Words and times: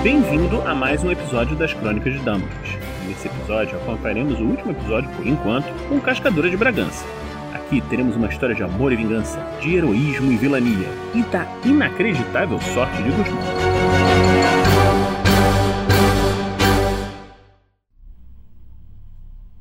Bem-vindo 0.00 0.62
a 0.62 0.76
mais 0.76 1.02
um 1.02 1.10
episódio 1.10 1.56
das 1.56 1.74
Crônicas 1.74 2.12
de 2.12 2.20
Dumbledore. 2.20 2.78
Nesse 3.08 3.26
episódio 3.26 3.76
acompanharemos 3.78 4.38
o 4.38 4.44
último 4.44 4.70
episódio, 4.70 5.10
por 5.16 5.26
enquanto, 5.26 5.66
com 5.88 6.00
Cascadura 6.00 6.48
de 6.48 6.56
Bragança. 6.56 7.04
Aqui 7.52 7.80
teremos 7.80 8.14
uma 8.14 8.28
história 8.28 8.54
de 8.54 8.62
amor 8.62 8.92
e 8.92 8.96
vingança, 8.96 9.40
de 9.60 9.74
heroísmo 9.74 10.30
e 10.30 10.36
vilania, 10.36 10.86
e 11.12 11.22
da 11.32 11.44
inacreditável 11.64 12.60
sorte 12.60 13.02
de 13.02 13.10
Guzmão. 13.10 13.42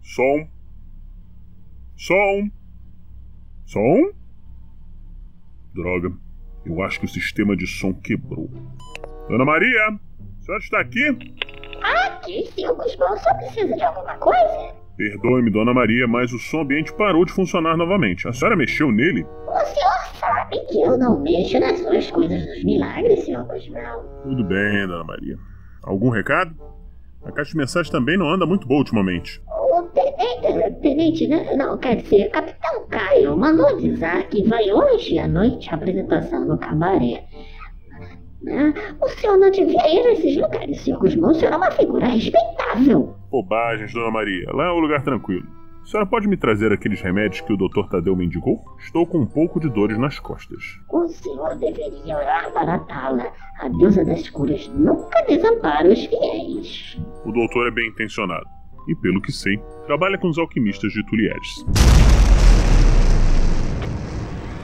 Som. 0.03 0.47
Som. 1.95 2.51
Som? 3.65 4.11
Droga, 5.73 6.13
eu 6.63 6.83
acho 6.83 6.99
que 6.99 7.07
o 7.07 7.09
sistema 7.09 7.57
de 7.57 7.65
som 7.65 7.91
quebrou. 7.91 8.51
Dona 9.27 9.43
Maria, 9.43 9.99
senhora 10.47 10.63
está 10.63 10.79
aqui? 10.79 11.09
Aqui, 11.81 12.47
senhor 12.55 12.75
Guzmão, 12.75 13.17
só 13.17 13.33
precisa 13.35 13.75
de 13.75 13.83
alguma 13.83 14.15
coisa? 14.15 14.73
Perdoe-me, 14.95 15.51
Dona 15.51 15.73
Maria, 15.73 16.07
mas 16.07 16.31
o 16.33 16.39
som 16.39 16.61
ambiente 16.61 16.91
parou 16.93 17.23
de 17.25 17.31
funcionar 17.31 17.77
novamente. 17.77 18.27
A 18.27 18.33
senhora 18.33 18.55
mexeu 18.55 18.91
nele? 18.91 19.23
O 19.23 19.65
senhor 19.65 20.15
sabe 20.19 20.59
que 20.67 20.81
eu 20.81 20.97
não 20.97 21.19
mexo 21.21 21.59
nas 21.59 21.77
suas 21.79 22.09
coisas 22.09 22.45
dos 22.45 22.63
milagres, 22.63 23.25
senhor 23.25 23.45
Guzmão. 23.45 24.03
Tudo 24.23 24.43
bem, 24.45 24.87
Dona 24.87 25.03
Maria. 25.03 25.37
Algum 25.83 26.09
recado? 26.09 26.55
A 27.23 27.31
caixa 27.31 27.51
de 27.51 27.57
mensagem 27.57 27.91
também 27.91 28.17
não 28.17 28.29
anda 28.29 28.45
muito 28.45 28.67
boa 28.67 28.79
ultimamente. 28.79 29.41
O 29.47 29.83
tenente, 29.83 30.81
tenente, 30.81 31.27
né? 31.27 31.55
não, 31.55 31.77
quer 31.77 31.97
dizer, 31.97 32.29
Capitão 32.31 32.87
Caio 32.89 33.37
mandou 33.37 33.67
avisar 33.67 34.23
que 34.29 34.47
vai 34.47 34.71
hoje 34.71 35.19
à 35.19 35.27
noite 35.27 35.69
a 35.69 35.75
apresentação 35.75 36.45
no 36.45 36.57
cabaré. 36.57 37.25
Né? 38.41 38.73
O 39.01 39.09
senhor 39.09 39.37
não 39.37 39.49
devia 39.49 39.87
ir 39.89 40.07
a 40.07 40.11
esses 40.13 40.37
lugares, 40.37 40.81
senhor 40.81 40.99
Guzmão. 40.99 41.31
O 41.31 41.33
senhor 41.33 41.53
é 41.53 41.57
uma 41.57 41.71
figura 41.71 42.05
respeitável. 42.07 43.15
Bobagens, 43.31 43.93
Dona 43.93 44.11
Maria. 44.11 44.51
Lá 44.53 44.67
é 44.67 44.71
um 44.71 44.79
lugar 44.79 45.01
tranquilo. 45.03 45.45
A 45.83 45.89
senhora 45.89 46.09
pode 46.09 46.27
me 46.27 46.35
trazer 46.35 46.71
aqueles 46.73 47.01
remédios 47.01 47.39
que 47.41 47.53
o 47.53 47.57
Dr. 47.57 47.87
Tadeu 47.89 48.13
me 48.15 48.25
indicou? 48.25 48.61
Estou 48.77 49.07
com 49.07 49.19
um 49.19 49.25
pouco 49.25 49.57
de 49.57 49.69
dores 49.69 49.97
nas 49.97 50.19
costas. 50.19 50.61
O 50.89 51.07
senhor 51.07 51.55
deveria 51.55 52.17
orar 52.17 52.51
para 52.51 52.79
Tala. 52.79 53.31
A 53.59 53.69
deusa 53.69 54.03
das 54.03 54.29
curas 54.29 54.67
nunca 54.67 55.21
desampara 55.23 55.87
os 55.87 56.05
fiéis. 56.05 56.99
O 57.25 57.31
doutor 57.31 57.69
é 57.69 57.71
bem 57.71 57.87
intencionado. 57.87 58.45
E 58.87 58.95
pelo 58.95 59.21
que 59.21 59.31
sei, 59.31 59.57
trabalha 59.85 60.17
com 60.17 60.27
os 60.27 60.37
alquimistas 60.37 60.91
de 60.91 61.05
Tulieres. 61.05 61.65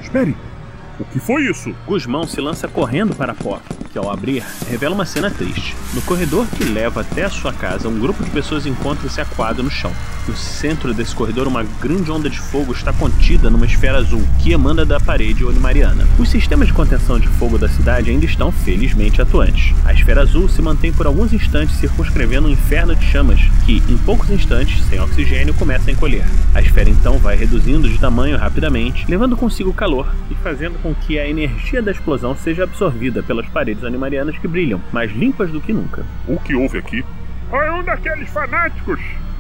Espere! 0.02 0.53
O 1.00 1.06
que 1.06 1.20
foi 1.20 1.44
isso? 1.46 1.76
Guzmão 1.86 2.26
se 2.28 2.40
lança 2.40 2.68
correndo 2.68 3.16
para 3.16 3.32
a 3.32 3.36
porta, 3.36 3.76
que 3.94 4.00
ao 4.00 4.10
abrir, 4.10 4.44
revela 4.68 4.96
uma 4.96 5.06
cena 5.06 5.30
triste. 5.30 5.76
No 5.94 6.02
corredor 6.02 6.48
que 6.48 6.64
leva 6.64 7.02
até 7.02 7.24
a 7.24 7.30
sua 7.30 7.54
casa, 7.54 7.88
um 7.88 8.00
grupo 8.00 8.24
de 8.24 8.32
pessoas 8.32 8.66
encontra-se 8.66 9.22
aquado 9.22 9.62
no 9.62 9.70
chão. 9.70 9.94
No 10.28 10.36
centro 10.36 10.94
desse 10.94 11.14
corredor, 11.14 11.48
uma 11.48 11.64
grande 11.80 12.10
onda 12.10 12.30
de 12.30 12.40
fogo 12.40 12.74
está 12.74 12.92
contida 12.92 13.52
numa 13.52 13.66
esfera 13.66 14.00
azul, 14.00 14.24
que 14.42 14.52
emana 14.52 14.84
da 14.84 15.00
parede 15.00 15.46
olimariana. 15.46 16.08
Os 16.18 16.30
sistemas 16.30 16.68
de 16.68 16.74
contenção 16.74 17.20
de 17.20 17.28
fogo 17.28 17.58
da 17.58 17.70
cidade 17.70 18.10
ainda 18.10 18.26
estão 18.26 18.52
felizmente 18.52 19.22
atuantes. 19.22 19.76
A 19.86 19.94
esfera 19.94 20.22
azul 20.22 20.50
se 20.50 20.62
mantém 20.62 20.92
por 20.92 21.06
alguns 21.06 21.32
instantes 21.32 21.76
circunscrevendo 21.76 22.48
um 22.48 22.52
inferno 22.52 22.96
de 22.96 23.06
chamas, 23.06 23.42
que, 23.66 23.84
em 23.88 23.98
poucos 23.98 24.30
instantes, 24.32 24.84
sem 24.86 25.00
oxigênio, 25.00 25.54
começa 25.54 25.92
a 25.92 25.94
encolher. 25.94 26.26
A 26.56 26.62
esfera 26.62 26.90
então 26.90 27.20
vai 27.20 27.36
reduzindo 27.36 27.88
de 27.88 28.00
tamanho 28.00 28.38
rapidamente, 28.38 29.06
levando 29.08 29.38
consigo 29.38 29.72
calor 29.72 30.12
e 30.32 30.36
fazendo 30.36 30.82
com 30.82 30.96
que 30.96 31.20
a 31.20 31.28
energia 31.28 31.82
da 31.82 31.92
explosão 31.92 32.36
seja 32.36 32.64
absorvida 32.64 33.22
pelas 33.22 33.46
paredes 33.48 33.83
animarianas 33.84 34.38
que 34.38 34.48
brilham, 34.48 34.82
mais 34.92 35.12
limpas 35.12 35.52
do 35.52 35.62
que 35.62 35.74
nunca. 35.74 36.06
O 36.28 36.40
que 36.40 36.56
houve 36.56 36.78
aqui? 36.78 37.04
Foi 37.50 37.70
um 37.72 37.84
daqueles 37.84 38.30
fanáticos! 38.30 39.00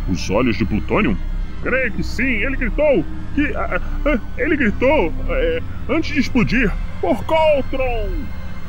Os 0.10 0.30
olhos 0.30 0.58
de 0.58 0.66
Plutônio? 0.66 1.18
Creio 1.62 1.92
que 1.94 2.04
sim, 2.04 2.24
ele 2.24 2.58
gritou 2.58 3.06
que. 3.34 3.42
Uh, 3.42 4.16
uh, 4.16 4.22
ele 4.38 4.58
gritou 4.58 5.08
uh, 5.08 5.64
antes 5.90 6.14
de 6.14 6.20
explodir 6.20 6.72
por 7.00 7.24
Coltron! 7.24 8.10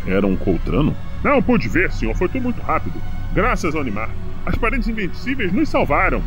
Era 0.06 0.26
um 0.26 0.37
Coltrano? 0.37 0.94
Não 1.22 1.43
pude 1.43 1.69
ver, 1.69 1.91
senhor, 1.91 2.15
foi 2.15 2.28
tudo 2.28 2.43
muito 2.43 2.60
rápido. 2.62 3.00
Graças 3.32 3.75
ao 3.75 3.81
Animar. 3.81 4.10
As 4.47 4.56
paredes 4.56 4.87
invencíveis 4.87 5.53
nos 5.53 5.69
salvaram. 5.69 6.22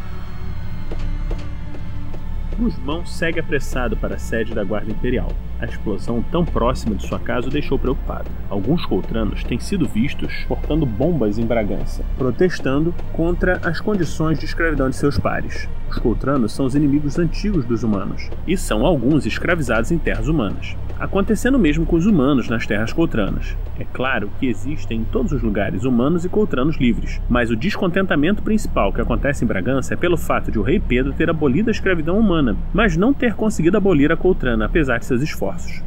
Guzmão 2.58 3.06
segue 3.06 3.40
apressado 3.40 3.96
para 3.96 4.16
a 4.16 4.18
sede 4.18 4.56
da 4.56 4.64
Guarda 4.64 4.92
Imperial. 4.92 5.32
A 5.60 5.66
explosão 5.66 6.24
tão 6.32 6.44
próxima 6.44 6.96
de 6.96 7.08
sua 7.08 7.20
casa 7.20 7.48
o 7.48 7.52
deixou 7.52 7.78
preocupado. 7.78 8.30
Alguns 8.50 8.84
coltranos 8.84 9.44
têm 9.44 9.60
sido 9.60 9.88
vistos 9.88 10.46
portando 10.48 10.86
bombas 10.86 11.38
em 11.38 11.46
Bragança, 11.46 12.04
protestando 12.18 12.96
contra 13.14 13.60
as 13.64 13.80
condições 13.80 14.40
de 14.40 14.46
escravidão 14.46 14.90
de 14.90 14.96
seus 14.96 15.20
pares. 15.20 15.70
Os 15.90 16.00
coltranos 16.00 16.52
são 16.52 16.66
os 16.66 16.74
inimigos 16.74 17.20
antigos 17.20 17.64
dos 17.64 17.84
humanos, 17.84 18.30
e 18.48 18.58
são 18.58 18.86
alguns 18.86 19.26
escravizados 19.26 19.92
em 19.92 20.00
terras 20.00 20.28
humanas. 20.28 20.76
Acontecendo 21.00 21.60
mesmo 21.60 21.86
com 21.86 21.96
os 21.96 22.08
humanos 22.08 22.50
nas 22.50 22.66
terras 22.66 22.92
coltranas. 22.92 23.56
É 23.80 23.86
claro 23.86 24.32
que 24.40 24.48
existem 24.48 25.02
em 25.02 25.04
todos 25.04 25.32
os 25.32 25.44
lugares 25.44 25.84
humanos 25.84 26.26
e 26.26 26.30
coltranos 26.30 26.78
livres, 26.78 27.22
mas 27.30 27.52
o 27.52 27.56
descontentamento 27.56 28.42
principal 28.42 28.92
que 28.92 29.00
acontece 29.00 29.44
em 29.44 29.48
Bragança 29.48 29.94
é 29.94 29.98
pelo 29.98 30.18
fato 30.18 30.52
de 30.52 30.58
o 30.58 30.64
rei 30.64 30.80
Pedro 30.80 31.14
ter 31.14 31.30
abolido 31.30 31.70
a 31.70 31.72
escravidão 31.72 32.18
humana, 32.18 32.58
mas 32.74 32.98
não 32.98 33.14
ter 33.14 33.36
conseguido 33.36 33.78
abolir 33.78 34.12
a 34.12 34.18
coltrana, 34.18 34.66
apesar 34.66 34.98
de 34.98 35.06
seus 35.06 35.22
esforços. 35.22 35.84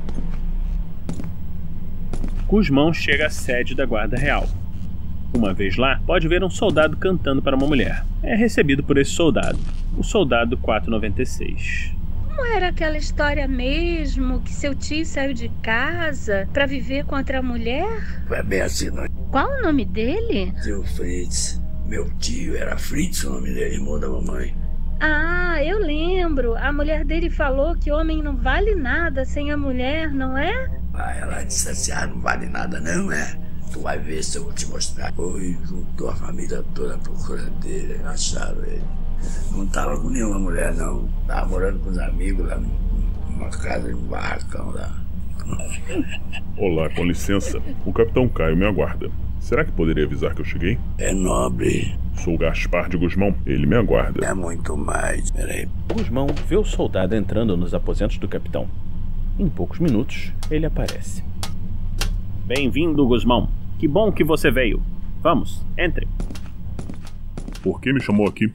Guzmão 2.47 2.93
chega 2.93 3.27
à 3.27 3.31
sede 3.31 3.75
da 3.75 3.85
Guarda 3.85 4.17
Real. 4.17 4.47
Uma 5.35 5.53
vez 5.53 5.77
lá, 5.77 6.01
pode 6.07 6.27
ver 6.27 6.43
um 6.43 6.51
soldado 6.51 6.97
cantando 6.97 7.43
para 7.43 7.57
uma 7.57 7.67
mulher. 7.67 8.05
É 8.23 8.35
recebido 8.35 8.83
por 8.83 8.99
esse 8.99 9.13
soldado, 9.13 9.59
o 9.97 10.03
soldado 10.03 10.57
496. 10.57 12.00
Como 12.41 12.55
era 12.55 12.69
aquela 12.69 12.97
história 12.97 13.47
mesmo 13.47 14.41
que 14.41 14.51
seu 14.51 14.75
tio 14.75 15.05
saiu 15.05 15.35
de 15.35 15.51
casa 15.63 16.49
para 16.55 16.65
viver 16.65 17.05
com 17.05 17.15
outra 17.15 17.43
mulher? 17.43 17.87
É 18.31 18.43
bem 18.43 18.63
assim, 18.63 18.89
não. 18.89 19.07
Qual 19.31 19.47
o 19.47 19.61
nome 19.61 19.85
dele? 19.85 20.51
Seu 20.63 20.83
Fritz. 20.83 21.61
Meu 21.85 22.09
tio 22.17 22.57
era 22.57 22.79
Fritz, 22.79 23.25
o 23.25 23.35
nome 23.35 23.53
dele, 23.53 23.75
irmão 23.75 24.01
da 24.01 24.09
mamãe. 24.09 24.57
Ah, 25.01 25.63
eu 25.63 25.81
lembro. 25.81 26.57
A 26.57 26.73
mulher 26.73 27.05
dele 27.05 27.29
falou 27.29 27.77
que 27.77 27.93
homem 27.93 28.23
não 28.23 28.35
vale 28.39 28.75
nada 28.75 29.23
sem 29.27 29.53
a 29.53 29.57
mulher, 29.59 30.11
não 30.11 30.39
é? 30.39 30.71
Ah, 30.95 31.15
ela 31.15 31.43
disse 31.43 31.69
assim: 31.69 31.93
ah, 31.93 32.07
não 32.07 32.23
vale 32.23 32.47
nada, 32.47 32.81
não 32.81 33.13
é? 33.13 33.39
Tu 33.71 33.81
vai 33.81 33.99
ver 33.99 34.25
se 34.25 34.39
eu 34.39 34.45
vou 34.45 34.53
te 34.55 34.67
mostrar. 34.67 35.13
Foi, 35.13 35.59
juntou 35.67 36.09
a 36.09 36.17
família 36.17 36.65
toda 36.75 36.97
procurando 36.97 37.61
dele, 37.61 38.01
acharam 38.03 38.65
ele. 38.65 38.83
Não 39.53 39.67
tava 39.67 40.01
com 40.01 40.11
nenhuma 40.11 40.39
mulher, 40.39 40.75
não. 40.75 41.09
Tava 41.27 41.49
morando 41.49 41.79
com 41.81 41.91
os 41.91 41.99
amigos 41.99 42.47
lá 42.47 42.61
numa 43.29 43.51
casa, 43.51 43.89
num 43.89 44.07
barracão 44.07 44.71
lá. 44.71 44.91
Olá, 46.57 46.89
com 46.91 47.05
licença. 47.05 47.61
O 47.85 47.93
capitão 47.93 48.29
Caio 48.29 48.57
me 48.57 48.67
aguarda. 48.67 49.11
Será 49.41 49.65
que 49.65 49.73
poderia 49.73 50.05
avisar 50.05 50.35
que 50.35 50.43
eu 50.43 50.45
cheguei? 50.45 50.79
É 50.99 51.13
nobre. 51.13 51.95
Sou 52.23 52.37
Gaspar 52.37 52.89
de 52.89 52.97
Guzmão. 52.97 53.35
Ele 53.47 53.67
me 53.67 53.77
aguarda. 53.77 54.25
É 54.25 54.35
muito 54.35 54.77
mais. 54.77 55.31
Peraí. 55.31 55.67
Guzmão 55.93 56.27
vê 56.47 56.57
o 56.57 56.65
soldado 56.65 57.17
entrando 57.17 57.57
nos 57.57 57.73
aposentos 57.73 58.19
do 58.19 58.29
capitão. 58.29 58.69
Em 59.39 59.49
poucos 59.49 59.79
minutos, 59.79 60.33
ele 60.51 60.67
aparece. 60.67 61.25
Bem-vindo, 62.45 63.07
Guzmão. 63.07 63.49
Que 63.79 63.89
bom 63.89 64.13
que 64.13 64.23
você 64.23 64.51
veio. 64.51 64.83
Vamos, 65.23 65.65
entre. 65.79 66.07
Por 67.63 67.81
que 67.81 67.93
me 67.93 68.01
chamou 68.01 68.29
aqui? 68.29 68.53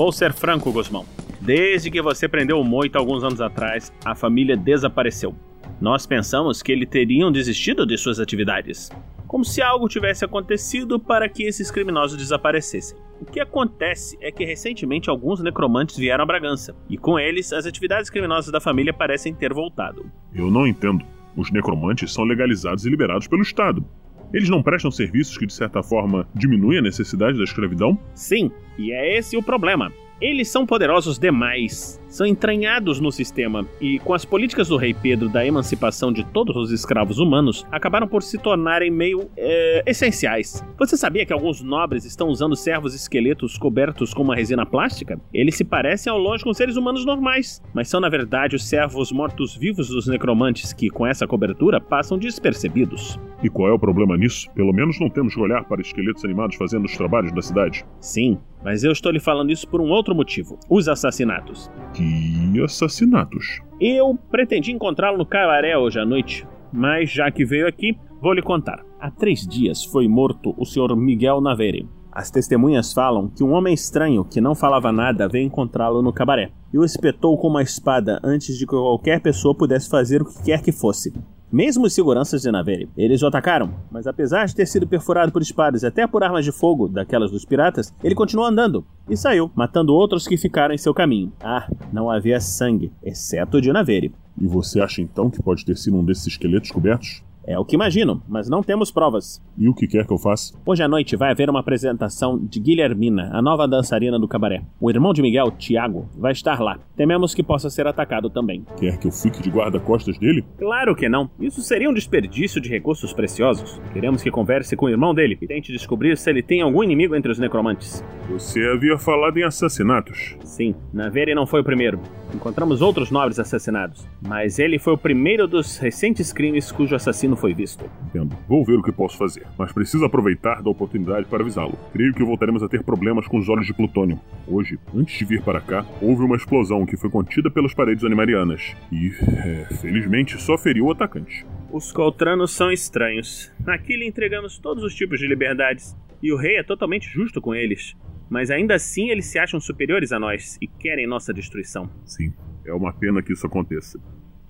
Vou 0.00 0.10
ser 0.10 0.32
franco, 0.32 0.72
Guzmão. 0.72 1.04
Desde 1.42 1.90
que 1.90 2.00
você 2.00 2.26
prendeu 2.26 2.58
o 2.58 2.64
Moito 2.64 2.96
alguns 2.96 3.22
anos 3.22 3.38
atrás, 3.38 3.92
a 4.02 4.14
família 4.14 4.56
desapareceu. 4.56 5.34
Nós 5.78 6.06
pensamos 6.06 6.62
que 6.62 6.72
ele 6.72 6.86
teriam 6.86 7.30
desistido 7.30 7.84
de 7.84 7.98
suas 7.98 8.18
atividades 8.18 8.90
como 9.26 9.44
se 9.44 9.62
algo 9.62 9.88
tivesse 9.88 10.24
acontecido 10.24 10.98
para 10.98 11.28
que 11.28 11.44
esses 11.44 11.70
criminosos 11.70 12.16
desaparecessem. 12.16 12.98
O 13.20 13.24
que 13.24 13.38
acontece 13.38 14.18
é 14.20 14.32
que 14.32 14.44
recentemente 14.44 15.08
alguns 15.08 15.40
necromantes 15.40 15.96
vieram 15.96 16.24
a 16.24 16.26
Bragança, 16.26 16.74
e 16.88 16.98
com 16.98 17.16
eles 17.16 17.52
as 17.52 17.64
atividades 17.64 18.10
criminosas 18.10 18.50
da 18.50 18.60
família 18.60 18.92
parecem 18.92 19.32
ter 19.32 19.52
voltado. 19.52 20.10
Eu 20.34 20.50
não 20.50 20.66
entendo. 20.66 21.04
Os 21.36 21.52
necromantes 21.52 22.12
são 22.12 22.24
legalizados 22.24 22.84
e 22.84 22.90
liberados 22.90 23.28
pelo 23.28 23.42
Estado. 23.42 23.84
Eles 24.32 24.48
não 24.48 24.62
prestam 24.62 24.90
serviços 24.90 25.36
que, 25.36 25.46
de 25.46 25.52
certa 25.52 25.82
forma, 25.82 26.28
diminuem 26.34 26.78
a 26.78 26.82
necessidade 26.82 27.36
da 27.36 27.44
escravidão? 27.44 27.98
Sim, 28.14 28.50
e 28.78 28.92
é 28.92 29.18
esse 29.18 29.36
o 29.36 29.42
problema. 29.42 29.92
Eles 30.20 30.48
são 30.48 30.66
poderosos 30.66 31.18
demais, 31.18 31.98
são 32.06 32.26
entranhados 32.26 33.00
no 33.00 33.10
sistema 33.10 33.66
e, 33.80 33.98
com 34.00 34.12
as 34.12 34.22
políticas 34.22 34.68
do 34.68 34.76
rei 34.76 34.92
Pedro 34.92 35.30
da 35.30 35.46
emancipação 35.46 36.12
de 36.12 36.22
todos 36.24 36.54
os 36.56 36.70
escravos 36.70 37.18
humanos, 37.18 37.66
acabaram 37.72 38.06
por 38.06 38.22
se 38.22 38.36
tornarem 38.36 38.90
meio 38.90 39.30
é, 39.34 39.82
essenciais. 39.86 40.62
Você 40.78 40.94
sabia 40.94 41.24
que 41.24 41.32
alguns 41.32 41.62
nobres 41.62 42.04
estão 42.04 42.28
usando 42.28 42.54
servos 42.54 42.94
esqueletos 42.94 43.56
cobertos 43.56 44.12
com 44.12 44.22
uma 44.22 44.36
resina 44.36 44.66
plástica? 44.66 45.18
Eles 45.32 45.54
se 45.54 45.64
parecem 45.64 46.12
ao 46.12 46.18
longe 46.18 46.44
com 46.44 46.52
seres 46.52 46.76
humanos 46.76 47.06
normais, 47.06 47.62
mas 47.72 47.88
são 47.88 47.98
na 47.98 48.10
verdade 48.10 48.56
os 48.56 48.68
servos 48.68 49.10
mortos-vivos 49.10 49.88
dos 49.88 50.06
necromantes 50.06 50.74
que, 50.74 50.90
com 50.90 51.06
essa 51.06 51.26
cobertura, 51.26 51.80
passam 51.80 52.18
despercebidos. 52.18 53.18
E 53.42 53.48
qual 53.48 53.70
é 53.70 53.72
o 53.72 53.78
problema 53.78 54.18
nisso? 54.18 54.50
Pelo 54.54 54.74
menos 54.74 55.00
não 55.00 55.08
temos 55.08 55.34
que 55.34 55.40
olhar 55.40 55.64
para 55.64 55.80
esqueletos 55.80 56.22
animados 56.26 56.56
fazendo 56.56 56.84
os 56.84 56.94
trabalhos 56.94 57.32
da 57.32 57.40
cidade. 57.40 57.86
Sim, 58.00 58.38
mas 58.62 58.84
eu 58.84 58.92
estou 58.92 59.10
lhe 59.10 59.20
falando 59.20 59.50
isso 59.50 59.68
por 59.68 59.80
um 59.80 59.90
outro 59.90 60.14
motivo: 60.14 60.58
os 60.68 60.88
assassinatos. 60.88 61.70
Que 61.94 62.62
assassinatos? 62.62 63.60
Eu 63.80 64.18
pretendi 64.30 64.72
encontrá-lo 64.72 65.18
no 65.18 65.26
cabaré 65.26 65.76
hoje 65.76 65.98
à 65.98 66.04
noite, 66.04 66.46
mas 66.72 67.10
já 67.10 67.30
que 67.30 67.44
veio 67.44 67.66
aqui, 67.66 67.96
vou 68.20 68.32
lhe 68.32 68.42
contar. 68.42 68.84
Há 69.00 69.10
três 69.10 69.46
dias 69.46 69.84
foi 69.84 70.06
morto 70.06 70.54
o 70.58 70.64
Sr. 70.64 70.94
Miguel 70.94 71.40
Naveri. 71.40 71.88
As 72.12 72.30
testemunhas 72.30 72.92
falam 72.92 73.28
que 73.28 73.44
um 73.44 73.52
homem 73.52 73.72
estranho 73.72 74.24
que 74.24 74.40
não 74.40 74.54
falava 74.54 74.90
nada 74.90 75.28
veio 75.28 75.46
encontrá-lo 75.46 76.02
no 76.02 76.12
cabaré 76.12 76.50
e 76.72 76.78
o 76.78 76.84
espetou 76.84 77.38
com 77.38 77.48
uma 77.48 77.62
espada 77.62 78.20
antes 78.22 78.58
de 78.58 78.66
que 78.66 78.72
qualquer 78.72 79.20
pessoa 79.20 79.54
pudesse 79.54 79.88
fazer 79.88 80.20
o 80.20 80.24
que 80.24 80.42
quer 80.42 80.60
que 80.60 80.72
fosse. 80.72 81.12
Mesmo 81.52 81.86
os 81.86 81.92
seguranças 81.92 82.42
de 82.42 82.50
Naveri, 82.52 82.88
eles 82.96 83.22
o 83.22 83.26
atacaram, 83.26 83.74
mas 83.90 84.06
apesar 84.06 84.46
de 84.46 84.54
ter 84.54 84.66
sido 84.66 84.86
perfurado 84.86 85.32
por 85.32 85.42
espadas 85.42 85.82
e 85.82 85.86
até 85.86 86.06
por 86.06 86.22
armas 86.22 86.44
de 86.44 86.52
fogo, 86.52 86.86
daquelas 86.86 87.32
dos 87.32 87.44
piratas, 87.44 87.92
ele 88.04 88.14
continuou 88.14 88.46
andando 88.46 88.86
e 89.08 89.16
saiu, 89.16 89.50
matando 89.52 89.92
outros 89.92 90.28
que 90.28 90.36
ficaram 90.36 90.72
em 90.72 90.78
seu 90.78 90.94
caminho. 90.94 91.32
Ah, 91.42 91.68
não 91.92 92.08
havia 92.08 92.38
sangue, 92.40 92.92
exceto 93.02 93.60
de 93.60 93.72
Naveri. 93.72 94.14
E 94.40 94.46
você 94.46 94.80
acha 94.80 95.02
então 95.02 95.28
que 95.28 95.42
pode 95.42 95.64
ter 95.64 95.76
sido 95.76 95.96
um 95.96 96.04
desses 96.04 96.28
esqueletos 96.28 96.70
cobertos? 96.70 97.20
É 97.46 97.58
o 97.58 97.64
que 97.64 97.74
imagino, 97.74 98.22
mas 98.28 98.48
não 98.48 98.62
temos 98.62 98.90
provas. 98.90 99.42
E 99.56 99.68
o 99.68 99.74
que 99.74 99.86
quer 99.86 100.06
que 100.06 100.12
eu 100.12 100.18
faça? 100.18 100.54
Hoje 100.64 100.82
à 100.82 100.88
noite 100.88 101.16
vai 101.16 101.30
haver 101.30 101.48
uma 101.48 101.60
apresentação 101.60 102.38
de 102.38 102.60
Guilhermina, 102.60 103.30
a 103.32 103.40
nova 103.40 103.66
dançarina 103.66 104.18
do 104.18 104.28
cabaré. 104.28 104.62
O 104.80 104.90
irmão 104.90 105.12
de 105.12 105.22
Miguel, 105.22 105.50
Tiago, 105.52 106.08
vai 106.16 106.32
estar 106.32 106.60
lá. 106.60 106.78
Tememos 106.96 107.34
que 107.34 107.42
possa 107.42 107.70
ser 107.70 107.86
atacado 107.86 108.28
também. 108.28 108.64
Quer 108.78 108.98
que 108.98 109.06
eu 109.06 109.12
fique 109.12 109.42
de 109.42 109.50
guarda-costas 109.50 110.18
dele? 110.18 110.44
Claro 110.58 110.94
que 110.94 111.08
não. 111.08 111.30
Isso 111.40 111.62
seria 111.62 111.88
um 111.88 111.94
desperdício 111.94 112.60
de 112.60 112.68
recursos 112.68 113.12
preciosos. 113.12 113.80
Queremos 113.92 114.22
que 114.22 114.30
converse 114.30 114.76
com 114.76 114.86
o 114.86 114.90
irmão 114.90 115.14
dele 115.14 115.38
e 115.40 115.46
tente 115.46 115.72
descobrir 115.72 116.16
se 116.16 116.28
ele 116.30 116.42
tem 116.42 116.60
algum 116.60 116.82
inimigo 116.82 117.16
entre 117.16 117.32
os 117.32 117.38
necromantes. 117.38 118.04
Você 118.28 118.64
havia 118.66 118.98
falado 118.98 119.38
em 119.38 119.44
assassinatos. 119.44 120.36
Sim, 120.44 120.74
Naveri 120.92 121.34
não 121.34 121.46
foi 121.46 121.62
o 121.62 121.64
primeiro. 121.64 122.00
Encontramos 122.34 122.80
outros 122.80 123.10
nobres 123.10 123.38
assassinados, 123.40 124.06
mas 124.20 124.58
ele 124.58 124.78
foi 124.78 124.92
o 124.92 124.98
primeiro 124.98 125.48
dos 125.48 125.78
recentes 125.78 126.32
crimes 126.32 126.70
cujo 126.70 126.94
assassino 126.94 127.29
foi 127.36 127.54
visto. 127.54 127.84
Entendo. 128.06 128.36
Vou 128.48 128.64
ver 128.64 128.78
o 128.78 128.82
que 128.82 128.92
posso 128.92 129.16
fazer, 129.16 129.46
mas 129.58 129.72
preciso 129.72 130.04
aproveitar 130.04 130.62
da 130.62 130.70
oportunidade 130.70 131.26
para 131.26 131.42
avisá-lo. 131.42 131.78
Creio 131.92 132.14
que 132.14 132.24
voltaremos 132.24 132.62
a 132.62 132.68
ter 132.68 132.82
problemas 132.82 133.26
com 133.26 133.38
os 133.38 133.48
olhos 133.48 133.66
de 133.66 133.74
plutônio. 133.74 134.20
Hoje, 134.46 134.78
antes 134.94 135.18
de 135.18 135.24
vir 135.24 135.42
para 135.42 135.60
cá, 135.60 135.84
houve 136.00 136.22
uma 136.22 136.36
explosão 136.36 136.84
que 136.86 136.96
foi 136.96 137.10
contida 137.10 137.50
pelas 137.50 137.74
paredes 137.74 138.04
animarianas 138.04 138.74
e, 138.92 139.12
é, 139.22 139.66
felizmente, 139.80 140.40
só 140.40 140.56
feriu 140.56 140.86
o 140.86 140.90
atacante. 140.92 141.46
Os 141.72 141.92
coltranos 141.92 142.50
são 142.50 142.72
estranhos. 142.72 143.52
Aqui 143.66 143.96
lhe 143.96 144.06
entregamos 144.06 144.58
todos 144.58 144.82
os 144.82 144.94
tipos 144.94 145.20
de 145.20 145.26
liberdades, 145.28 145.96
e 146.22 146.32
o 146.32 146.36
rei 146.36 146.56
é 146.56 146.62
totalmente 146.62 147.08
justo 147.08 147.40
com 147.40 147.54
eles. 147.54 147.96
Mas 148.28 148.50
ainda 148.50 148.74
assim 148.74 149.10
eles 149.10 149.26
se 149.26 149.38
acham 149.38 149.58
superiores 149.58 150.12
a 150.12 150.18
nós 150.18 150.56
e 150.60 150.66
querem 150.66 151.06
nossa 151.06 151.32
destruição. 151.32 151.90
Sim, 152.04 152.32
é 152.64 152.72
uma 152.72 152.92
pena 152.92 153.22
que 153.22 153.32
isso 153.32 153.46
aconteça. 153.46 154.00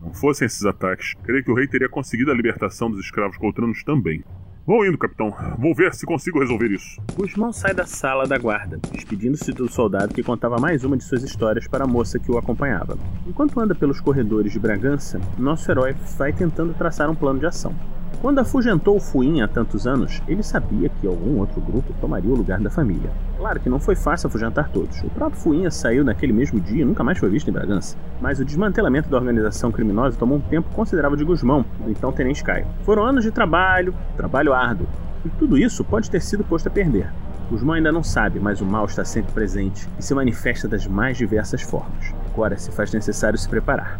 Não 0.00 0.14
fossem 0.14 0.46
esses 0.46 0.64
ataques, 0.64 1.14
creio 1.22 1.44
que 1.44 1.50
o 1.50 1.54
rei 1.54 1.66
teria 1.66 1.88
conseguido 1.88 2.30
a 2.30 2.34
libertação 2.34 2.90
dos 2.90 3.00
escravos 3.00 3.36
coltranos 3.36 3.84
também. 3.84 4.24
Vou 4.66 4.86
indo, 4.86 4.96
capitão. 4.96 5.34
Vou 5.58 5.74
ver 5.74 5.92
se 5.94 6.06
consigo 6.06 6.38
resolver 6.38 6.70
isso. 6.70 7.00
Guzmão 7.16 7.52
sai 7.52 7.74
da 7.74 7.86
sala 7.86 8.26
da 8.26 8.38
guarda, 8.38 8.78
despedindo-se 8.92 9.52
do 9.52 9.70
soldado 9.70 10.14
que 10.14 10.22
contava 10.22 10.58
mais 10.58 10.84
uma 10.84 10.96
de 10.96 11.04
suas 11.04 11.22
histórias 11.22 11.66
para 11.66 11.84
a 11.84 11.88
moça 11.88 12.18
que 12.18 12.30
o 12.30 12.38
acompanhava. 12.38 12.96
Enquanto 13.26 13.58
anda 13.58 13.74
pelos 13.74 14.00
corredores 14.00 14.52
de 14.52 14.58
Bragança, 14.58 15.20
nosso 15.38 15.70
herói 15.70 15.94
vai 16.16 16.32
tentando 16.32 16.72
traçar 16.74 17.10
um 17.10 17.14
plano 17.14 17.40
de 17.40 17.46
ação. 17.46 17.74
Quando 18.20 18.38
afugentou 18.38 18.96
o 18.96 19.00
Fuin 19.00 19.40
há 19.40 19.48
tantos 19.48 19.86
anos, 19.86 20.20
ele 20.28 20.42
sabia 20.42 20.90
que 20.90 21.06
algum 21.06 21.38
outro 21.38 21.58
grupo 21.58 21.90
tomaria 22.02 22.30
o 22.30 22.36
lugar 22.36 22.60
da 22.60 22.68
família. 22.68 23.10
Claro 23.38 23.58
que 23.58 23.70
não 23.70 23.80
foi 23.80 23.96
fácil 23.96 24.26
afugentar 24.26 24.68
todos. 24.68 25.02
O 25.02 25.08
próprio 25.08 25.40
Fuinha 25.40 25.70
saiu 25.70 26.04
naquele 26.04 26.34
mesmo 26.34 26.60
dia 26.60 26.82
e 26.82 26.84
nunca 26.84 27.02
mais 27.02 27.16
foi 27.16 27.30
visto 27.30 27.48
em 27.48 27.52
Bragança. 27.52 27.96
Mas 28.20 28.38
o 28.38 28.44
desmantelamento 28.44 29.08
da 29.08 29.16
organização 29.16 29.72
criminosa 29.72 30.18
tomou 30.18 30.36
um 30.36 30.42
tempo 30.42 30.68
considerável 30.74 31.16
de 31.16 31.24
Guzmão, 31.24 31.64
do 31.82 31.90
então 31.90 32.12
Tenente 32.12 32.44
Caio. 32.44 32.66
Foram 32.84 33.06
anos 33.06 33.24
de 33.24 33.30
trabalho, 33.30 33.94
trabalho 34.18 34.52
árduo, 34.52 34.86
e 35.24 35.30
tudo 35.30 35.56
isso 35.56 35.82
pode 35.82 36.10
ter 36.10 36.20
sido 36.20 36.44
posto 36.44 36.66
a 36.66 36.70
perder. 36.70 37.10
Guzmão 37.50 37.74
ainda 37.74 37.90
não 37.90 38.02
sabe, 38.02 38.38
mas 38.38 38.60
o 38.60 38.66
mal 38.66 38.84
está 38.84 39.02
sempre 39.02 39.32
presente 39.32 39.88
e 39.98 40.02
se 40.02 40.14
manifesta 40.14 40.68
das 40.68 40.86
mais 40.86 41.16
diversas 41.16 41.62
formas. 41.62 42.14
Agora 42.30 42.58
se 42.58 42.70
faz 42.70 42.92
necessário 42.92 43.38
se 43.38 43.48
preparar. 43.48 43.98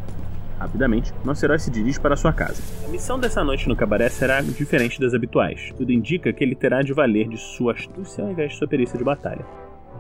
Rapidamente, 0.61 1.15
nosso 1.25 1.43
herói 1.43 1.59
se 1.59 1.71
dirige 1.71 1.99
para 1.99 2.15
sua 2.15 2.35
casa. 2.35 2.63
A 2.85 2.89
missão 2.89 3.19
dessa 3.19 3.43
noite 3.43 3.67
no 3.67 3.75
cabaré 3.75 4.11
será 4.11 4.43
diferente 4.43 5.01
das 5.01 5.15
habituais. 5.15 5.73
Tudo 5.75 5.91
indica 5.91 6.31
que 6.35 6.45
ele 6.45 6.55
terá 6.55 6.83
de 6.83 6.93
valer 6.93 7.29
de 7.29 7.39
sua 7.39 7.73
astúcia 7.73 8.23
ao 8.23 8.31
invés 8.31 8.53
de 8.53 8.59
sua 8.59 8.69
perícia 8.69 8.99
de 8.99 9.03
batalha. 9.03 9.45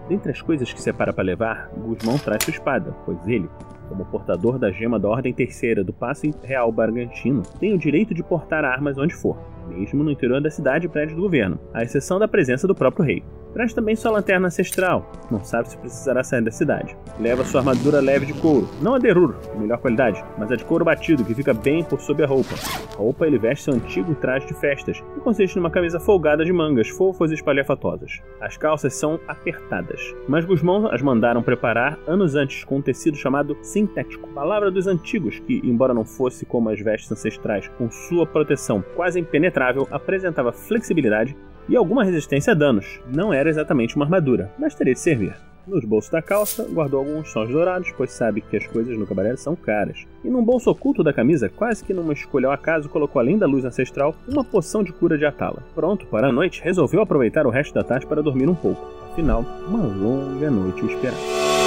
Dentre 0.06 0.30
as 0.30 0.42
coisas 0.42 0.70
que 0.70 0.82
separa 0.82 1.14
para 1.14 1.24
levar, 1.24 1.70
Guzmão 1.74 2.18
traz 2.18 2.44
sua 2.44 2.50
espada, 2.50 2.94
pois 3.06 3.26
ele, 3.26 3.48
como 3.88 4.04
portador 4.04 4.58
da 4.58 4.70
gema 4.70 4.98
da 4.98 5.08
Ordem 5.08 5.32
Terceira 5.32 5.82
do 5.82 5.94
Passe 5.94 6.34
Real 6.42 6.70
Bargantino, 6.70 7.42
tem 7.58 7.72
o 7.72 7.78
direito 7.78 8.12
de 8.12 8.22
portar 8.22 8.62
armas 8.62 8.98
onde 8.98 9.14
for, 9.14 9.38
mesmo 9.70 10.02
no 10.02 10.11
interior 10.11 10.40
da 10.40 10.50
cidade 10.50 10.87
e 10.87 10.88
prédio 10.88 11.17
do 11.17 11.22
governo, 11.22 11.58
à 11.72 11.82
exceção 11.82 12.19
da 12.19 12.28
presença 12.28 12.67
do 12.67 12.75
próprio 12.75 13.05
rei. 13.05 13.22
Traz 13.52 13.75
também 13.75 13.96
sua 13.96 14.12
lanterna 14.12 14.46
ancestral, 14.46 15.11
não 15.28 15.43
sabe 15.43 15.69
se 15.69 15.76
precisará 15.76 16.22
sair 16.22 16.43
da 16.43 16.52
cidade. 16.52 16.96
Leva 17.19 17.44
sua 17.44 17.61
armadura 17.61 18.00
leve 18.00 18.26
de 18.26 18.34
couro, 18.34 18.69
não 18.81 18.94
a 18.94 18.99
derur, 18.99 19.34
melhor 19.56 19.78
qualidade, 19.78 20.22
mas 20.38 20.52
a 20.52 20.56
de 20.56 20.64
couro 20.64 20.84
batido, 20.84 21.25
que 21.25 21.34
fica 21.34 21.52
bem 21.52 21.82
por 21.82 22.00
sob 22.00 22.22
a 22.22 22.26
roupa. 22.26 22.55
A 22.94 22.96
roupa 22.96 23.26
ele 23.26 23.38
veste 23.38 23.64
seu 23.64 23.75
antigo 23.75 24.14
traje 24.14 24.46
de 24.46 24.55
festas, 24.55 25.00
que 25.00 25.20
consiste 25.20 25.56
numa 25.56 25.70
camisa 25.70 25.99
folgada 25.99 26.44
de 26.44 26.52
mangas 26.52 26.88
fofas 26.90 27.32
e 27.32 27.34
espalhafatosas. 27.34 28.20
As 28.40 28.56
calças 28.56 28.94
são 28.94 29.19
apertadas, 29.26 30.14
mas 30.28 30.44
Guzmão 30.44 30.87
as 30.87 31.02
mandaram 31.02 31.43
preparar 31.43 31.99
anos 32.06 32.37
antes 32.37 32.62
com 32.62 32.76
um 32.76 32.82
tecido 32.82 33.17
chamado 33.17 33.56
sintético, 33.62 34.28
palavra 34.28 34.70
dos 34.70 34.87
antigos 34.87 35.40
que, 35.40 35.61
embora 35.64 35.93
não 35.93 36.05
fosse 36.05 36.46
como 36.46 36.69
as 36.69 36.81
vestes 36.81 37.11
ancestrais, 37.11 37.67
com 37.76 37.90
sua 37.90 38.26
proteção 38.26 38.84
quase 38.94 39.19
impenetrável, 39.19 39.59
apresentava 39.90 40.52
flexibilidade 40.52 41.36
e 41.68 41.76
alguma 41.76 42.04
resistência 42.04 42.52
a 42.52 42.56
danos. 42.56 43.00
Não 43.06 43.32
era 43.32 43.48
exatamente 43.48 43.96
uma 43.96 44.04
armadura, 44.04 44.50
mas 44.58 44.74
teria 44.74 44.94
de 44.94 45.00
servir. 45.00 45.34
Nos 45.66 45.84
bolsos 45.84 46.10
da 46.10 46.22
calça, 46.22 46.66
guardou 46.68 47.00
alguns 47.00 47.30
sons 47.30 47.48
dourados, 47.48 47.92
pois 47.96 48.10
sabe 48.10 48.40
que 48.40 48.56
as 48.56 48.66
coisas 48.66 48.98
no 48.98 49.06
cabaré 49.06 49.36
são 49.36 49.54
caras. 49.54 50.04
E 50.24 50.28
num 50.28 50.42
bolso 50.42 50.70
oculto 50.70 51.04
da 51.04 51.12
camisa, 51.12 51.48
quase 51.48 51.84
que 51.84 51.94
numa 51.94 52.12
escolha 52.12 52.48
ao 52.48 52.52
acaso, 52.52 52.88
colocou 52.88 53.20
além 53.20 53.38
da 53.38 53.46
luz 53.46 53.64
ancestral 53.64 54.14
uma 54.26 54.42
poção 54.42 54.82
de 54.82 54.92
cura 54.92 55.16
de 55.16 55.24
Atala. 55.24 55.62
Pronto 55.74 56.06
para 56.06 56.29
a 56.29 56.32
noite, 56.32 56.62
resolveu 56.62 57.02
aproveitar 57.02 57.46
o 57.46 57.50
resto 57.50 57.74
da 57.74 57.84
tarde 57.84 58.06
para 58.06 58.22
dormir 58.22 58.48
um 58.48 58.55
pouco. 58.55 58.90
Afinal, 59.12 59.44
uma 59.69 59.84
longa 59.84 60.50
noite 60.50 60.82
o 60.82 60.90
esperava. 60.90 61.59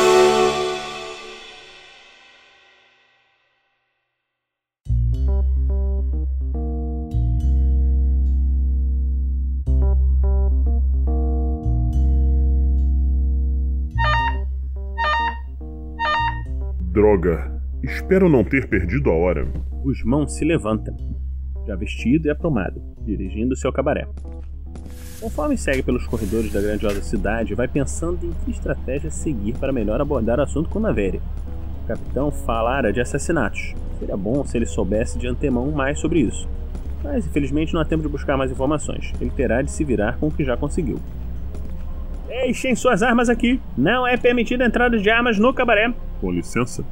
Droga, 16.94 17.60
espero 17.82 18.30
não 18.30 18.44
ter 18.44 18.70
perdido 18.70 19.10
a 19.10 19.16
hora. 19.16 19.48
Guzmão 19.82 20.28
se 20.28 20.46
levanta, 20.46 20.96
já 21.66 21.76
vestido 21.76 22.28
e 22.28 22.30
aprumado, 22.30 22.80
dirigindo-se 23.04 23.66
ao 23.66 23.74
cabaré. 23.74 24.08
Conforme 25.20 25.58
segue 25.58 25.82
pelos 25.82 26.06
corredores 26.06 26.54
da 26.54 26.62
grandiosa 26.62 27.02
cidade, 27.02 27.56
vai 27.56 27.68
pensando 27.68 28.24
em 28.24 28.32
que 28.46 28.52
estratégia 28.52 29.10
seguir 29.10 29.58
para 29.58 29.74
melhor 29.74 30.00
abordar 30.00 30.38
o 30.38 30.44
assunto 30.44 30.70
com 30.70 30.80
Naveri. 30.80 31.20
O 31.84 31.88
capitão 31.88 32.30
falara 32.30 32.94
de 32.94 33.02
assassinatos. 33.02 33.74
Seria 33.98 34.16
bom 34.16 34.46
se 34.46 34.56
ele 34.56 34.68
soubesse 34.68 35.18
de 35.18 35.28
antemão 35.28 35.72
mais 35.72 35.98
sobre 35.98 36.20
isso. 36.20 36.48
Mas 37.04 37.26
infelizmente 37.26 37.74
não 37.74 37.82
há 37.82 37.86
tempo 37.86 38.04
de 38.04 38.08
buscar 38.08 38.38
mais 38.38 38.52
informações. 38.52 39.12
Ele 39.20 39.32
terá 39.32 39.64
de 39.64 39.72
se 39.72 39.84
virar 39.84 40.20
com 40.20 40.28
o 40.28 40.32
que 40.32 40.46
já 40.46 40.56
conseguiu. 40.56 41.00
Deixem 42.34 42.76
suas 42.76 43.04
armas 43.04 43.30
aqui. 43.30 43.62
Não 43.78 44.08
é 44.08 44.18
permitida 44.18 44.64
a 44.64 44.68
entrada 44.68 44.98
de 44.98 45.08
armas 45.08 45.38
no 45.38 45.54
cabaré. 45.54 45.94
Com 46.20 46.32
licença. 46.32 46.84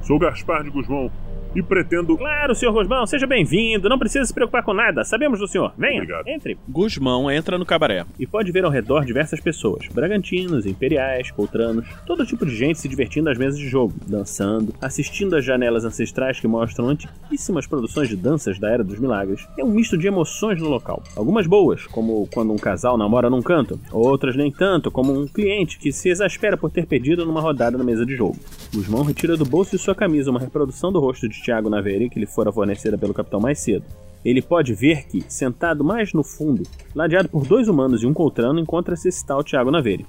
Sou 0.00 0.18
Gaspar 0.18 0.64
de 0.64 0.70
Guzmão 0.70 1.10
e 1.56 1.62
pretendo. 1.62 2.16
Claro, 2.16 2.54
senhor 2.54 2.72
Guzmão, 2.72 3.06
seja 3.06 3.26
bem-vindo. 3.26 3.88
Não 3.88 3.98
precisa 3.98 4.24
se 4.26 4.34
preocupar 4.34 4.62
com 4.62 4.74
nada. 4.74 5.04
Sabemos 5.04 5.38
do 5.40 5.48
senhor. 5.48 5.72
Venha, 5.76 6.02
Obrigado. 6.02 6.28
entre. 6.28 6.58
Guzmão 6.68 7.30
entra 7.30 7.56
no 7.56 7.64
cabaré. 7.64 8.04
E 8.18 8.26
pode 8.26 8.52
ver 8.52 8.64
ao 8.64 8.70
redor 8.70 9.04
diversas 9.06 9.40
pessoas: 9.40 9.88
bragantinos, 9.88 10.66
imperiais, 10.66 11.30
coltranos, 11.30 11.86
todo 12.06 12.26
tipo 12.26 12.44
de 12.44 12.54
gente 12.54 12.78
se 12.78 12.88
divertindo 12.88 13.30
às 13.30 13.38
mesas 13.38 13.58
de 13.58 13.68
jogo, 13.68 13.94
dançando, 14.06 14.74
assistindo 14.80 15.34
às 15.34 15.44
janelas 15.44 15.84
ancestrais 15.84 16.38
que 16.38 16.46
mostram 16.46 16.88
antiquíssimas 16.88 17.66
produções 17.66 18.08
de 18.08 18.16
danças 18.16 18.58
da 18.58 18.70
Era 18.70 18.84
dos 18.84 18.98
Milagres. 18.98 19.48
É 19.58 19.64
um 19.64 19.70
misto 19.70 19.96
de 19.96 20.06
emoções 20.06 20.60
no 20.60 20.68
local. 20.68 21.02
Algumas 21.16 21.46
boas, 21.46 21.86
como 21.86 22.28
quando 22.34 22.52
um 22.52 22.56
casal 22.56 22.98
namora 22.98 23.30
num 23.30 23.42
canto, 23.42 23.80
outras 23.90 24.36
nem 24.36 24.52
tanto, 24.52 24.90
como 24.90 25.18
um 25.18 25.26
cliente 25.26 25.78
que 25.78 25.90
se 25.90 26.10
exaspera 26.10 26.56
por 26.56 26.70
ter 26.70 26.86
perdido 26.86 27.24
numa 27.24 27.40
rodada 27.40 27.78
na 27.78 27.84
mesa 27.84 28.04
de 28.04 28.14
jogo. 28.14 28.36
Guzmão 28.74 29.02
retira 29.02 29.36
do 29.36 29.44
bolso 29.44 29.70
de 29.70 29.78
sua 29.78 29.94
camisa 29.94 30.30
uma 30.30 30.40
reprodução 30.40 30.92
do 30.92 31.00
rosto 31.00 31.26
de 31.28 31.45
Tiago 31.46 31.70
Naveri 31.70 32.10
que 32.10 32.18
lhe 32.18 32.26
fora 32.26 32.52
fornecida 32.52 32.98
pelo 32.98 33.14
capitão 33.14 33.38
mais 33.38 33.60
cedo. 33.60 33.84
Ele 34.24 34.42
pode 34.42 34.74
ver 34.74 35.06
que, 35.06 35.22
sentado 35.28 35.84
mais 35.84 36.12
no 36.12 36.24
fundo, 36.24 36.64
ladeado 36.92 37.28
por 37.28 37.46
dois 37.46 37.68
humanos 37.68 38.02
e 38.02 38.06
um 38.06 38.12
coltrano, 38.12 38.58
encontra-se 38.58 39.08
esse 39.08 39.24
tal 39.24 39.44
Tiago 39.44 39.70
Naveiro. 39.70 40.04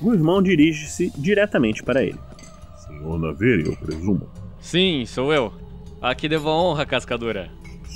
Guzmão 0.00 0.42
dirige-se 0.42 1.12
diretamente 1.16 1.84
para 1.84 2.02
ele. 2.02 2.18
Senhor 2.76 3.18
Naveiro, 3.20 3.70
eu 3.70 3.76
presumo. 3.76 4.28
Sim, 4.60 5.04
sou 5.06 5.32
eu. 5.32 5.52
Aqui 6.00 6.28
devo 6.28 6.48
a 6.48 6.60
honra, 6.60 6.84
cascadura. 6.84 7.48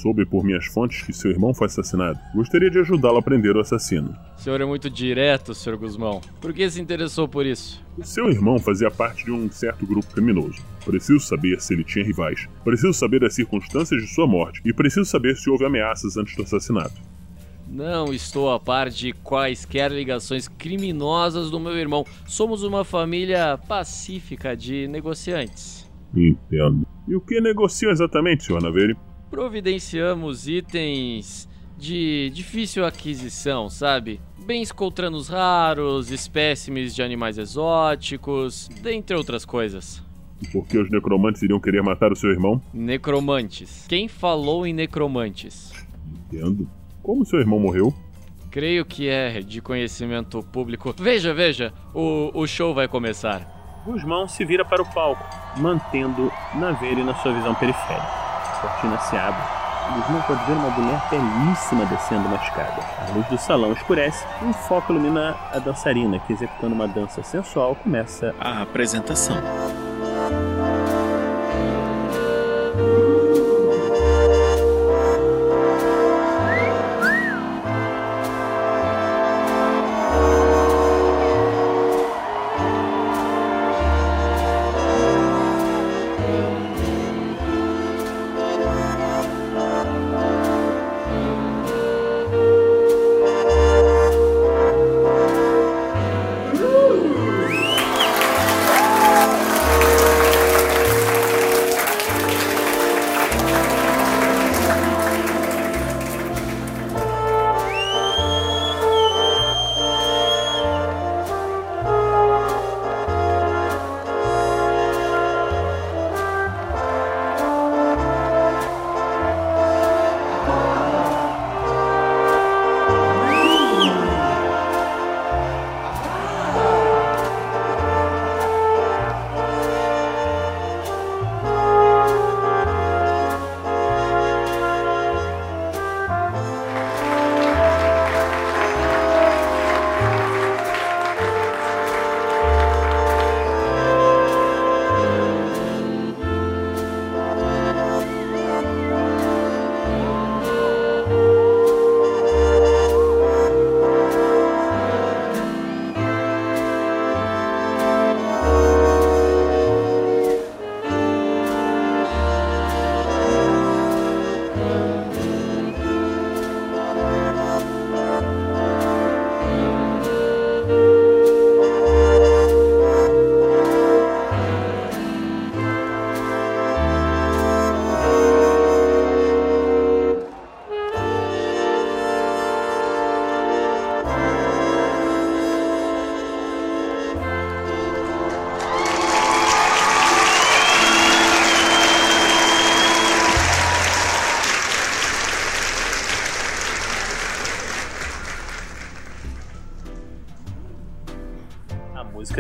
Soube 0.03 0.27
por 0.27 0.45
minhas 0.45 0.67
fontes 0.67 1.03
que 1.03 1.13
seu 1.13 1.31
irmão 1.31 1.55
foi 1.55 1.67
assassinado. 1.67 2.19
Gostaria 2.35 2.71
de 2.71 2.79
ajudá-lo 2.79 3.17
a 3.19 3.23
prender 3.23 3.57
o 3.57 3.61
assassino. 3.61 4.15
O 4.37 4.41
senhor 4.41 4.61
é 4.61 4.65
muito 4.65 4.91
direto, 4.91 5.55
Sr. 5.55 5.77
Guzmão. 5.77 6.21
Por 6.41 6.53
que 6.53 6.69
se 6.69 6.81
interessou 6.81 7.27
por 7.27 7.47
isso? 7.47 7.83
O 7.97 8.05
seu 8.05 8.29
irmão 8.29 8.59
fazia 8.59 8.91
parte 8.91 9.25
de 9.25 9.33
um 9.33 9.51
certo 9.51 9.87
grupo 9.87 10.13
criminoso. 10.13 10.63
Preciso 10.85 11.21
saber 11.21 11.61
se 11.61 11.73
ele 11.73 11.83
tinha 11.83 12.05
rivais. 12.05 12.47
Preciso 12.63 12.93
saber 12.93 13.25
as 13.25 13.35
circunstâncias 13.35 14.03
de 14.03 14.09
sua 14.09 14.27
morte. 14.27 14.61
E 14.65 14.73
preciso 14.73 15.07
saber 15.07 15.35
se 15.37 15.49
houve 15.49 15.65
ameaças 15.65 16.17
antes 16.17 16.37
do 16.37 16.43
assassinato. 16.43 17.01
Não 17.67 18.13
estou 18.13 18.53
a 18.53 18.61
par 18.61 18.91
de 18.91 19.13
quaisquer 19.13 19.91
ligações 19.91 20.47
criminosas 20.47 21.51
do 21.51 21.59
meu 21.59 21.77
irmão. 21.77 22.05
Somos 22.27 22.63
uma 22.63 22.85
família 22.85 23.59
pacífica 23.67 24.57
de 24.57 24.87
negociantes. 24.87 25.91
Entendo. 26.15 26.87
E 27.09 27.17
o 27.17 27.21
que 27.21 27.41
negociam 27.41 27.91
exatamente, 27.91 28.45
Sr. 28.45 28.63
Naveiro? 28.63 28.97
Providenciamos 29.31 30.49
itens 30.49 31.49
de 31.77 32.31
difícil 32.31 32.85
aquisição, 32.85 33.69
sabe? 33.69 34.21
Bens 34.39 34.73
coltranos 34.73 35.29
raros, 35.29 36.11
espécimes 36.11 36.95
de 36.95 37.03
animais 37.03 37.37
exóticos, 37.37 38.69
dentre 38.81 39.17
outras 39.17 39.45
coisas. 39.45 40.03
E 40.41 40.47
por 40.49 40.67
que 40.67 40.79
os 40.79 40.91
necromantes 40.91 41.43
iriam 41.43 41.59
querer 41.59 41.83
matar 41.83 42.13
o 42.13 42.17
seu 42.17 42.31
irmão? 42.31 42.61
Necromantes. 42.73 43.87
Quem 43.89 44.07
falou 44.07 44.67
em 44.67 44.73
necromantes? 44.73 45.73
Entendo. 46.27 46.69
Como 47.03 47.25
seu 47.25 47.41
irmão 47.41 47.59
morreu? 47.59 47.93
Creio 48.51 48.85
que 48.85 49.09
é 49.09 49.41
de 49.41 49.61
conhecimento 49.61 50.43
público. 50.43 50.95
Veja, 50.99 51.35
veja, 51.35 51.73
o, 51.95 52.31
o 52.35 52.47
show 52.47 52.75
vai 52.75 52.89
começar. 52.89 53.83
Guzmão 53.85 54.27
se 54.27 54.45
vira 54.45 54.65
para 54.65 54.83
o 54.83 54.95
palco, 54.95 55.25
mantendo 55.59 56.33
Naveiro 56.55 57.05
na 57.05 57.15
sua 57.17 57.33
visão 57.33 57.55
periférica. 57.55 58.26
Cortina 58.67 58.99
se 58.99 59.17
abre. 59.17 59.43
Guzmão 59.95 60.21
pode 60.23 60.45
ver 60.45 60.53
uma 60.55 60.71
mulher 60.71 61.01
belíssima 61.09 61.87
descendo 61.87 62.27
uma 62.27 62.37
escada. 62.37 62.83
A 63.07 63.15
luz 63.15 63.27
do 63.29 63.39
salão 63.39 63.73
escurece 63.73 64.27
e 64.43 64.45
um 64.45 64.53
foco 64.53 64.93
ilumina 64.93 65.37
a 65.53 65.59
dançarina, 65.61 66.19
que 66.19 66.33
executando 66.33 66.75
uma 66.75 66.89
dança 66.89 67.23
sensual 67.23 67.77
começa 67.77 68.35
a 68.41 68.63
apresentação. 68.63 69.37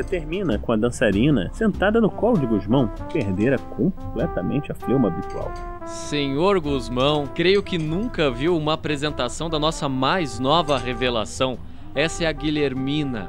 Termina 0.07 0.59
com 0.59 0.73
a 0.73 0.77
dançarina 0.77 1.51
sentada 1.53 2.01
no 2.01 2.11
colo 2.11 2.39
de 2.39 2.47
Guzmão, 2.47 2.89
que 2.89 3.03
perdera 3.19 3.59
completamente 3.59 4.71
a 4.73 4.75
fleuma 4.75 5.09
habitual. 5.09 5.53
Senhor 5.87 6.59
Guzmão, 6.61 7.27
creio 7.35 7.63
que 7.63 7.79
nunca 7.79 8.31
viu 8.31 8.57
uma 8.57 8.73
apresentação 8.75 9.49
da 9.51 9.59
nossa 9.59 9.89
mais 9.89 10.39
nova 10.39 10.79
revelação. 10.79 11.59
Essa 11.95 12.25
é 12.25 12.27
a 12.27 12.33
Guilhermina. 12.33 13.29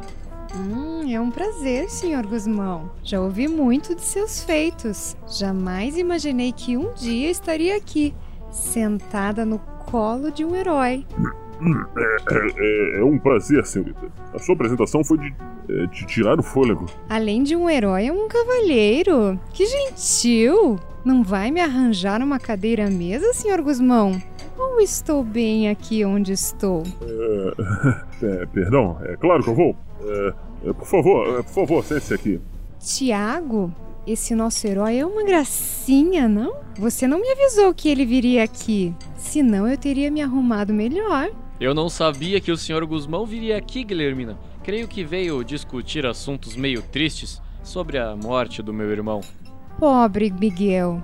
Hum, 0.55 1.11
é 1.11 1.19
um 1.19 1.29
prazer, 1.29 1.89
senhor 1.89 2.25
Guzmão. 2.25 2.89
Já 3.03 3.19
ouvi 3.19 3.47
muito 3.47 3.93
de 3.93 4.01
seus 4.01 4.43
feitos. 4.43 5.15
Jamais 5.37 5.97
imaginei 5.97 6.51
que 6.51 6.77
um 6.77 6.93
dia 6.93 7.29
estaria 7.29 7.75
aqui, 7.75 8.13
sentada 8.49 9.45
no 9.45 9.59
colo 9.59 10.31
de 10.31 10.43
um 10.45 10.55
herói. 10.55 11.05
É, 11.97 12.97
é- 12.97 12.99
é 12.99 13.03
um 13.03 13.17
prazer, 13.17 13.65
senhorita. 13.65 14.07
A 14.33 14.39
sua 14.39 14.53
apresentação 14.55 15.03
foi 15.03 15.17
de, 15.17 15.35
é, 15.77 15.85
de 15.85 16.05
tirar 16.05 16.39
o 16.39 16.43
fôlego. 16.43 16.87
Além 17.07 17.43
de 17.43 17.55
um 17.55 17.69
herói, 17.69 18.07
é 18.07 18.11
um 18.11 18.27
cavalheiro. 18.27 19.39
Que 19.53 19.65
gentil! 19.65 20.79
Não 21.05 21.23
vai 21.23 21.51
me 21.51 21.61
arranjar 21.61 22.21
uma 22.21 22.39
cadeira 22.39 22.87
à 22.87 22.89
mesa, 22.89 23.31
senhor 23.33 23.61
Guzmão? 23.61 24.21
Ou 24.57 24.81
estou 24.81 25.23
bem 25.23 25.69
aqui 25.69 26.03
onde 26.03 26.33
estou? 26.33 26.83
É, 28.19 28.47
perdão, 28.47 28.97
é 29.03 29.15
claro 29.15 29.43
que 29.43 29.49
eu 29.51 29.53
vou. 29.53 29.75
É, 30.01 30.33
é, 30.65 30.73
por 30.73 30.87
favor, 30.87 31.39
é, 31.39 31.43
por 31.43 31.53
favor, 31.53 31.83
sente-se 31.83 32.15
aqui. 32.15 32.41
Tiago, 32.79 33.71
esse 34.07 34.33
nosso 34.33 34.65
herói 34.65 34.97
é 34.97 35.05
uma 35.05 35.23
gracinha, 35.23 36.27
não? 36.27 36.55
Você 36.79 37.07
não 37.07 37.21
me 37.21 37.29
avisou 37.29 37.71
que 37.75 37.87
ele 37.87 38.07
viria 38.07 38.43
aqui. 38.43 38.91
Senão 39.15 39.67
eu 39.67 39.77
teria 39.77 40.09
me 40.09 40.19
arrumado 40.19 40.73
melhor. 40.73 41.29
Eu 41.59 41.75
não 41.75 41.89
sabia 41.89 42.41
que 42.41 42.51
o 42.51 42.57
Sr. 42.57 42.85
Guzmão 42.87 43.23
viria 43.23 43.55
aqui, 43.55 43.83
Guilhermina. 43.83 44.37
Creio 44.67 44.85
que 44.85 45.01
veio 45.01 45.45
discutir 45.45 46.05
assuntos 46.05 46.57
meio 46.57 46.81
tristes 46.81 47.41
sobre 47.63 47.97
a 47.97 48.13
morte 48.17 48.61
do 48.61 48.73
meu 48.73 48.91
irmão. 48.91 49.21
Pobre 49.79 50.29
Miguel. 50.29 51.01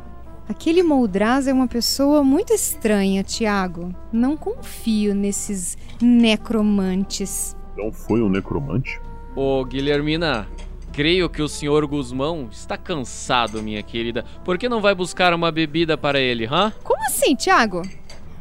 Aquele 0.49 0.83
Moldraz 0.83 1.47
é 1.47 1.53
uma 1.53 1.65
pessoa 1.65 2.25
muito 2.25 2.51
estranha, 2.51 3.23
Tiago. 3.23 3.95
Não 4.11 4.35
confio 4.35 5.15
nesses 5.15 5.77
necromantes. 6.01 7.55
Não 7.77 7.89
foi 7.89 8.21
um 8.21 8.27
necromante? 8.27 8.99
Ô, 9.33 9.63
Guilhermina, 9.63 10.45
creio 10.91 11.29
que 11.29 11.41
o 11.41 11.47
Sr. 11.47 11.87
Guzmão 11.87 12.49
está 12.51 12.75
cansado, 12.75 13.63
minha 13.63 13.81
querida. 13.81 14.25
Por 14.43 14.57
que 14.57 14.67
não 14.67 14.81
vai 14.81 14.93
buscar 14.93 15.33
uma 15.33 15.53
bebida 15.53 15.97
para 15.97 16.19
ele, 16.19 16.45
hã? 16.51 16.73
Como 16.83 17.01
assim, 17.05 17.33
Tiago? 17.33 17.81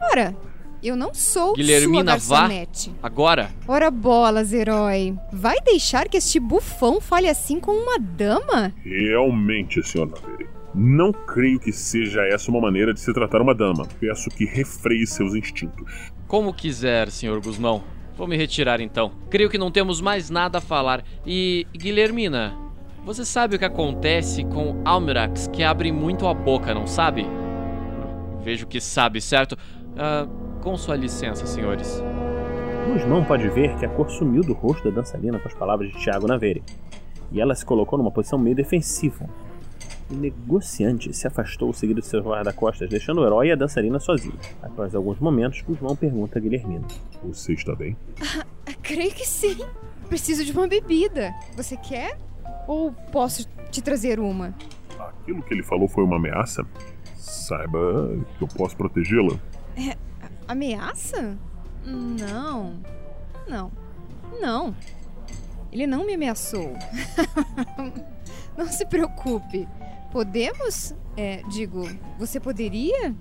Ora, 0.00 0.35
eu 0.82 0.96
não 0.96 1.14
sou 1.14 1.54
Guilhermina, 1.54 2.18
sua 2.18 2.36
vá. 2.36 2.40
garçonete. 2.42 2.92
Agora. 3.02 3.50
Ora 3.68 3.90
bolas, 3.90 4.52
herói. 4.52 5.16
Vai 5.32 5.60
deixar 5.60 6.08
que 6.08 6.16
este 6.16 6.40
bufão 6.40 7.00
fale 7.00 7.28
assim 7.28 7.60
com 7.60 7.72
uma 7.72 7.98
dama? 7.98 8.72
Realmente, 8.84 9.82
Sr. 9.82 10.06
Naveri. 10.06 10.48
Não 10.74 11.12
creio 11.12 11.60
que 11.60 11.70
seja 11.72 12.22
essa 12.22 12.50
uma 12.50 12.60
maneira 12.60 12.94
de 12.94 13.00
se 13.00 13.12
tratar 13.12 13.42
uma 13.42 13.54
dama. 13.54 13.86
Peço 14.00 14.30
que 14.30 14.44
refreie 14.44 15.06
seus 15.06 15.34
instintos. 15.34 16.10
Como 16.26 16.52
quiser, 16.54 17.10
Sr. 17.10 17.40
Guzmão. 17.42 17.84
Vou 18.16 18.26
me 18.26 18.36
retirar 18.36 18.80
então. 18.80 19.12
Creio 19.30 19.50
que 19.50 19.58
não 19.58 19.70
temos 19.70 20.00
mais 20.00 20.30
nada 20.30 20.58
a 20.58 20.60
falar. 20.60 21.04
E, 21.26 21.66
Guilhermina, 21.76 22.54
você 23.04 23.24
sabe 23.24 23.56
o 23.56 23.58
que 23.58 23.64
acontece 23.64 24.44
com 24.44 24.80
Almirax 24.84 25.46
que 25.48 25.62
abre 25.62 25.90
muito 25.92 26.26
a 26.26 26.32
boca, 26.34 26.72
não 26.74 26.86
sabe? 26.86 27.26
Vejo 28.42 28.66
que 28.66 28.80
sabe, 28.80 29.20
certo? 29.20 29.56
Ah, 29.96 30.26
com 30.62 30.76
sua 30.76 30.95
licença, 30.95 31.45
senhores. 31.45 32.00
Guzmão 32.87 33.25
pode 33.25 33.49
ver 33.49 33.76
que 33.76 33.85
a 33.85 33.88
cor 33.88 34.09
sumiu 34.09 34.42
do 34.42 34.52
rosto 34.52 34.88
da 34.88 35.00
dançarina 35.00 35.38
com 35.38 35.49
as 35.49 35.54
palavras 35.54 35.90
de 35.90 35.99
Tiago 35.99 36.26
Naveri. 36.26 36.62
E 37.33 37.40
ela 37.40 37.54
se 37.54 37.64
colocou 37.64 37.99
numa 37.99 38.12
posição 38.12 38.38
meio 38.38 38.54
defensiva. 38.54 39.28
O 40.09 40.14
negociante 40.14 41.12
se 41.12 41.26
afastou 41.26 41.73
seguido 41.73 42.00
de 42.00 42.07
seus 42.07 42.25
guarda-costas, 42.25 42.88
deixando 42.88 43.23
o 43.23 43.26
herói 43.26 43.49
e 43.49 43.52
a 43.52 43.57
dançarina 43.57 43.99
sozinhos. 43.99 44.38
Após 44.62 44.95
alguns 44.95 45.19
momentos, 45.19 45.62
Guzmão 45.62 45.97
pergunta 45.97 46.38
a 46.38 46.42
Guilhermina. 46.42 46.87
Você 47.25 47.54
está 47.54 47.75
bem? 47.75 47.97
Creio 48.83 49.12
que 49.12 49.26
sim. 49.26 49.59
Preciso 50.09 50.45
de 50.45 50.52
uma 50.52 50.69
bebida. 50.69 51.35
Você 51.57 51.76
quer? 51.76 52.19
Ou 52.69 52.92
posso 53.11 53.49
te 53.71 53.83
trazer 53.83 54.21
uma? 54.21 54.54
Aquilo 54.99 55.42
que 55.42 55.54
ele 55.54 55.62
falou 55.62 55.88
foi 55.88 56.04
uma 56.04 56.16
ameaça? 56.16 56.64
Saiba 57.16 58.16
que 58.38 58.45
eu 58.45 58.49
posso 58.49 58.76
protegê-la. 58.76 59.38
Ameaça? 60.52 61.38
Não. 61.82 62.75
Não. 63.49 63.73
Não. 64.38 64.75
Ele 65.73 65.87
não 65.87 66.04
me 66.04 66.12
ameaçou. 66.12 66.76
não 68.54 68.66
se 68.66 68.85
preocupe. 68.85 69.66
Podemos? 70.12 70.94
É, 71.16 71.42
digo, 71.49 71.88
você 72.18 72.38
poderia? 72.38 73.14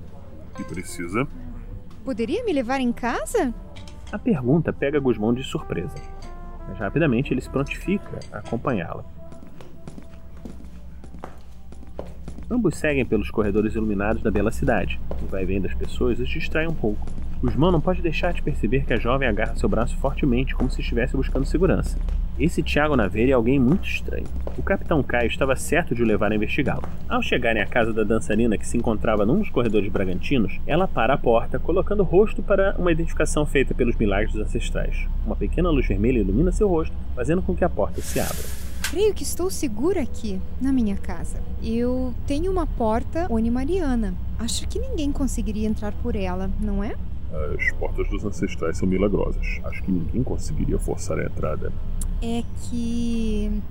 E 0.59 0.63
precisa? 0.65 1.25
Poderia 2.03 2.43
me 2.43 2.51
levar 2.51 2.81
em 2.81 2.91
casa? 2.91 3.53
A 4.11 4.19
pergunta 4.19 4.73
pega 4.73 4.99
Guzmão 4.99 5.33
de 5.33 5.41
surpresa, 5.41 5.95
mas 6.67 6.77
rapidamente 6.79 7.33
ele 7.33 7.39
se 7.39 7.49
prontifica 7.49 8.19
a 8.33 8.39
acompanhá-la. 8.39 9.05
Ambos 12.49 12.75
seguem 12.75 13.05
pelos 13.05 13.31
corredores 13.31 13.75
iluminados 13.75 14.21
da 14.21 14.29
bela 14.29 14.51
cidade. 14.51 14.99
O 15.23 15.27
vai 15.27 15.43
e 15.43 15.45
vem 15.45 15.61
das 15.61 15.73
pessoas 15.73 16.19
os 16.19 16.27
distrai 16.27 16.67
um 16.67 16.73
pouco. 16.73 17.20
Guzmão 17.41 17.71
não 17.71 17.81
pode 17.81 18.03
deixar 18.03 18.33
de 18.33 18.41
perceber 18.43 18.85
que 18.85 18.93
a 18.93 18.99
jovem 18.99 19.27
agarra 19.27 19.55
seu 19.55 19.67
braço 19.67 19.97
fortemente, 19.97 20.53
como 20.53 20.69
se 20.69 20.79
estivesse 20.79 21.17
buscando 21.17 21.43
segurança. 21.43 21.97
Esse 22.39 22.61
Tiago 22.61 22.95
Naveira 22.95 23.31
é 23.31 23.33
alguém 23.33 23.59
muito 23.59 23.87
estranho. 23.87 24.27
O 24.55 24.61
capitão 24.61 25.01
Caio 25.01 25.27
estava 25.27 25.55
certo 25.55 25.95
de 25.95 26.03
o 26.03 26.05
levar 26.05 26.31
a 26.31 26.35
investigá-lo. 26.35 26.83
Ao 27.09 27.19
chegarem 27.19 27.59
à 27.59 27.65
casa 27.65 27.91
da 27.91 28.03
dançarina, 28.03 28.59
que 28.59 28.67
se 28.67 28.77
encontrava 28.77 29.25
num 29.25 29.39
dos 29.39 29.49
corredores 29.49 29.91
bragantinos, 29.91 30.59
ela 30.67 30.87
para 30.87 31.15
a 31.15 31.17
porta, 31.17 31.57
colocando 31.57 32.01
o 32.01 32.05
rosto 32.05 32.43
para 32.43 32.75
uma 32.77 32.91
identificação 32.91 33.43
feita 33.43 33.73
pelos 33.73 33.95
milagres 33.95 34.33
dos 34.33 34.43
ancestrais. 34.43 35.07
Uma 35.25 35.35
pequena 35.35 35.71
luz 35.71 35.87
vermelha 35.87 36.19
ilumina 36.19 36.51
seu 36.51 36.67
rosto, 36.67 36.95
fazendo 37.15 37.41
com 37.41 37.55
que 37.55 37.63
a 37.63 37.69
porta 37.69 38.01
se 38.01 38.19
abra. 38.19 38.61
Creio 38.91 39.15
que 39.15 39.23
estou 39.23 39.49
segura 39.49 40.01
aqui, 40.01 40.39
na 40.61 40.71
minha 40.71 40.95
casa. 40.95 41.41
Eu 41.63 42.13
tenho 42.27 42.51
uma 42.51 42.67
porta 42.67 43.25
onimariana. 43.31 44.13
Acho 44.37 44.67
que 44.67 44.77
ninguém 44.77 45.11
conseguiria 45.11 45.67
entrar 45.67 45.93
por 46.03 46.15
ela, 46.15 46.49
não 46.59 46.83
é? 46.83 46.95
As 47.33 47.71
portas 47.77 48.07
dos 48.09 48.25
ancestrais 48.25 48.77
são 48.77 48.87
milagrosas. 48.87 49.59
Acho 49.63 49.83
que 49.83 49.91
ninguém 49.91 50.23
conseguiria 50.23 50.77
forçar 50.77 51.17
a 51.19 51.25
entrada. 51.25 51.71
É 52.21 52.43
que. 52.63 53.61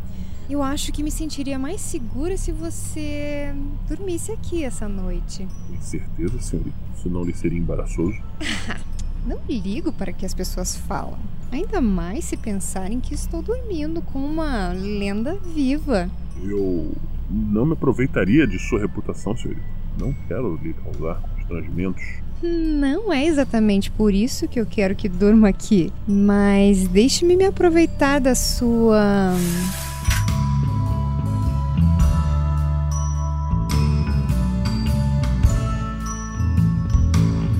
Eu 0.49 0.62
acho 0.62 0.90
que 0.90 1.03
me 1.03 1.12
sentiria 1.12 1.59
mais 1.59 1.81
segura 1.81 2.37
se 2.37 2.51
você 2.51 3.55
dormisse 3.88 4.33
aqui 4.33 4.64
essa 4.64 4.88
noite. 4.88 5.46
Tem 5.68 5.81
certeza, 5.81 6.40
senhorita? 6.40 6.77
Isso 6.96 7.09
não 7.09 7.23
lhe 7.23 7.33
seria 7.33 7.59
embaraçoso? 7.59 8.18
Não 9.27 9.38
ligo 9.46 9.92
para 9.92 10.14
que 10.14 10.25
as 10.25 10.33
pessoas 10.33 10.75
falam. 10.75 11.18
Ainda 11.53 11.81
mais 11.81 12.25
se 12.25 12.37
pensarem 12.37 13.01
que 13.01 13.12
estou 13.12 13.42
dormindo 13.42 14.01
com 14.01 14.18
uma 14.18 14.73
lenda 14.73 15.37
viva. 15.37 16.11
Eu 16.42 16.92
não 17.29 17.66
me 17.66 17.75
aproveitaria 17.75 18.46
de 18.46 18.59
sua 18.59 18.81
reputação, 18.81 19.37
senhorita. 19.37 19.66
Não 19.99 20.12
quero 20.27 20.57
lhe 20.57 20.73
causar 20.73 21.20
constrangimentos. 21.20 22.03
Não 22.42 23.12
é 23.12 23.26
exatamente 23.26 23.90
por 23.90 24.14
isso 24.14 24.48
que 24.48 24.59
eu 24.59 24.64
quero 24.64 24.96
que 24.96 25.11
durma 25.11 25.50
aqui, 25.50 25.92
mas 26.09 26.88
deixe-me 26.88 27.37
me 27.37 27.44
aproveitar 27.44 28.18
da 28.18 28.35
sua. 28.35 29.31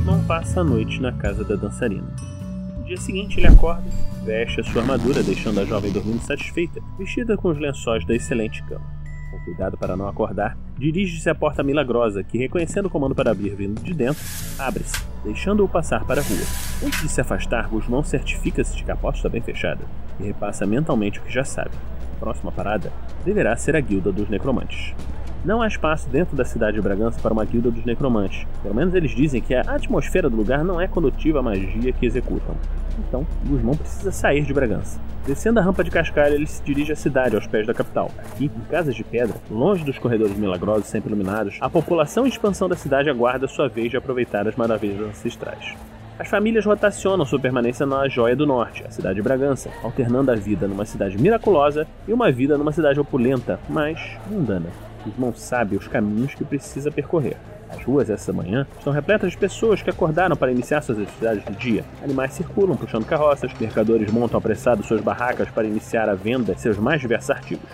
Não 0.07 0.25
passa 0.25 0.63
a 0.63 0.65
noite 0.65 0.99
na 0.99 1.13
casa 1.13 1.45
da 1.45 1.57
dançarina. 1.57 2.09
No 2.79 2.85
dia 2.85 2.97
seguinte 2.97 3.39
ele 3.39 3.49
acorda, 3.49 3.85
veste 4.25 4.63
a 4.63 4.65
sua 4.65 4.81
armadura, 4.81 5.23
deixando 5.23 5.61
a 5.61 5.67
jovem 5.67 5.93
dormindo 5.93 6.23
satisfeita, 6.23 6.81
vestida 6.99 7.37
com 7.37 7.51
os 7.51 7.59
lençóis 7.59 8.07
da 8.07 8.15
excelente 8.15 8.63
cama. 8.65 8.87
Com 9.31 9.45
cuidado 9.45 9.77
para 9.77 9.95
não 9.95 10.09
acordar, 10.09 10.57
dirige-se 10.81 11.29
à 11.29 11.35
porta 11.35 11.63
milagrosa, 11.63 12.25
que, 12.25 12.39
reconhecendo 12.39 12.87
o 12.87 12.91
comando 12.91 13.15
para 13.15 13.31
abrir 13.31 13.55
vindo 13.55 13.83
de 13.83 13.93
dentro, 13.93 14.23
abre-se, 14.59 14.97
deixando-o 15.23 15.69
passar 15.69 16.07
para 16.07 16.23
a 16.23 16.25
rua. 16.25 16.47
Antes 16.83 17.03
de 17.03 17.09
se 17.11 17.21
afastar, 17.21 17.69
Guzmão 17.69 18.03
certifica-se 18.03 18.75
de 18.75 18.83
que 18.83 18.91
a 18.91 18.97
porta 18.97 19.19
está 19.19 19.29
bem 19.29 19.43
fechada 19.43 19.85
e 20.19 20.25
repassa 20.25 20.67
mentalmente 20.67 21.19
o 21.19 21.23
que 21.23 21.31
já 21.31 21.45
sabe. 21.45 21.73
A 22.17 22.21
próxima 22.21 22.51
parada 22.51 22.91
deverá 23.27 23.55
ser 23.57 23.77
a 23.77 23.81
Guilda 23.81 24.11
dos 24.11 24.31
Necromantes. 24.31 24.95
Não 25.43 25.63
há 25.63 25.67
espaço 25.67 26.07
dentro 26.11 26.37
da 26.37 26.45
cidade 26.45 26.77
de 26.77 26.83
Bragança 26.83 27.19
para 27.21 27.33
uma 27.33 27.47
guilda 27.47 27.71
dos 27.71 27.85
necromantes. 27.85 28.47
Pelo 28.63 28.75
menos 28.75 28.95
eles 28.95 29.11
dizem 29.13 29.41
que 29.41 29.55
a 29.55 29.63
atmosfera 29.63 30.29
do 30.29 30.37
lugar 30.37 30.63
não 30.63 30.79
é 30.79 30.87
condutiva 30.87 31.39
à 31.39 31.43
magia 31.43 31.93
que 31.93 32.05
executam. 32.05 32.55
Então, 32.99 33.27
Guzmão 33.47 33.75
precisa 33.75 34.13
sair 34.13 34.45
de 34.45 34.53
Bragança. 34.53 35.01
Descendo 35.27 35.59
a 35.59 35.63
rampa 35.63 35.83
de 35.83 35.91
cascalho, 35.91 36.35
ele 36.35 36.47
se 36.47 36.63
dirige 36.63 36.93
à 36.93 36.97
cidade, 36.97 37.37
aos 37.37 37.47
pés 37.47 37.67
da 37.67 37.73
capital. 37.73 38.11
Aqui, 38.19 38.51
em 38.55 38.71
casas 38.71 38.95
de 38.95 39.03
pedra, 39.03 39.37
longe 39.51 39.83
dos 39.83 39.99
corredores 39.99 40.37
milagrosos 40.37 40.87
sempre 40.87 41.11
iluminados, 41.11 41.57
a 41.59 41.71
população 41.71 42.27
e 42.27 42.29
expansão 42.29 42.69
da 42.69 42.77
cidade 42.77 43.09
aguarda 43.09 43.49
sua 43.49 43.69
vez 43.69 43.91
de 43.91 43.97
aproveitar 43.97 44.47
as 44.47 44.57
maravilhas 44.57 45.09
ancestrais. 45.09 45.75
As 46.19 46.29
famílias 46.29 46.67
rotacionam 46.67 47.25
sua 47.25 47.41
permanência 47.41 47.87
na 47.87 48.07
Joia 48.09 48.37
do 48.37 48.47
Norte, 48.47 48.85
a 48.87 48.91
cidade 48.91 49.15
de 49.15 49.23
Bragança, 49.23 49.71
alternando 49.83 50.31
a 50.31 50.35
vida 50.35 50.69
numa 50.69 50.85
cidade 50.85 51.17
miraculosa 51.17 51.87
e 52.07 52.13
uma 52.13 52.31
vida 52.31 52.59
numa 52.59 52.73
cidade 52.73 53.01
opulenta, 53.01 53.59
mas 53.71 53.99
mundana. 54.31 54.90
Guzmão 55.05 55.33
sabe 55.35 55.77
os 55.77 55.89
caminhos 55.89 56.35
que 56.35 56.45
precisa 56.45 56.91
percorrer. 56.91 57.37
As 57.69 57.83
ruas 57.85 58.11
essa 58.11 58.33
manhã 58.33 58.67
estão 58.77 58.93
repletas 58.93 59.31
de 59.31 59.39
pessoas 59.39 59.81
que 59.81 59.91
acordaram 59.91 60.37
para 60.37 60.51
iniciar 60.51 60.83
suas 60.83 60.99
atividades 60.99 61.45
do 61.45 61.53
dia. 61.53 61.85
Animais 62.03 62.33
circulam 62.33 62.77
puxando 62.77 63.07
carroças, 63.07 63.53
mercadores 63.61 64.11
montam 64.11 64.39
apressados 64.39 64.87
suas 64.87 65.01
barracas 65.01 65.49
para 65.51 65.67
iniciar 65.67 66.09
a 66.09 66.15
venda 66.15 66.55
de 66.55 66.61
seus 66.61 66.79
mais 66.79 67.01
diversos 67.01 67.31
artigos. 67.31 67.71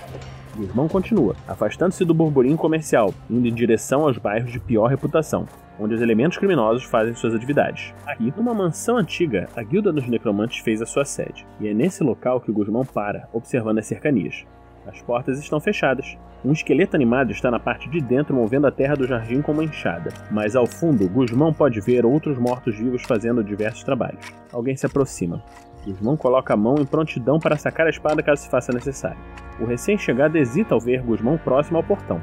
Guzmão 0.55 0.89
continua, 0.89 1.37
afastando-se 1.47 2.05
do 2.05 2.15
burburinho 2.15 2.57
comercial, 2.57 3.13
indo 3.29 3.47
em 3.47 3.53
direção 3.53 4.03
aos 4.03 4.17
bairros 4.17 4.51
de 4.51 4.59
pior 4.59 4.87
reputação, 4.87 5.47
onde 5.79 5.95
os 5.95 6.01
elementos 6.01 6.39
criminosos 6.39 6.85
fazem 6.85 7.15
suas 7.15 7.35
atividades. 7.35 7.93
Aqui, 8.07 8.33
numa 8.37 8.55
mansão 8.55 8.97
antiga, 8.97 9.49
a 9.55 9.63
Guilda 9.63 9.93
dos 9.93 10.09
Necromantes 10.09 10.59
fez 10.59 10.81
a 10.81 10.87
sua 10.87 11.05
sede, 11.05 11.47
e 11.61 11.69
é 11.69 11.75
nesse 11.75 12.03
local 12.03 12.41
que 12.41 12.53
Guzmão 12.53 12.85
para, 12.85 13.29
observando 13.35 13.79
as 13.79 13.87
cercanias. 13.87 14.47
As 14.87 15.03
portas 15.03 15.39
estão 15.39 15.61
fechadas. 15.61 16.17
Um 16.45 16.53
esqueleto 16.53 16.95
animado 16.95 17.33
está 17.33 17.51
na 17.51 17.59
parte 17.59 17.89
de 17.91 18.01
dentro 18.01 18.35
movendo 18.35 18.67
a 18.67 18.71
terra 18.71 18.95
do 18.95 19.07
jardim 19.07 19.43
com 19.43 19.53
uma 19.53 19.65
enxada. 19.65 20.13
Mas 20.31 20.55
ao 20.55 20.67
fundo, 20.67 21.09
Guzmão 21.09 21.53
pode 21.53 21.81
ver 21.81 22.07
outros 22.07 22.39
mortos-vivos 22.39 23.03
fazendo 23.03 23.43
diversos 23.43 23.83
trabalhos. 23.83 24.33
Alguém 24.53 24.77
se 24.77 24.87
aproxima. 24.87 25.43
Guzmão 25.85 26.17
coloca 26.17 26.55
a 26.55 26.57
mão 26.57 26.77
em 26.79 26.85
prontidão 26.85 27.39
para 27.39 27.57
sacar 27.57 27.87
a 27.87 27.91
espada 27.91 28.23
caso 28.23 28.43
se 28.43 28.51
faça 28.51 28.73
necessário. 28.73 29.19
O 29.61 29.65
recém-chegado 29.65 30.37
hesita 30.37 30.75
ao 30.75 30.81
ver 30.81 31.03
Guzmão 31.03 31.39
próximo 31.39 31.79
ao 31.79 31.85
portão, 31.85 32.21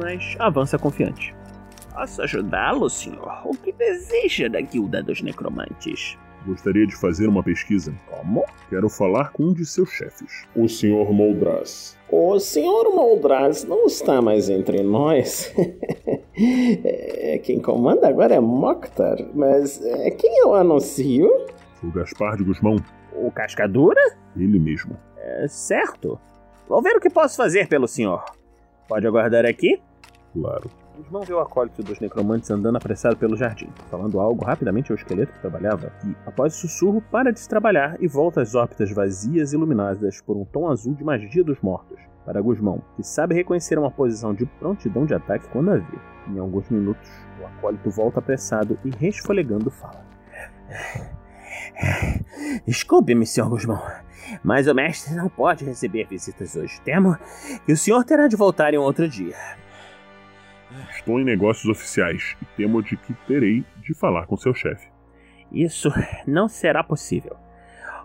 mas 0.00 0.36
avança 0.38 0.78
confiante. 0.78 1.34
Posso 1.92 2.22
ajudá-lo, 2.22 2.88
senhor? 2.88 3.42
O 3.44 3.50
que 3.56 3.72
deseja 3.72 4.48
da 4.48 4.60
Guilda 4.60 5.02
dos 5.02 5.20
Necromantes? 5.22 6.18
Gostaria 6.46 6.86
de 6.86 6.96
fazer 6.96 7.28
uma 7.28 7.42
pesquisa. 7.42 7.94
Como? 8.10 8.44
Quero 8.68 8.88
falar 8.88 9.30
com 9.32 9.44
um 9.44 9.52
de 9.52 9.64
seus 9.64 9.90
chefes, 9.90 10.44
o 10.56 10.68
Sr. 10.68 11.12
Moldraz. 11.12 11.96
O 12.10 12.38
Sr. 12.40 12.90
Moldraz 12.94 13.64
não 13.64 13.86
está 13.86 14.20
mais 14.20 14.48
entre 14.48 14.82
nós. 14.82 15.52
É, 16.34 17.38
quem 17.42 17.60
comanda 17.60 18.08
agora 18.08 18.34
é 18.34 18.40
Mokhtar, 18.40 19.18
mas 19.34 19.84
é, 19.84 20.10
quem 20.12 20.38
eu 20.40 20.54
anuncio? 20.54 21.28
O 21.84 21.90
Gaspar 21.92 22.38
de 22.38 22.44
Guzmão, 22.44 22.76
O 23.14 23.30
Cascadura? 23.30 24.00
ele 24.34 24.58
mesmo. 24.58 24.96
É, 25.18 25.46
certo. 25.46 26.18
Vou 26.66 26.80
ver 26.80 26.96
o 26.96 27.00
que 27.00 27.10
posso 27.10 27.36
fazer 27.36 27.68
pelo 27.68 27.86
senhor. 27.86 28.24
Pode 28.88 29.06
aguardar 29.06 29.44
aqui? 29.44 29.78
Claro. 30.32 30.70
Guzmão 30.96 31.22
vê 31.22 31.32
o 31.32 31.40
acólito 31.40 31.82
dos 31.82 31.98
necromantes 32.00 32.50
andando 32.50 32.76
apressado 32.76 33.16
pelo 33.16 33.36
jardim, 33.36 33.70
falando 33.90 34.20
algo 34.20 34.44
rapidamente 34.44 34.92
ao 34.92 34.96
esqueleto 34.96 35.32
que 35.32 35.40
trabalhava 35.40 35.90
e, 36.04 36.14
após 36.26 36.54
o 36.54 36.58
sussurro, 36.58 37.00
para 37.10 37.32
de 37.32 37.40
se 37.40 37.48
trabalhar 37.48 37.96
e 38.00 38.06
volta 38.06 38.42
às 38.42 38.54
órbitas 38.54 38.90
vazias 38.92 39.52
iluminadas 39.52 40.20
por 40.20 40.36
um 40.36 40.44
tom 40.44 40.70
azul 40.70 40.94
de 40.94 41.02
magia 41.02 41.42
dos 41.42 41.60
mortos. 41.60 41.98
Para 42.24 42.40
Guzmão, 42.40 42.82
que 42.94 43.02
sabe 43.02 43.34
reconhecer 43.34 43.78
uma 43.78 43.90
posição 43.90 44.32
de 44.32 44.46
prontidão 44.46 45.04
de 45.04 45.14
ataque 45.14 45.48
quando 45.48 45.72
a 45.72 45.76
vê. 45.76 45.98
Em 46.28 46.38
alguns 46.38 46.68
minutos, 46.68 47.10
o 47.40 47.46
acólito 47.46 47.90
volta 47.90 48.20
apressado 48.20 48.78
e 48.84 48.90
resfolegando 48.90 49.70
fala. 49.70 50.04
Desculpe-me, 52.64 53.26
Sr. 53.26 53.48
Guzmão, 53.48 53.82
mas 54.44 54.68
o 54.68 54.74
mestre 54.74 55.14
não 55.14 55.28
pode 55.28 55.64
receber 55.64 56.06
visitas 56.06 56.54
hoje. 56.54 56.80
Temo 56.82 57.16
que 57.66 57.72
o 57.72 57.76
senhor 57.76 58.04
terá 58.04 58.28
de 58.28 58.36
voltar 58.36 58.72
em 58.72 58.78
outro 58.78 59.08
dia. 59.08 59.34
Estou 60.90 61.20
em 61.20 61.24
negócios 61.24 61.68
oficiais 61.68 62.36
e 62.40 62.44
temo 62.56 62.82
de 62.82 62.96
que 62.96 63.14
terei 63.26 63.64
de 63.82 63.94
falar 63.94 64.26
com 64.26 64.36
seu 64.36 64.54
chefe. 64.54 64.88
Isso 65.50 65.90
não 66.26 66.48
será 66.48 66.82
possível. 66.82 67.36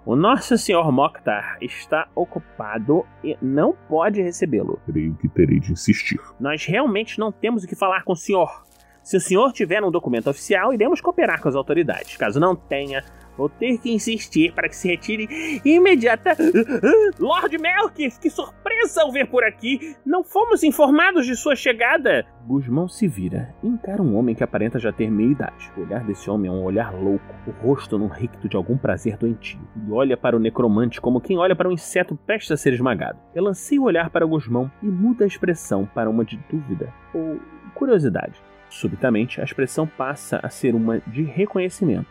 O 0.05 0.15
nosso 0.15 0.57
Sr. 0.57 0.89
Mokhtar 0.89 1.57
está 1.61 2.07
ocupado 2.15 3.05
e 3.21 3.37
não 3.41 3.73
pode 3.89 4.21
recebê-lo. 4.21 4.79
Creio 4.85 5.15
que 5.15 5.27
terei 5.27 5.59
de 5.59 5.73
insistir. 5.73 6.19
Nós 6.39 6.65
realmente 6.65 7.19
não 7.19 7.29
temos 7.29 7.65
o 7.65 7.67
que 7.67 7.75
falar 7.75 8.03
com 8.03 8.13
o 8.13 8.15
senhor. 8.15 8.65
Se 9.07 9.15
o 9.15 9.21
senhor 9.21 9.53
tiver 9.53 9.81
um 9.81 9.89
documento 9.89 10.29
oficial, 10.29 10.73
iremos 10.73 10.99
cooperar 10.99 11.41
com 11.41 11.47
as 11.47 11.55
autoridades. 11.55 12.17
Caso 12.17 12.41
não 12.41 12.57
tenha, 12.57 13.01
Vou 13.37 13.47
ter 13.47 13.77
que 13.77 13.91
insistir 13.91 14.51
para 14.51 14.67
que 14.67 14.75
se 14.75 14.87
retire 14.87 15.61
imediata. 15.63 16.35
Lord 17.19 17.55
Melkith, 17.57 18.19
que 18.19 18.31
surpresa 18.31 19.03
ao 19.03 19.11
ver 19.11 19.27
por 19.27 19.43
aqui! 19.43 19.95
Não 20.03 20.23
fomos 20.23 20.63
informados 20.63 21.25
de 21.25 21.35
sua 21.35 21.55
chegada! 21.55 22.25
Guzmão 22.47 22.87
se 22.87 23.07
vira 23.07 23.53
e 23.61 23.67
encara 23.67 24.01
um 24.01 24.15
homem 24.15 24.33
que 24.33 24.43
aparenta 24.43 24.79
já 24.79 24.91
ter 24.91 25.11
meia 25.11 25.31
idade. 25.31 25.71
O 25.77 25.81
olhar 25.81 26.03
desse 26.03 26.29
homem 26.29 26.49
é 26.49 26.53
um 26.53 26.63
olhar 26.63 26.93
louco, 26.95 27.35
o 27.45 27.51
rosto 27.51 27.97
num 27.97 28.07
ricto 28.07 28.49
de 28.49 28.57
algum 28.57 28.77
prazer 28.77 29.17
doentio. 29.17 29.59
Ele 29.75 29.91
olha 29.91 30.17
para 30.17 30.35
o 30.35 30.39
necromante 30.39 30.99
como 30.99 31.21
quem 31.21 31.37
olha 31.37 31.55
para 31.55 31.69
um 31.69 31.73
inseto 31.73 32.15
prestes 32.25 32.51
a 32.51 32.57
ser 32.57 32.73
esmagado. 32.73 33.19
Relanceia 33.35 33.79
o 33.79 33.83
olhar 33.83 34.09
para 34.09 34.25
Guzmão 34.25 34.71
e 34.81 34.87
muda 34.87 35.25
a 35.25 35.27
expressão 35.27 35.85
para 35.93 36.09
uma 36.09 36.25
de 36.25 36.37
dúvida 36.49 36.91
ou 37.13 37.39
curiosidade. 37.75 38.41
Subitamente, 38.69 39.39
a 39.39 39.43
expressão 39.43 39.87
passa 39.87 40.39
a 40.43 40.49
ser 40.49 40.75
uma 40.75 40.99
de 41.07 41.23
reconhecimento. 41.23 42.07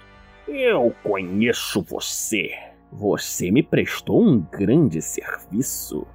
Eu 0.49 0.95
conheço 1.03 1.83
você. 1.83 2.51
Você 2.93 3.51
me 3.51 3.63
prestou 3.63 4.23
um 4.23 4.41
grande 4.41 5.03
serviço. 5.03 6.07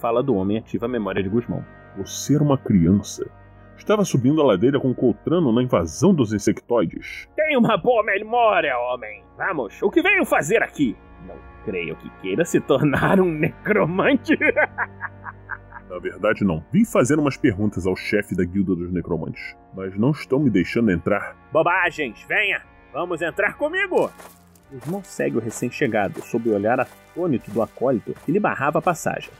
Fala 0.00 0.22
do 0.22 0.34
homem 0.34 0.58
ativa 0.58 0.86
a 0.86 0.88
memória 0.88 1.22
de 1.22 1.28
Guzmão. 1.28 1.64
Você 1.96 2.34
era 2.34 2.44
uma 2.44 2.56
criança. 2.56 3.28
Estava 3.76 4.04
subindo 4.04 4.40
a 4.40 4.46
ladeira 4.46 4.78
com 4.78 4.94
Coltrano 4.94 5.52
na 5.52 5.62
invasão 5.62 6.14
dos 6.14 6.32
insectoides. 6.32 7.28
Tem 7.36 7.56
uma 7.56 7.76
boa 7.76 8.02
memória, 8.04 8.78
homem. 8.78 9.22
Vamos, 9.36 9.82
o 9.82 9.90
que 9.90 10.00
veio 10.00 10.24
fazer 10.24 10.62
aqui? 10.62 10.96
Não 11.26 11.36
creio 11.64 11.96
que 11.96 12.08
queira 12.20 12.44
se 12.44 12.60
tornar 12.60 13.20
um 13.20 13.30
necromante. 13.30 14.38
Na 15.94 16.00
verdade, 16.00 16.42
não. 16.42 16.60
Vim 16.72 16.84
fazer 16.84 17.20
umas 17.20 17.36
perguntas 17.36 17.86
ao 17.86 17.94
chefe 17.94 18.34
da 18.34 18.44
guilda 18.44 18.74
dos 18.74 18.92
necromantes, 18.92 19.54
mas 19.72 19.96
não 19.96 20.10
estão 20.10 20.40
me 20.40 20.50
deixando 20.50 20.90
entrar. 20.90 21.36
Bobagens, 21.52 22.20
venha! 22.28 22.62
Vamos 22.92 23.22
entrar 23.22 23.56
comigo! 23.56 24.10
Guzmão 24.72 25.04
segue 25.04 25.36
o 25.36 25.40
recém-chegado, 25.40 26.20
sob 26.22 26.48
o 26.48 26.54
olhar 26.56 26.80
atônito 26.80 27.48
do 27.52 27.62
acólito 27.62 28.12
que 28.26 28.32
lhe 28.32 28.40
barrava 28.40 28.80
a 28.80 28.82
passagem. 28.82 29.30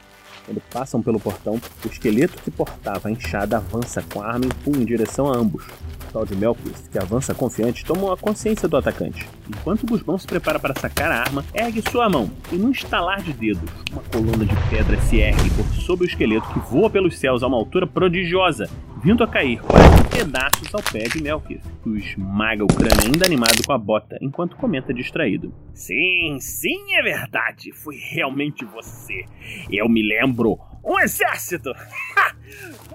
Quando 0.44 0.60
passam 0.70 1.02
pelo 1.02 1.18
portão, 1.18 1.54
o 1.54 1.88
esqueleto 1.88 2.42
que 2.42 2.50
portava 2.50 3.08
a 3.08 3.10
enxada 3.10 3.56
avança 3.56 4.02
com 4.02 4.20
a 4.20 4.26
arma 4.26 4.44
em 4.44 4.48
punho 4.48 4.82
em 4.82 4.84
direção 4.84 5.32
a 5.32 5.36
ambos. 5.36 5.64
O 5.64 6.12
tal 6.12 6.26
de 6.26 6.36
Melquist, 6.36 6.88
que 6.90 6.98
avança 6.98 7.34
confiante, 7.34 7.84
toma 7.84 8.12
a 8.12 8.16
consciência 8.16 8.68
do 8.68 8.76
atacante. 8.76 9.28
Enquanto 9.48 9.86
Guzmão 9.86 10.18
se 10.18 10.26
prepara 10.26 10.58
para 10.58 10.78
sacar 10.78 11.10
a 11.10 11.20
arma, 11.20 11.44
ergue 11.54 11.82
sua 11.90 12.08
mão 12.08 12.30
e, 12.52 12.56
num 12.56 12.70
estalar 12.70 13.22
de 13.22 13.32
dedos, 13.32 13.70
uma 13.90 14.02
coluna 14.02 14.44
de 14.44 14.54
pedra 14.68 15.00
se 15.02 15.16
ergue 15.16 15.50
por 15.50 15.64
sobre 15.82 16.06
o 16.06 16.08
esqueleto 16.08 16.48
que 16.52 16.60
voa 16.60 16.90
pelos 16.90 17.18
céus 17.18 17.42
a 17.42 17.46
uma 17.46 17.56
altura 17.56 17.86
prodigiosa, 17.86 18.68
vindo 19.04 19.22
a 19.22 19.28
cair 19.28 19.60
quase 19.60 20.00
em 20.00 20.24
pedaços 20.24 20.74
ao 20.74 20.82
pé 20.82 21.04
de 21.04 21.22
Melkir, 21.22 21.60
que 21.82 21.88
o 21.90 21.96
esmaga 21.98 22.64
o 22.64 22.66
crânio 22.66 23.04
ainda 23.04 23.26
animado 23.26 23.62
com 23.62 23.72
a 23.74 23.76
bota, 23.76 24.16
enquanto 24.18 24.56
comenta 24.56 24.94
distraído. 24.94 25.54
Sim, 25.74 26.38
sim, 26.40 26.94
é 26.94 27.02
verdade. 27.02 27.70
Foi 27.70 27.96
realmente 27.96 28.64
você. 28.64 29.26
Eu 29.70 29.90
me 29.90 30.02
lembro. 30.02 30.58
Um 30.82 30.98
exército! 30.98 31.70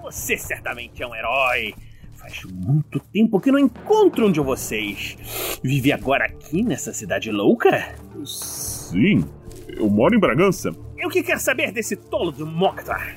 você 0.02 0.36
certamente 0.36 1.00
é 1.00 1.06
um 1.06 1.14
herói. 1.14 1.74
Faz 2.14 2.42
muito 2.44 2.98
tempo 2.98 3.40
que 3.40 3.52
não 3.52 3.58
encontro 3.60 4.26
um 4.26 4.32
de 4.32 4.40
vocês. 4.40 5.16
Vive 5.62 5.92
agora 5.92 6.24
aqui 6.24 6.60
nessa 6.62 6.92
cidade 6.92 7.30
louca? 7.30 7.94
Sim, 8.24 9.24
eu 9.68 9.88
moro 9.88 10.16
em 10.16 10.20
Bragança. 10.20 10.74
E 10.98 11.06
o 11.06 11.08
que 11.08 11.22
quer 11.22 11.38
saber 11.38 11.70
desse 11.70 11.94
tolo 11.94 12.32
do 12.32 12.44
Mokhtar? 12.44 13.16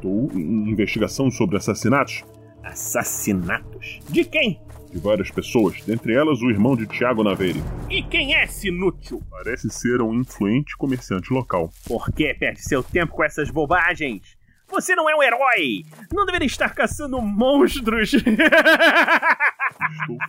Estou 0.00 0.30
em 0.32 0.70
investigação 0.70 1.30
sobre 1.30 1.58
assassinatos. 1.58 2.24
Assassinatos? 2.62 4.00
De 4.08 4.24
quem? 4.24 4.58
De 4.90 4.98
várias 4.98 5.30
pessoas, 5.30 5.82
dentre 5.82 6.14
elas 6.14 6.40
o 6.40 6.48
irmão 6.48 6.74
de 6.74 6.86
Tiago 6.86 7.22
Naveire. 7.22 7.62
E 7.90 8.02
quem 8.02 8.34
é 8.34 8.44
esse 8.44 8.68
inútil? 8.68 9.22
Parece 9.30 9.68
ser 9.68 10.00
um 10.00 10.14
influente 10.14 10.74
comerciante 10.78 11.30
local. 11.34 11.70
Por 11.86 12.10
que 12.12 12.32
perde 12.32 12.62
seu 12.62 12.82
tempo 12.82 13.12
com 13.12 13.22
essas 13.22 13.50
bobagens? 13.50 14.38
Você 14.70 14.94
não 14.96 15.06
é 15.10 15.14
um 15.14 15.22
herói! 15.22 15.84
Não 16.10 16.24
deveria 16.24 16.46
estar 16.46 16.74
caçando 16.74 17.20
monstros! 17.20 18.14
Estou 18.16 18.24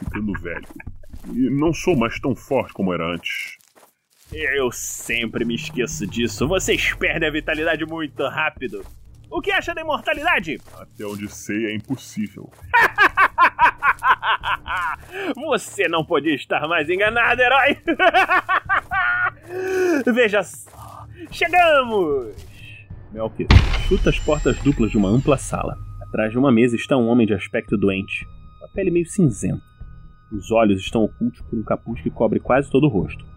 ficando 0.03 0.33
velho. 0.41 0.67
E 1.33 1.49
não 1.49 1.73
sou 1.73 1.95
mais 1.95 2.19
tão 2.19 2.35
forte 2.35 2.73
como 2.73 2.93
era 2.93 3.05
antes. 3.05 3.57
Eu 4.33 4.69
sempre 4.69 5.45
me 5.45 5.55
esqueço 5.55 6.05
disso. 6.05 6.45
Vocês 6.45 6.93
perdem 6.95 7.29
a 7.29 7.31
vitalidade 7.31 7.85
muito 7.85 8.21
rápido. 8.27 8.83
O 9.31 9.41
que 9.41 9.49
acha 9.49 9.73
da 9.73 9.79
imortalidade? 9.79 10.59
Até 10.77 11.05
onde 11.05 11.29
sei 11.29 11.67
é 11.67 11.75
impossível. 11.75 12.51
Você 15.35 15.87
não 15.87 16.03
podia 16.03 16.35
estar 16.35 16.67
mais 16.67 16.89
enganado, 16.89 17.41
herói! 17.41 17.77
Veja 20.13 20.43
só, 20.43 21.07
chegamos! 21.31 22.35
Melk 23.13 23.47
chuta 23.87 24.09
as 24.09 24.19
portas 24.19 24.59
duplas 24.59 24.91
de 24.91 24.97
uma 24.97 25.07
ampla 25.07 25.37
sala. 25.37 25.77
Atrás 26.01 26.31
de 26.31 26.37
uma 26.37 26.51
mesa 26.51 26.75
está 26.75 26.97
um 26.97 27.07
homem 27.07 27.25
de 27.25 27.33
aspecto 27.33 27.77
doente, 27.77 28.25
com 28.59 28.65
a 28.65 28.69
pele 28.69 28.91
meio 28.91 29.05
cinzenta. 29.05 29.63
Os 30.29 30.51
olhos 30.51 30.81
estão 30.81 31.03
ocultos 31.03 31.41
por 31.41 31.57
um 31.57 31.63
capuz 31.63 32.01
que 32.01 32.09
cobre 32.09 32.39
quase 32.39 32.69
todo 32.69 32.85
o 32.85 32.89
rosto. 32.89 33.30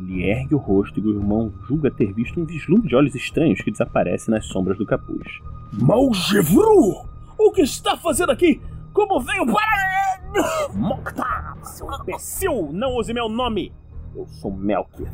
Ele 0.00 0.24
ergue 0.24 0.54
o 0.54 0.58
rosto 0.58 0.98
e 0.98 1.02
o 1.02 1.10
irmão 1.10 1.52
julga 1.68 1.90
ter 1.90 2.12
visto 2.12 2.40
um 2.40 2.44
vislumbre 2.46 2.88
de 2.88 2.96
olhos 2.96 3.14
estranhos 3.14 3.60
que 3.60 3.70
desaparece 3.70 4.30
nas 4.30 4.46
sombras 4.46 4.78
do 4.78 4.86
capuz. 4.86 5.40
Malgevru! 5.72 7.06
O 7.38 7.52
que 7.52 7.62
está 7.62 7.96
fazendo 7.96 8.32
aqui? 8.32 8.60
Como 8.94 9.20
veio 9.20 9.44
para. 9.46 10.72
Mokhtar, 10.74 11.58
seu 11.62 11.86
imbecil! 11.92 12.70
Não 12.72 12.96
use 12.96 13.12
meu 13.12 13.28
nome! 13.28 13.72
Eu 14.14 14.26
sou 14.26 14.50
Melkith. 14.50 15.12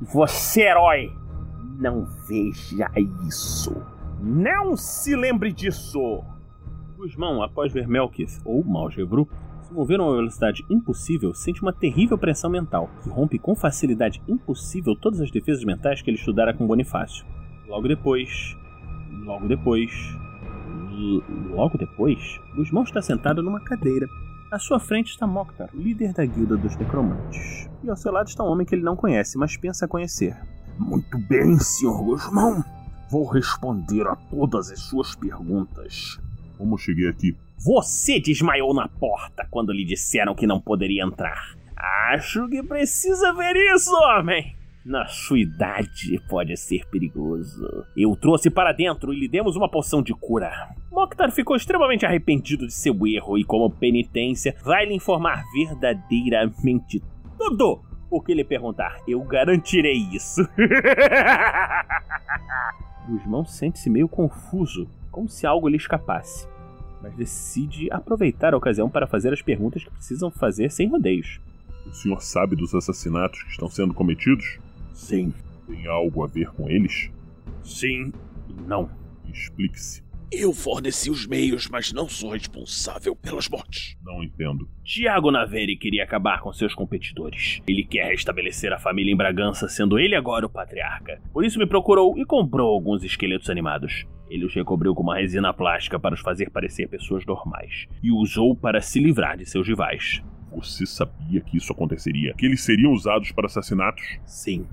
Você, 0.00 0.62
herói! 0.62 1.12
Não 1.78 2.04
veja 2.28 2.90
isso! 3.26 3.74
Não 4.20 4.76
se 4.76 5.16
lembre 5.16 5.52
disso! 5.52 6.22
Guzmão, 6.96 7.42
após 7.42 7.72
ver 7.72 7.88
Melkith 7.88 8.40
ou 8.44 8.62
Malgevru, 8.64 9.28
se 9.72 9.74
mover 9.74 9.98
a 9.98 10.04
uma 10.04 10.16
velocidade 10.16 10.62
impossível, 10.68 11.32
sente 11.32 11.62
uma 11.62 11.72
terrível 11.72 12.18
pressão 12.18 12.50
mental, 12.50 12.90
que 13.02 13.08
rompe 13.08 13.38
com 13.38 13.56
facilidade 13.56 14.22
impossível 14.28 14.94
todas 14.94 15.20
as 15.20 15.30
defesas 15.30 15.64
mentais 15.64 16.02
que 16.02 16.10
ele 16.10 16.18
estudara 16.18 16.52
com 16.52 16.66
Bonifácio. 16.66 17.24
Logo 17.66 17.88
depois. 17.88 18.54
Logo 19.24 19.48
depois. 19.48 19.90
Logo 21.50 21.78
depois, 21.78 22.38
Guzmão 22.54 22.82
está 22.82 23.00
sentado 23.00 23.42
numa 23.42 23.60
cadeira. 23.60 24.06
À 24.50 24.58
sua 24.58 24.78
frente 24.78 25.08
está 25.08 25.26
Mokhtar, 25.26 25.70
líder 25.74 26.12
da 26.12 26.26
guilda 26.26 26.56
dos 26.56 26.76
necromantes. 26.76 27.70
E 27.82 27.88
ao 27.88 27.96
seu 27.96 28.12
lado 28.12 28.28
está 28.28 28.44
um 28.44 28.48
homem 28.48 28.66
que 28.66 28.74
ele 28.74 28.84
não 28.84 28.94
conhece, 28.94 29.38
mas 29.38 29.56
pensa 29.56 29.88
conhecer. 29.88 30.36
Muito 30.78 31.18
bem, 31.18 31.58
Sr. 31.58 32.02
Guzmão. 32.04 32.62
Vou 33.10 33.26
responder 33.26 34.06
a 34.06 34.16
todas 34.16 34.70
as 34.70 34.80
suas 34.80 35.14
perguntas. 35.14 36.20
Como 36.58 36.76
cheguei 36.76 37.08
aqui? 37.08 37.34
Você 37.64 38.18
desmaiou 38.18 38.74
na 38.74 38.88
porta 38.88 39.46
quando 39.48 39.72
lhe 39.72 39.84
disseram 39.84 40.34
que 40.34 40.48
não 40.48 40.60
poderia 40.60 41.04
entrar. 41.04 41.54
Acho 42.12 42.48
que 42.48 42.60
precisa 42.60 43.32
ver 43.34 43.54
isso, 43.72 43.94
homem. 43.94 44.56
Na 44.84 45.06
sua 45.06 45.38
idade 45.38 46.20
pode 46.28 46.56
ser 46.56 46.84
perigoso. 46.86 47.64
Eu 47.96 48.16
trouxe 48.16 48.50
para 48.50 48.72
dentro 48.72 49.14
e 49.14 49.20
lhe 49.20 49.28
demos 49.28 49.54
uma 49.54 49.70
poção 49.70 50.02
de 50.02 50.12
cura. 50.12 50.74
Mokhtar 50.90 51.30
ficou 51.30 51.54
extremamente 51.54 52.04
arrependido 52.04 52.66
de 52.66 52.74
seu 52.74 53.06
erro 53.06 53.38
e, 53.38 53.44
como 53.44 53.70
penitência, 53.70 54.56
vai 54.64 54.84
lhe 54.84 54.94
informar 54.94 55.44
verdadeiramente 55.54 57.00
tudo 57.38 57.80
o 58.10 58.20
que 58.20 58.34
lhe 58.34 58.42
perguntar. 58.42 58.96
Eu 59.06 59.22
garantirei 59.22 59.98
isso. 60.12 60.42
Guzmão 63.08 63.44
sente-se 63.44 63.88
meio 63.88 64.08
confuso, 64.08 64.90
como 65.12 65.28
se 65.28 65.46
algo 65.46 65.68
lhe 65.68 65.76
escapasse. 65.76 66.50
Mas 67.02 67.14
decide 67.16 67.88
aproveitar 67.90 68.54
a 68.54 68.56
ocasião 68.56 68.88
para 68.88 69.06
fazer 69.06 69.32
as 69.32 69.42
perguntas 69.42 69.82
que 69.82 69.90
precisam 69.90 70.30
fazer 70.30 70.70
sem 70.70 70.88
rodeios. 70.88 71.40
O 71.86 71.92
senhor 71.92 72.22
sabe 72.22 72.54
dos 72.54 72.74
assassinatos 72.74 73.42
que 73.42 73.50
estão 73.50 73.68
sendo 73.68 73.92
cometidos? 73.92 74.58
Sim. 74.94 75.32
Tem 75.66 75.86
algo 75.86 76.22
a 76.22 76.26
ver 76.26 76.50
com 76.52 76.68
eles? 76.70 77.10
Sim 77.64 78.12
e 78.48 78.52
não. 78.68 78.88
Explique-se. 79.32 80.02
Eu 80.34 80.54
forneci 80.54 81.10
os 81.10 81.26
meios, 81.26 81.68
mas 81.68 81.92
não 81.92 82.08
sou 82.08 82.30
responsável 82.30 83.14
pelas 83.14 83.50
mortes. 83.50 83.98
Não 84.02 84.24
entendo. 84.24 84.66
Tiago 84.82 85.30
Naveri 85.30 85.76
queria 85.76 86.04
acabar 86.04 86.40
com 86.40 86.50
seus 86.54 86.74
competidores. 86.74 87.60
Ele 87.68 87.84
quer 87.84 88.08
restabelecer 88.08 88.72
a 88.72 88.78
família 88.78 89.12
em 89.12 89.16
Bragança, 89.16 89.68
sendo 89.68 89.98
ele 89.98 90.14
agora 90.14 90.46
o 90.46 90.50
patriarca. 90.50 91.20
Por 91.34 91.44
isso 91.44 91.58
me 91.58 91.66
procurou 91.66 92.18
e 92.18 92.24
comprou 92.24 92.72
alguns 92.72 93.04
esqueletos 93.04 93.50
animados. 93.50 94.06
Ele 94.32 94.46
os 94.46 94.54
recobriu 94.54 94.94
com 94.94 95.02
uma 95.02 95.18
resina 95.18 95.52
plástica 95.52 96.00
para 96.00 96.14
os 96.14 96.20
fazer 96.20 96.48
parecer 96.48 96.88
pessoas 96.88 97.22
normais 97.26 97.86
e 98.02 98.10
usou 98.10 98.56
para 98.56 98.80
se 98.80 98.98
livrar 98.98 99.36
de 99.36 99.44
seus 99.44 99.68
rivais. 99.68 100.22
Você 100.50 100.86
sabia 100.86 101.42
que 101.42 101.58
isso 101.58 101.70
aconteceria? 101.70 102.32
Que 102.32 102.46
eles 102.46 102.62
seriam 102.62 102.92
usados 102.92 103.30
para 103.30 103.44
assassinatos? 103.44 104.02
Sim. 104.24 104.66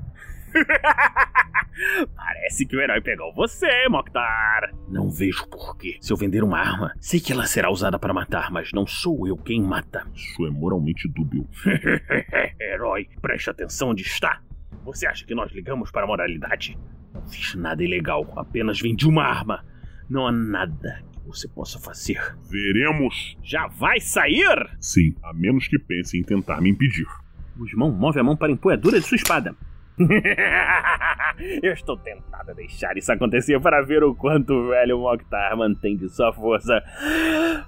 Parece 2.16 2.66
que 2.66 2.76
o 2.76 2.82
herói 2.82 3.02
pegou 3.02 3.34
você, 3.34 3.68
Mokhtar. 3.90 4.74
Não 4.88 5.10
vejo 5.10 5.46
porquê. 5.50 5.98
Se 6.00 6.14
eu 6.14 6.18
vender 6.18 6.42
uma 6.42 6.58
arma, 6.58 6.94
sei 6.98 7.20
que 7.20 7.34
ela 7.34 7.46
será 7.46 7.70
usada 7.70 8.00
para 8.00 8.14
matar, 8.14 8.50
mas 8.52 8.72
não 8.74 8.88
sou 8.88 9.28
eu 9.28 9.36
quem 9.36 9.62
mata. 9.62 10.08
Isso 10.16 10.46
é 10.46 10.50
moralmente 10.50 11.06
dúbio. 11.10 11.46
herói, 12.60 13.10
preste 13.22 13.50
atenção 13.50 13.90
onde 13.90 14.04
está. 14.04 14.42
Você 14.84 15.08
acha 15.08 15.26
que 15.26 15.36
nós 15.36 15.52
ligamos 15.52 15.92
para 15.92 16.04
a 16.04 16.08
moralidade? 16.08 16.78
Não 17.14 17.28
fiz 17.28 17.56
nada 17.56 17.84
ilegal, 17.84 18.32
apenas 18.36 18.80
vendi 18.80 19.08
uma 19.08 19.24
arma. 19.24 19.64
Não 20.10 20.28
há 20.28 20.32
nada 20.32 21.04
que 21.12 21.28
você 21.28 21.48
possa 21.48 21.80
fazer. 21.80 22.20
Veremos. 22.50 23.38
Já 23.44 23.68
vai 23.68 24.00
sair? 24.00 24.70
Sim, 24.80 25.16
a 25.24 25.34
menos 25.34 25.68
que 25.68 25.78
pense 25.78 26.18
em 26.18 26.24
tentar 26.24 26.62
me 26.62 26.70
impedir. 26.70 27.08
Guzmão 27.56 27.92
move 27.92 28.20
a 28.20 28.24
mão 28.24 28.38
para 28.38 28.48
a 28.48 28.52
empunhadura 28.52 29.00
de 29.00 29.06
sua 29.06 29.18
espada. 29.18 29.56
Eu 31.62 31.74
estou 31.74 31.98
tentado 31.98 32.52
a 32.52 32.54
deixar 32.54 32.98
isso 32.98 33.12
acontecer 33.12 33.60
para 33.60 33.82
ver 33.82 34.04
o 34.04 34.16
quanto 34.16 34.54
o 34.54 34.70
velho 34.70 35.00
Mokhtar 35.00 35.58
mantém 35.58 35.98
de 35.98 36.08
sua 36.10 36.32
força. 36.34 36.82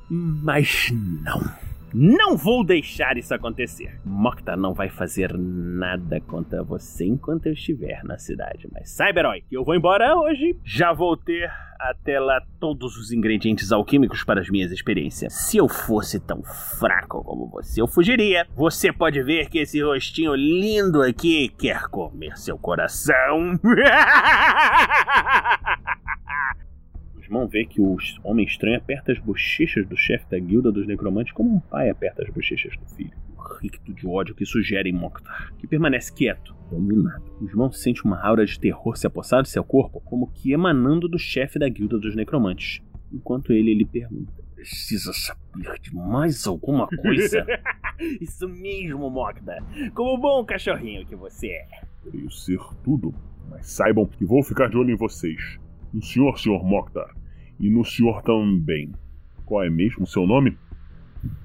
Mas 0.09 0.89
não. 0.91 1.70
Não 1.93 2.38
vou 2.38 2.63
deixar 2.63 3.17
isso 3.17 3.34
acontecer. 3.34 3.99
Mokhtar 4.06 4.58
não 4.58 4.73
vai 4.73 4.89
fazer 4.89 5.34
nada 5.38 6.19
contra 6.21 6.63
você 6.63 7.06
enquanto 7.06 7.47
eu 7.47 7.54
estiver 7.54 8.04
na 8.04 8.17
cidade. 8.17 8.67
Mas 8.71 8.91
saiba, 8.91 9.19
herói, 9.19 9.43
que 9.49 9.58
eu 9.58 9.63
vou 9.63 9.75
embora 9.75 10.15
hoje. 10.15 10.56
Já 10.63 10.93
vou 10.93 11.17
ter 11.17 11.51
até 11.80 12.19
lá 12.19 12.41
todos 12.60 12.95
os 12.95 13.12
ingredientes 13.12 13.71
alquímicos 13.71 14.23
para 14.23 14.39
as 14.39 14.49
minhas 14.49 14.71
experiências. 14.71 15.34
Se 15.34 15.58
eu 15.58 15.67
fosse 15.67 16.19
tão 16.19 16.43
fraco 16.43 17.23
como 17.23 17.47
você, 17.47 17.82
eu 17.82 17.88
fugiria. 17.88 18.47
Você 18.56 18.93
pode 18.93 19.21
ver 19.23 19.49
que 19.49 19.60
esse 19.60 19.82
rostinho 19.82 20.36
lindo 20.36 21.01
aqui 21.01 21.49
quer 21.49 21.88
comer 21.88 22.38
seu 22.38 22.58
coração. 22.58 23.60
Guzmão 27.32 27.48
vê 27.48 27.65
que 27.65 27.80
o 27.80 27.96
homem 28.26 28.46
estranho 28.46 28.78
aperta 28.78 29.13
as 29.13 29.20
bochechas 29.20 29.88
do 29.88 29.96
chefe 29.96 30.26
da 30.30 30.38
guilda 30.38 30.70
dos 30.70 30.86
necromantes 30.86 31.32
como 31.32 31.56
um 31.56 31.60
pai 31.62 31.89
aperta 31.89 32.22
as 32.22 32.30
bochechas 32.30 32.76
do 32.78 32.86
filho. 32.94 33.13
O 33.38 33.41
ricto 33.62 33.94
de 33.94 34.06
ódio 34.06 34.36
que 34.36 34.46
sugere 34.46 34.89
em 34.89 34.94
Mokhtar, 34.94 35.54
que 35.58 35.65
permanece 35.65 36.13
quieto, 36.13 36.54
dominado. 36.70 37.24
Guzmão 37.39 37.72
sente 37.72 38.04
uma 38.04 38.22
aura 38.22 38.46
de 38.46 38.60
terror 38.60 38.98
se 38.98 39.08
apossar 39.08 39.44
de 39.44 39.50
seu 39.50 39.63
corpo, 39.63 40.02
como 40.02 40.30
que 40.30 40.52
emanando 40.52 41.08
do 41.08 41.17
chefe 41.17 41.58
da 41.58 41.70
guilda 41.70 41.98
dos 41.98 42.17
necromantes. 42.17 42.82
Enquanto 43.13 43.54
ele 43.54 43.74
lhe 43.74 43.86
pergunta: 43.86 44.34
Precisa 44.54 45.13
saber 45.13 45.80
de 45.80 45.96
mais 45.96 46.46
alguma 46.46 46.86
coisa? 46.88 47.46
Isso 48.20 48.46
mesmo, 48.50 49.10
Mokhtar. 49.10 49.63
Como 49.94 50.17
bom 50.17 50.44
cachorrinho 50.44 51.06
que 51.06 51.15
você 51.15 51.48
é. 51.48 51.67
Creio 52.04 52.30
ser 52.30 52.60
tudo, 52.84 53.13
mas 53.50 53.67
saibam 53.67 54.06
que 54.06 54.26
vou 54.26 54.44
ficar 54.44 54.67
de 54.67 54.76
olho 54.76 54.91
em 54.91 54.98
vocês. 54.98 55.58
No 55.94 56.02
senhor, 56.02 56.38
senhor 56.38 56.62
Mokhtar. 56.63 57.20
E 57.62 57.69
no 57.69 57.86
senhor 57.86 58.24
também. 58.24 58.91
Qual 59.45 59.63
é 59.63 59.69
mesmo 59.69 60.04
o 60.04 60.08
seu 60.08 60.26
nome? 60.26 60.58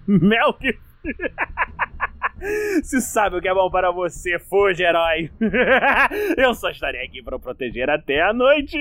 Melk! 0.07 0.79
Se 2.83 3.01
sabe 3.01 3.37
o 3.37 3.41
que 3.41 3.49
é 3.49 3.55
bom 3.55 3.71
para 3.71 3.91
você, 3.91 4.39
fuja, 4.39 4.85
herói! 4.85 5.31
Eu 6.37 6.55
só 6.55 6.71
estarei 6.71 7.05
aqui 7.05 7.23
para 7.23 7.39
proteger 7.39 7.91
até 7.91 8.23
a 8.23 8.33
noite! 8.33 8.79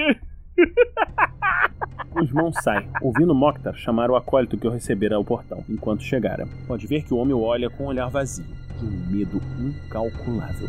Guzmão 2.12 2.52
sai, 2.54 2.88
ouvindo 3.02 3.36
Mokhtar 3.36 3.76
chamar 3.76 4.10
o 4.10 4.16
acólito 4.16 4.58
que 4.58 4.68
o 4.68 4.72
recebera 4.72 5.18
ao 5.18 5.26
portão, 5.26 5.64
enquanto 5.70 6.04
chegara. 6.04 6.48
Pode 6.66 6.88
ver 6.88 7.04
que 7.04 7.14
o 7.14 7.18
homem 7.18 7.34
o 7.34 7.42
olha 7.42 7.70
com 7.70 7.84
um 7.84 7.88
olhar 7.88 8.10
vazio, 8.10 8.46
de 8.80 8.86
um 8.86 9.12
medo 9.12 9.42
incalculável. 9.60 10.68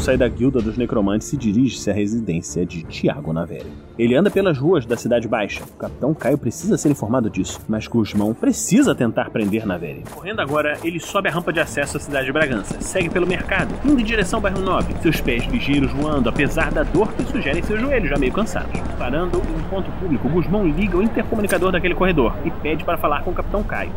Sai 0.00 0.16
da 0.16 0.26
guilda 0.26 0.62
dos 0.62 0.78
necromantes 0.78 1.30
e 1.32 1.36
dirige-se 1.36 1.90
à 1.90 1.92
residência 1.92 2.64
de 2.64 2.82
Tiago 2.84 3.34
Naveri. 3.34 3.70
Ele 3.98 4.16
anda 4.16 4.30
pelas 4.30 4.56
ruas 4.56 4.86
da 4.86 4.96
Cidade 4.96 5.28
Baixa. 5.28 5.62
O 5.62 5.76
Capitão 5.76 6.14
Caio 6.14 6.38
precisa 6.38 6.78
ser 6.78 6.90
informado 6.90 7.28
disso, 7.28 7.60
mas 7.68 7.86
Guzmão 7.86 8.32
precisa 8.32 8.94
tentar 8.94 9.28
prender 9.28 9.66
Naveri. 9.66 10.02
Correndo 10.10 10.40
agora, 10.40 10.78
ele 10.82 10.98
sobe 10.98 11.28
a 11.28 11.32
rampa 11.32 11.52
de 11.52 11.60
acesso 11.60 11.98
à 11.98 12.00
cidade 12.00 12.26
de 12.26 12.32
Bragança, 12.32 12.80
segue 12.80 13.10
pelo 13.10 13.26
mercado, 13.26 13.74
indo 13.84 14.00
em 14.00 14.04
direção 14.04 14.38
ao 14.38 14.42
bairro 14.42 14.60
Nobre, 14.60 14.94
seus 15.02 15.20
pés 15.20 15.44
ligeiros 15.44 15.92
voando, 15.92 16.30
apesar 16.30 16.72
da 16.72 16.82
dor 16.82 17.12
que 17.12 17.22
sugerem 17.24 17.62
seus 17.62 17.78
joelhos 17.78 18.08
já 18.08 18.16
meio 18.16 18.32
cansados. 18.32 18.80
Parando 18.98 19.36
em 19.38 19.60
um 19.60 19.68
ponto 19.68 19.90
público, 20.00 20.28
Guzmão 20.30 20.66
liga 20.66 20.96
o 20.96 21.02
intercomunicador 21.02 21.72
daquele 21.72 21.94
corredor 21.94 22.34
e 22.42 22.50
pede 22.50 22.84
para 22.84 22.96
falar 22.96 23.22
com 23.22 23.32
o 23.32 23.34
Capitão 23.34 23.62
Caio. 23.62 23.92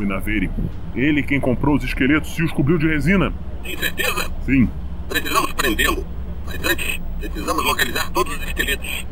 Foi 0.00 0.06
Naveri. 0.06 0.50
Ele 0.94 1.22
quem 1.22 1.38
comprou 1.38 1.76
os 1.76 1.84
esqueletos 1.84 2.30
e 2.38 2.42
os 2.42 2.50
cobriu 2.52 2.78
de 2.78 2.88
resina. 2.88 3.30
Tem 3.62 3.76
certeza? 3.76 4.30
Sim. 4.46 4.66
Precisamos 5.10 5.52
prendê-lo. 5.52 6.06
Mas 6.46 6.56
antes, 6.64 6.98
precisamos 7.18 7.62
localizar 7.62 8.10
todos 8.10 8.34
os 8.34 8.42
esqueletos. 8.46 9.06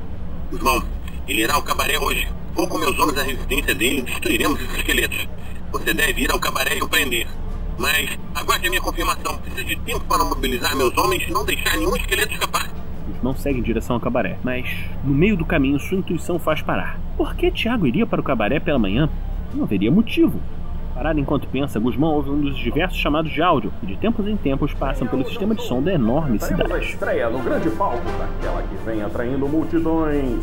Irmão, 0.51 0.83
ele 1.29 1.43
irá 1.43 1.57
ao 1.57 1.63
cabaré 1.63 1.99
hoje. 1.99 2.27
Vou 2.55 2.67
com 2.67 2.79
meus 2.79 2.99
homens 2.99 3.19
à 3.19 3.23
residência 3.23 3.75
dele 3.75 3.99
e 3.99 4.03
destruiremos 4.03 4.59
esses 4.63 4.79
esqueletos. 4.79 5.29
Você 5.73 5.93
deve 5.93 6.23
ir 6.23 6.33
ao 6.33 6.41
cabaré 6.41 6.79
e 6.79 6.83
o 6.83 6.89
prender. 6.89 7.27
Mas 7.79 8.19
aguarde 8.35 8.67
a 8.67 8.71
minha 8.71 8.81
confirmação. 8.81 9.37
Preciso 9.37 9.67
de 9.67 9.77
tempo 9.81 10.07
para 10.07 10.25
mobilizar 10.25 10.75
meus 10.75 10.97
homens 10.97 11.23
e 11.29 11.31
não 11.31 11.45
deixar 11.45 11.77
nenhum 11.77 11.95
esqueleto 11.97 12.33
escapar. 12.33 12.67
Guzmão 13.07 13.37
segue 13.37 13.59
em 13.59 13.63
direção 13.63 13.97
ao 13.97 14.01
cabaré, 14.01 14.39
mas 14.43 14.67
no 15.05 15.13
meio 15.13 15.37
do 15.37 15.45
caminho 15.45 15.79
sua 15.79 15.99
intuição 15.99 16.39
faz 16.39 16.63
parar. 16.63 16.99
Por 17.15 17.35
que 17.35 17.51
Tiago 17.51 17.87
iria 17.87 18.07
para 18.07 18.23
o 18.23 18.25
cabaré 18.25 18.59
pela 18.59 18.79
manhã? 18.79 19.11
Não 19.55 19.65
haveria 19.65 19.91
motivo. 19.91 20.41
Parado 20.99 21.21
enquanto 21.21 21.47
pensa, 21.47 21.79
Guzmão 21.79 22.11
ouve 22.11 22.29
um 22.29 22.41
dos 22.41 22.59
diversos 22.59 22.99
chamados 22.99 23.31
de 23.31 23.41
áudio 23.41 23.73
que 23.79 23.87
de 23.87 23.97
tempos 23.97 24.27
em 24.27 24.37
tempos 24.37 24.75
passam 24.75 25.07
pelo 25.07 25.25
sistema 25.25 25.55
de 25.55 25.63
som 25.63 25.81
da 25.81 25.95
enorme 25.95 26.41
cidade. 26.41 26.73
a 26.73 26.79
estreia 26.79 27.31
no 27.31 27.39
grande 27.39 27.71
palco 27.71 28.03
daquela 28.19 28.63
que 28.63 28.75
vem 28.85 29.01
atraindo 29.01 29.49
multidões. 29.49 30.43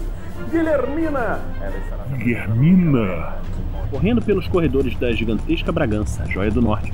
Guilhermina! 0.50 1.42
Ela 1.60 1.78
estará... 1.78 2.06
Guilhermina! 2.06 3.34
Correndo 3.92 4.22
pelos 4.22 4.48
corredores 4.48 4.98
da 4.98 5.12
gigantesca 5.12 5.74
Bragança, 5.74 6.24
a 6.24 6.26
joia 6.26 6.50
do 6.50 6.62
norte, 6.62 6.94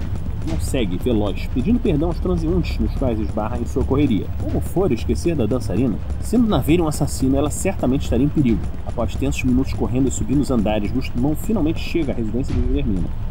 não 0.49 0.59
segue, 0.59 0.97
veloz, 0.97 1.47
pedindo 1.53 1.79
perdão 1.79 2.07
aos 2.07 2.19
transeuntes 2.19 2.79
nos 2.79 2.95
quais 2.95 3.19
esbarra 3.19 3.59
em 3.59 3.65
sua 3.67 3.83
correria. 3.83 4.25
Como 4.41 4.59
for 4.59 4.91
esquecer 4.91 5.35
da 5.35 5.45
dançarina? 5.45 5.99
Sendo 6.19 6.47
Naveira 6.47 6.81
um 6.81 6.87
assassino, 6.87 7.37
ela 7.37 7.51
certamente 7.51 8.05
estaria 8.05 8.25
em 8.25 8.29
perigo. 8.29 8.61
Após 8.87 9.15
tensos 9.15 9.43
minutos 9.43 9.73
correndo 9.73 10.07
e 10.07 10.11
subindo 10.11 10.41
os 10.41 10.49
andares, 10.49 10.91
Gustumão 10.91 11.35
finalmente 11.35 11.79
chega 11.79 12.11
à 12.11 12.15
residência 12.15 12.55
de 12.55 12.59
Guilhermina. 12.59 13.30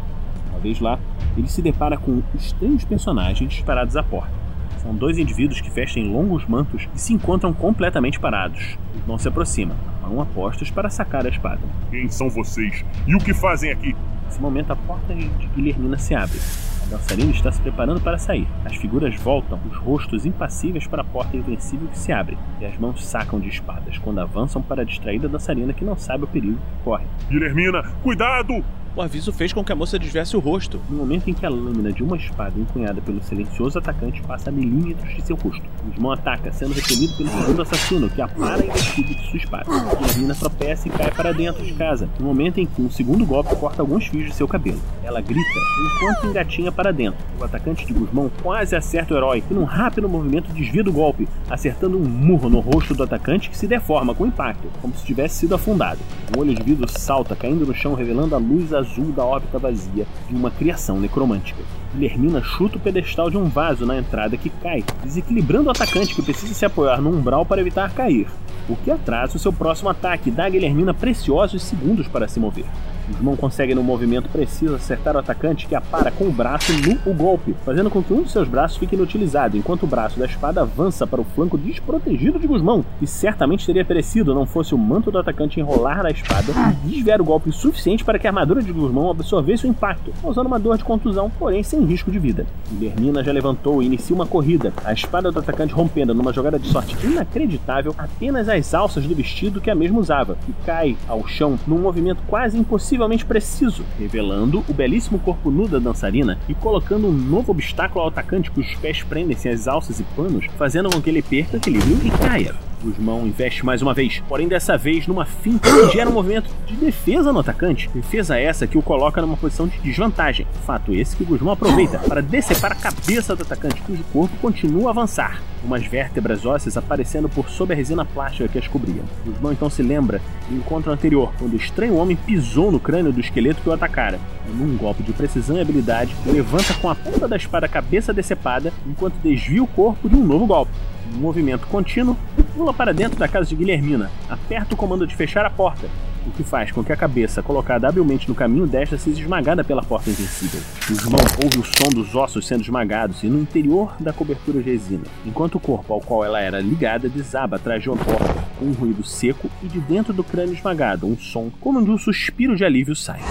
Vez 0.61 0.79
lá, 0.79 0.99
ele 1.37 1.47
se 1.47 1.61
depara 1.61 1.97
com 1.97 2.21
estranhos 2.35 2.85
personagens 2.85 3.61
parados 3.61 3.95
à 3.95 4.03
porta. 4.03 4.41
São 4.81 4.95
dois 4.95 5.17
indivíduos 5.17 5.61
que 5.61 5.69
vestem 5.69 6.11
longos 6.11 6.45
mantos 6.45 6.87
e 6.95 6.99
se 6.99 7.13
encontram 7.13 7.53
completamente 7.53 8.19
parados. 8.19 8.77
Não 9.07 9.17
se 9.17 9.27
aproxima, 9.27 9.75
mão 10.01 10.21
apostos 10.21 10.71
para 10.71 10.89
sacar 10.89 11.25
a 11.25 11.29
espada. 11.29 11.61
Quem 11.89 12.09
são 12.09 12.29
vocês? 12.29 12.83
E 13.07 13.15
o 13.15 13.19
que 13.19 13.33
fazem 13.33 13.71
aqui? 13.71 13.95
Nesse 14.25 14.41
momento, 14.41 14.71
a 14.71 14.75
porta 14.75 15.13
de 15.13 15.27
Guilhermina 15.55 15.97
se 15.97 16.15
abre. 16.15 16.39
A 16.83 16.89
dançarina 16.89 17.31
está 17.31 17.51
se 17.51 17.61
preparando 17.61 18.01
para 18.01 18.17
sair. 18.17 18.47
As 18.65 18.75
figuras 18.75 19.15
voltam, 19.15 19.59
os 19.69 19.77
rostos 19.77 20.25
impassíveis 20.25 20.87
para 20.87 21.01
a 21.01 21.05
porta 21.05 21.37
invencível 21.37 21.87
que 21.87 21.97
se 21.97 22.11
abre, 22.11 22.37
e 22.59 22.65
as 22.65 22.77
mãos 22.77 23.05
sacam 23.05 23.39
de 23.39 23.49
espadas 23.49 23.97
quando 23.97 24.19
avançam 24.19 24.61
para 24.61 24.85
distrair 24.85 25.23
a 25.25 25.27
dançarina 25.27 25.73
que 25.73 25.85
não 25.85 25.97
sabe 25.97 26.23
o 26.23 26.27
perigo 26.27 26.57
que 26.57 26.83
corre. 26.83 27.05
Guilhermina, 27.29 27.83
cuidado! 28.03 28.63
O 28.93 29.01
aviso 29.01 29.31
fez 29.31 29.53
com 29.53 29.63
que 29.63 29.71
a 29.71 29.75
moça 29.75 29.97
desviasse 29.97 30.35
o 30.35 30.39
rosto. 30.41 30.77
No 30.89 30.97
momento 30.97 31.29
em 31.29 31.33
que 31.33 31.45
a 31.45 31.49
lâmina 31.49 31.93
de 31.93 32.03
uma 32.03 32.17
espada 32.17 32.59
empunhada 32.59 32.99
pelo 32.99 33.23
silencioso 33.23 33.79
atacante 33.79 34.21
passa 34.23 34.49
a 34.49 34.53
milímetros 34.53 35.15
de 35.15 35.21
seu 35.21 35.37
rosto, 35.37 35.63
Guzmão 35.85 36.11
ataca, 36.11 36.51
sendo 36.51 36.73
repelido 36.73 37.13
pelo 37.15 37.29
segundo 37.29 37.61
assassino, 37.61 38.09
que 38.09 38.21
apara 38.21 38.65
investido 38.65 39.15
de 39.15 39.29
sua 39.29 39.37
espada. 39.37 39.65
Guilhermina 39.97 40.35
tropeça 40.35 40.89
e 40.89 40.91
cai 40.91 41.09
para 41.09 41.31
dentro 41.31 41.63
de 41.63 41.73
casa, 41.73 42.09
no 42.19 42.25
momento 42.25 42.59
em 42.59 42.65
que 42.65 42.81
um 42.81 42.91
segundo 42.91 43.25
golpe 43.25 43.55
corta 43.55 43.81
alguns 43.81 44.07
fios 44.07 44.25
de 44.25 44.35
seu 44.35 44.45
cabelo. 44.45 44.81
Ela 45.05 45.21
grita 45.21 45.59
enquanto 45.95 46.27
engatinha 46.27 46.69
para 46.69 46.91
dentro. 46.91 47.23
O 47.39 47.45
atacante 47.45 47.85
de 47.85 47.93
Guzmão 47.93 48.29
quase 48.43 48.75
acerta 48.75 49.13
o 49.13 49.17
herói, 49.17 49.41
e 49.49 49.53
num 49.53 49.63
rápido 49.63 50.09
movimento 50.09 50.51
desvia 50.51 50.83
do 50.83 50.91
golpe, 50.91 51.29
acertando 51.49 51.97
um 51.97 52.03
murro 52.03 52.49
no 52.49 52.59
rosto 52.59 52.93
do 52.93 53.03
atacante 53.03 53.49
que 53.49 53.57
se 53.57 53.67
deforma 53.67 54.13
com 54.13 54.27
impacto, 54.27 54.67
como 54.81 54.93
se 54.97 55.05
tivesse 55.05 55.35
sido 55.35 55.55
afundado. 55.55 55.99
Um 56.35 56.41
olho 56.41 56.53
de 56.53 56.61
vidro 56.61 56.89
salta, 56.89 57.37
caindo 57.37 57.65
no 57.65 57.73
chão, 57.73 57.93
revelando 57.93 58.35
a 58.35 58.37
luz 58.37 58.73
azul 58.81 59.11
da 59.11 59.23
órbita 59.23 59.57
vazia 59.57 60.05
de 60.29 60.35
uma 60.35 60.51
criação 60.51 60.99
necromântica. 60.99 61.63
Guilhermina 61.93 62.41
chuta 62.41 62.77
o 62.77 62.79
pedestal 62.79 63.29
de 63.29 63.37
um 63.37 63.45
vaso 63.45 63.85
na 63.85 63.97
entrada 63.97 64.37
que 64.37 64.49
cai, 64.49 64.83
desequilibrando 65.03 65.67
o 65.67 65.71
atacante 65.71 66.13
que 66.13 66.21
precisa 66.21 66.53
se 66.53 66.65
apoiar 66.65 67.01
no 67.01 67.09
umbral 67.09 67.45
para 67.45 67.61
evitar 67.61 67.93
cair, 67.93 68.27
o 68.69 68.75
que 68.75 68.91
atrasa 68.91 69.37
o 69.37 69.39
seu 69.39 69.51
próximo 69.51 69.89
ataque 69.89 70.29
e 70.29 70.31
dá 70.31 70.45
a 70.45 70.49
Guilhermina 70.49 70.93
preciosos 70.93 71.63
segundos 71.63 72.07
para 72.07 72.27
se 72.27 72.39
mover. 72.39 72.65
Guzmão 73.11 73.35
consegue, 73.35 73.75
no 73.75 73.83
movimento 73.83 74.29
preciso, 74.29 74.75
acertar 74.75 75.15
o 75.15 75.19
atacante 75.19 75.67
que 75.67 75.75
apara 75.75 76.11
com 76.11 76.25
o 76.25 76.31
braço 76.31 76.71
no 76.73 76.91
o 77.05 77.13
golpe, 77.13 77.55
fazendo 77.65 77.89
com 77.89 78.03
que 78.03 78.13
um 78.13 78.23
de 78.23 78.31
seus 78.31 78.47
braços 78.47 78.77
fique 78.77 78.95
inutilizado, 78.95 79.57
enquanto 79.57 79.83
o 79.83 79.87
braço 79.87 80.19
da 80.19 80.25
espada 80.25 80.61
avança 80.61 81.07
para 81.07 81.21
o 81.21 81.23
flanco 81.23 81.57
desprotegido 81.57 82.39
de 82.39 82.47
Guzmão, 82.47 82.85
que 82.99 83.07
certamente 83.07 83.65
teria 83.65 83.83
perecido 83.83 84.35
não 84.35 84.45
fosse 84.45 84.75
o 84.75 84.77
manto 84.77 85.11
do 85.11 85.17
atacante 85.17 85.59
enrolar 85.59 86.03
na 86.03 86.11
espada 86.11 86.51
e 86.85 86.89
desviar 86.89 87.21
o 87.21 87.25
golpe 87.25 87.51
suficiente 87.51 88.03
para 88.03 88.19
que 88.19 88.27
a 88.27 88.29
armadura 88.29 88.61
de 88.61 88.71
Guzmão 88.71 89.09
absorvesse 89.09 89.65
o 89.65 89.69
impacto, 89.69 90.13
causando 90.21 90.47
uma 90.47 90.59
dor 90.59 90.77
de 90.77 90.83
contusão, 90.83 91.31
porém 91.39 91.63
sem 91.63 91.83
risco 91.83 92.11
de 92.11 92.19
vida. 92.19 92.45
Guilhermina 92.69 93.23
já 93.23 93.31
levantou 93.31 93.81
e 93.81 93.85
inicia 93.85 94.15
uma 94.15 94.25
corrida, 94.25 94.73
a 94.83 94.93
espada 94.93 95.31
do 95.31 95.39
atacante 95.39 95.73
rompendo 95.73 96.13
numa 96.13 96.33
jogada 96.33 96.59
de 96.59 96.67
sorte 96.67 96.95
inacreditável 97.05 97.95
apenas 97.97 98.47
as 98.47 98.73
alças 98.73 99.05
do 99.05 99.15
vestido 99.15 99.61
que 99.61 99.69
a 99.69 99.75
mesma 99.75 99.99
usava, 99.99 100.37
e 100.47 100.53
cai 100.65 100.97
ao 101.07 101.27
chão 101.27 101.57
num 101.67 101.79
movimento 101.79 102.21
quase 102.27 102.57
impossível 102.57 103.00
preciso, 103.25 103.83
revelando 103.97 104.63
o 104.67 104.73
belíssimo 104.73 105.19
corpo 105.19 105.51
nu 105.51 105.67
da 105.67 105.79
dançarina 105.79 106.37
e 106.47 106.53
colocando 106.53 107.07
um 107.07 107.11
novo 107.11 107.51
obstáculo 107.51 108.01
ao 108.01 108.07
atacante 108.07 108.51
cujos 108.51 108.75
pés 108.75 109.03
prendem-se 109.03 109.49
às 109.49 109.67
alças 109.67 109.99
e 109.99 110.03
panos, 110.15 110.45
fazendo 110.57 110.89
com 110.89 111.01
que 111.01 111.09
ele 111.09 111.21
perca 111.21 111.57
equilíbrio 111.57 111.99
e 112.03 112.09
caia. 112.11 112.70
Guzmão 112.81 113.27
investe 113.27 113.63
mais 113.63 113.81
uma 113.81 113.93
vez, 113.93 114.21
porém 114.27 114.47
dessa 114.47 114.77
vez 114.77 115.05
numa 115.05 115.25
finta 115.25 115.69
que 115.69 115.93
gera 115.93 116.09
um 116.09 116.13
movimento 116.13 116.49
de 116.65 116.75
defesa 116.75 117.31
no 117.31 117.39
atacante. 117.39 117.89
Defesa 117.93 118.39
essa 118.39 118.65
que 118.65 118.77
o 118.77 118.81
coloca 118.81 119.21
numa 119.21 119.37
posição 119.37 119.67
de 119.67 119.77
desvantagem. 119.79 120.47
Fato 120.65 120.93
esse 120.93 121.15
que 121.15 121.23
Guzmão 121.23 121.53
aproveita 121.53 121.99
para 121.99 122.21
decepar 122.21 122.71
a 122.71 122.75
cabeça 122.75 123.35
do 123.35 123.43
atacante, 123.43 123.81
cujo 123.81 124.03
corpo 124.11 124.35
continua 124.37 124.89
a 124.89 124.91
avançar, 124.91 125.41
umas 125.63 125.85
vértebras 125.85 126.45
ósseas 126.45 126.75
aparecendo 126.75 127.29
por 127.29 127.49
sob 127.49 127.71
a 127.71 127.75
resina 127.75 128.03
plástica 128.03 128.49
que 128.49 128.57
as 128.57 128.67
cobria. 128.67 129.03
Guzmão 129.23 129.51
então 129.51 129.69
se 129.69 129.83
lembra 129.83 130.19
do 130.49 130.55
encontro 130.55 130.91
anterior, 130.91 131.31
quando 131.37 131.53
o 131.53 131.57
estranho 131.57 131.95
homem 131.95 132.17
pisou 132.17 132.71
no 132.71 132.79
crânio 132.79 133.13
do 133.13 133.19
esqueleto 133.19 133.61
que 133.61 133.69
o 133.69 133.73
atacara. 133.73 134.19
Num 134.47 134.75
golpe 134.75 135.03
de 135.03 135.13
precisão 135.13 135.57
e 135.57 135.61
habilidade, 135.61 136.15
levanta 136.25 136.73
com 136.75 136.89
a 136.89 136.95
ponta 136.95 137.27
da 137.27 137.37
espada 137.37 137.67
a 137.67 137.69
cabeça 137.69 138.11
decepada, 138.11 138.73
enquanto 138.87 139.13
desvia 139.15 139.63
o 139.63 139.67
corpo 139.67 140.09
de 140.09 140.15
um 140.15 140.25
novo 140.25 140.47
golpe 140.47 140.71
movimento 141.17 141.67
contínuo 141.67 142.17
pula 142.55 142.73
para 142.73 142.93
dentro 142.93 143.17
da 143.17 143.27
casa 143.27 143.49
de 143.49 143.55
Guilhermina. 143.55 144.11
Aperta 144.29 144.73
o 144.73 144.77
comando 144.77 145.07
de 145.07 145.15
fechar 145.15 145.45
a 145.45 145.49
porta, 145.49 145.87
o 146.25 146.31
que 146.31 146.43
faz 146.43 146.71
com 146.71 146.83
que 146.83 146.91
a 146.91 146.97
cabeça, 146.97 147.41
colocada 147.41 147.87
habilmente 147.87 148.27
no 148.27 148.35
caminho 148.35 148.67
desta, 148.67 148.97
seja 148.97 149.21
esmagada 149.21 149.63
pela 149.63 149.81
porta 149.81 150.09
invencível. 150.09 150.61
O 150.89 150.93
irmão 150.93 151.19
ouve 151.43 151.59
o 151.59 151.63
som 151.63 151.89
dos 151.89 152.15
ossos 152.15 152.45
sendo 152.45 152.61
esmagados 152.61 153.23
e 153.23 153.27
no 153.27 153.39
interior 153.39 153.95
da 153.99 154.13
cobertura 154.13 154.61
de 154.61 154.69
resina, 154.69 155.05
enquanto 155.25 155.55
o 155.55 155.59
corpo 155.59 155.93
ao 155.93 156.01
qual 156.01 156.23
ela 156.23 156.39
era 156.39 156.59
ligada 156.59 157.09
desaba 157.09 157.55
atrás 157.55 157.81
de 157.81 157.89
uma 157.89 157.97
porta, 157.97 158.45
com 158.59 158.65
um 158.65 158.73
ruído 158.73 159.03
seco 159.03 159.49
e 159.63 159.67
de 159.67 159.79
dentro 159.79 160.13
do 160.13 160.23
crânio 160.23 160.53
esmagado, 160.53 161.07
um 161.07 161.17
som 161.17 161.49
como 161.59 161.83
de 161.83 161.89
um 161.89 161.97
suspiro 161.97 162.55
de 162.55 162.63
alívio 162.63 162.95
sai. 162.95 163.21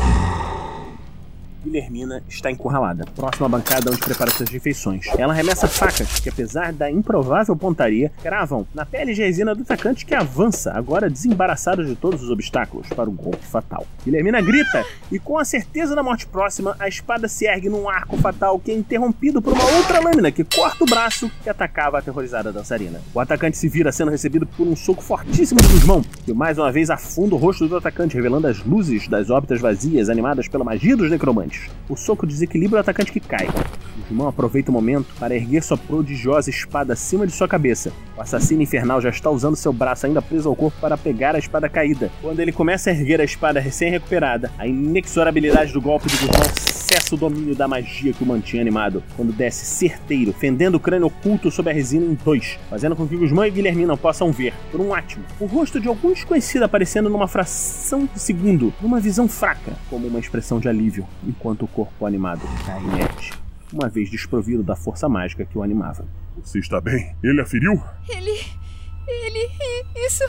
Guilhermina 1.64 2.22
está 2.28 2.50
encurralada, 2.50 3.04
próxima 3.14 3.46
à 3.46 3.48
bancada 3.48 3.90
onde 3.90 4.00
prepara 4.00 4.30
suas 4.30 4.48
refeições. 4.48 5.06
Ela 5.18 5.32
arremessa 5.32 5.68
facas 5.68 6.18
que, 6.20 6.28
apesar 6.28 6.72
da 6.72 6.90
improvável 6.90 7.54
pontaria, 7.56 8.10
cravam 8.22 8.66
na 8.74 8.86
pele 8.86 9.14
de 9.14 9.22
resina 9.22 9.54
do 9.54 9.62
atacante 9.62 10.06
que 10.06 10.14
avança, 10.14 10.72
agora 10.72 11.10
desembaraçado 11.10 11.84
de 11.84 11.94
todos 11.94 12.22
os 12.22 12.30
obstáculos, 12.30 12.88
para 12.88 13.08
o 13.08 13.12
golpe 13.12 13.46
fatal. 13.46 13.86
Guilhermina 14.04 14.40
grita 14.40 14.84
e, 15.12 15.18
com 15.18 15.38
a 15.38 15.44
certeza 15.44 15.94
da 15.94 16.02
morte 16.02 16.26
próxima, 16.26 16.74
a 16.78 16.88
espada 16.88 17.28
se 17.28 17.46
ergue 17.46 17.68
num 17.68 17.88
arco 17.88 18.16
fatal 18.16 18.58
que 18.58 18.70
é 18.70 18.74
interrompido 18.74 19.42
por 19.42 19.52
uma 19.52 19.64
outra 19.76 20.00
lâmina 20.00 20.30
que 20.30 20.44
corta 20.44 20.84
o 20.84 20.86
braço 20.86 21.30
que 21.42 21.50
atacava 21.50 21.98
a 21.98 22.00
aterrorizada 22.00 22.52
dançarina. 22.52 23.00
O 23.12 23.20
atacante 23.20 23.58
se 23.58 23.68
vira 23.68 23.92
sendo 23.92 24.10
recebido 24.10 24.46
por 24.46 24.66
um 24.66 24.76
soco 24.76 25.02
fortíssimo 25.02 25.60
de 25.60 25.68
Guzmão, 25.68 26.02
que 26.24 26.32
mais 26.32 26.58
uma 26.58 26.72
vez 26.72 26.90
afunda 26.90 27.34
o 27.34 27.38
rosto 27.38 27.68
do 27.68 27.76
atacante, 27.76 28.16
revelando 28.16 28.46
as 28.46 28.64
luzes 28.64 29.08
das 29.08 29.30
órbitas 29.30 29.60
vazias 29.60 30.08
animadas 30.08 30.48
pela 30.48 30.64
magia 30.64 30.96
dos 30.96 31.10
necromantes. 31.10 31.49
O 31.88 31.96
soco 31.96 32.26
desequilibra 32.26 32.78
o 32.78 32.80
atacante 32.80 33.10
que 33.10 33.20
cai. 33.20 33.48
Guzmão 33.96 34.28
aproveita 34.28 34.70
o 34.70 34.74
momento 34.74 35.08
para 35.18 35.34
erguer 35.34 35.62
sua 35.62 35.76
prodigiosa 35.76 36.50
espada 36.50 36.92
acima 36.92 37.26
de 37.26 37.32
sua 37.32 37.48
cabeça. 37.48 37.92
O 38.16 38.20
assassino 38.20 38.62
infernal 38.62 39.00
já 39.00 39.10
está 39.10 39.30
usando 39.30 39.56
seu 39.56 39.72
braço 39.72 40.06
ainda 40.06 40.22
preso 40.22 40.48
ao 40.48 40.56
corpo 40.56 40.78
para 40.80 40.96
pegar 40.96 41.34
a 41.34 41.38
espada 41.38 41.68
caída. 41.68 42.10
Quando 42.20 42.40
ele 42.40 42.52
começa 42.52 42.90
a 42.90 42.92
erguer 42.92 43.20
a 43.20 43.24
espada 43.24 43.60
recém-recuperada, 43.60 44.50
a 44.58 44.66
inexorabilidade 44.66 45.72
do 45.72 45.80
golpe 45.80 46.08
de 46.08 46.16
Guzmão 46.16 46.69
cessa 46.92 47.14
o 47.14 47.18
domínio 47.18 47.54
da 47.54 47.68
magia 47.68 48.12
que 48.12 48.24
o 48.24 48.26
mantinha 48.26 48.60
animado, 48.60 49.00
quando 49.16 49.32
desce 49.32 49.64
certeiro, 49.64 50.32
fendendo 50.32 50.76
o 50.76 50.80
crânio 50.80 51.06
oculto 51.06 51.48
sob 51.48 51.70
a 51.70 51.72
resina 51.72 52.04
em 52.04 52.14
dois, 52.14 52.58
fazendo 52.68 52.96
com 52.96 53.06
que 53.06 53.16
Guzmão 53.16 53.46
e 53.46 53.50
Guilhermina 53.50 53.96
possam 53.96 54.32
ver, 54.32 54.52
por 54.72 54.80
um 54.80 54.92
átimo, 54.92 55.24
o 55.38 55.46
rosto 55.46 55.78
de 55.78 55.86
algum 55.86 56.12
desconhecido 56.12 56.64
aparecendo 56.64 57.08
numa 57.08 57.28
fração 57.28 58.08
de 58.12 58.18
segundo, 58.18 58.74
numa 58.80 58.98
visão 58.98 59.28
fraca, 59.28 59.76
como 59.88 60.08
uma 60.08 60.18
expressão 60.18 60.58
de 60.58 60.68
alívio, 60.68 61.06
enquanto 61.24 61.64
o 61.64 61.68
corpo 61.68 62.04
animado 62.04 62.40
cai 62.66 62.82
inerte, 62.82 63.34
uma 63.72 63.88
vez 63.88 64.10
desprovido 64.10 64.64
da 64.64 64.74
força 64.74 65.08
mágica 65.08 65.44
que 65.44 65.56
o 65.56 65.62
animava. 65.62 66.04
Você 66.42 66.58
está 66.58 66.80
bem? 66.80 67.14
Ele 67.22 67.40
a 67.40 67.46
feriu? 67.46 67.80
Ele. 68.08 68.36
Ele. 69.06 69.48
Isso. 69.94 70.24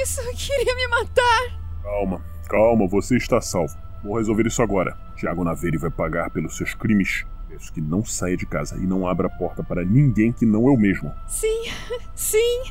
Isso 0.00 0.20
queria 0.36 0.76
me 0.76 0.86
matar. 0.86 1.64
Calma, 1.82 2.24
calma, 2.48 2.86
você 2.86 3.16
está 3.16 3.40
salvo. 3.40 3.83
Vou 4.04 4.18
resolver 4.18 4.46
isso 4.46 4.62
agora. 4.62 4.94
Tiago 5.16 5.42
Naveiro 5.42 5.78
vai 5.78 5.90
pagar 5.90 6.28
pelos 6.28 6.58
seus 6.58 6.74
crimes. 6.74 7.24
Peço 7.48 7.72
que 7.72 7.80
não 7.80 8.04
saia 8.04 8.36
de 8.36 8.44
casa 8.44 8.76
e 8.76 8.86
não 8.86 9.08
abra 9.08 9.28
a 9.28 9.30
porta 9.30 9.62
para 9.62 9.82
ninguém 9.82 10.30
que 10.30 10.44
não 10.44 10.66
eu 10.66 10.76
mesmo. 10.76 11.10
Sim, 11.26 11.70
sim. 12.14 12.64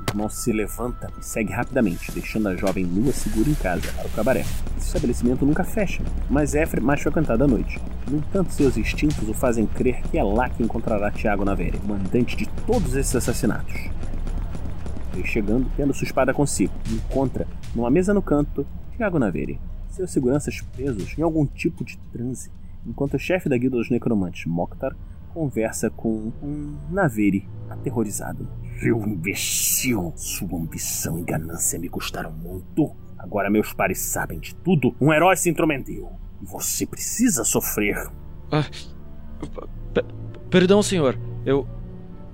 O 0.00 0.10
irmão 0.10 0.28
se 0.28 0.52
levanta 0.52 1.12
e 1.16 1.24
segue 1.24 1.52
rapidamente, 1.52 2.10
deixando 2.10 2.48
a 2.48 2.56
jovem 2.56 2.84
nua 2.84 3.12
segura 3.12 3.48
em 3.48 3.54
casa 3.54 3.92
para 3.92 4.06
o 4.06 4.10
cabaré. 4.10 4.40
Esse 4.76 4.88
estabelecimento 4.88 5.46
nunca 5.46 5.62
fecha, 5.62 6.02
mas 6.28 6.56
é 6.56 6.66
mais 6.80 7.00
frequentado 7.00 7.44
à 7.44 7.46
noite. 7.46 7.80
No 8.10 8.18
entanto, 8.18 8.52
seus 8.52 8.76
instintos 8.76 9.28
o 9.28 9.32
fazem 9.32 9.66
crer 9.66 10.02
que 10.02 10.18
é 10.18 10.24
lá 10.24 10.48
que 10.48 10.62
encontrará 10.62 11.12
Tiago 11.12 11.44
Naveira, 11.44 11.78
mandante 11.86 12.36
de 12.36 12.48
todos 12.66 12.96
esses 12.96 13.14
assassinatos. 13.14 13.88
E 15.16 15.24
chegando, 15.24 15.70
tendo 15.76 15.94
sua 15.94 16.04
espada 16.04 16.34
consigo, 16.34 16.72
encontra, 16.90 17.46
numa 17.74 17.90
mesa 17.90 18.12
no 18.12 18.20
canto, 18.20 18.66
Tiago 18.96 19.20
Naveira, 19.20 19.56
seus 19.94 20.10
seguranças 20.10 20.60
presos 20.60 21.16
em 21.16 21.22
algum 21.22 21.46
tipo 21.46 21.84
de 21.84 21.98
transe, 22.12 22.50
enquanto 22.86 23.14
o 23.14 23.18
chefe 23.18 23.48
da 23.48 23.56
guilda 23.56 23.76
dos 23.76 23.90
necromantes, 23.90 24.44
Mokhtar, 24.46 24.94
conversa 25.32 25.90
com 25.90 26.32
um 26.42 26.76
Naveri 26.90 27.48
aterrorizado. 27.68 28.48
Seu 28.80 29.00
imbecil! 29.06 30.12
Sua 30.16 30.58
ambição 30.58 31.18
e 31.18 31.22
ganância 31.22 31.78
me 31.78 31.88
custaram 31.88 32.32
muito. 32.32 32.94
Agora 33.18 33.50
meus 33.50 33.72
pares 33.72 33.98
sabem 33.98 34.38
de 34.38 34.54
tudo. 34.56 34.94
Um 35.00 35.12
herói 35.12 35.36
se 35.36 35.48
intrometeu. 35.48 36.12
E 36.42 36.46
você 36.46 36.86
precisa 36.86 37.44
sofrer. 37.44 38.08
Ah, 38.52 38.66
perdão, 40.50 40.82
senhor. 40.82 41.18
Eu, 41.44 41.66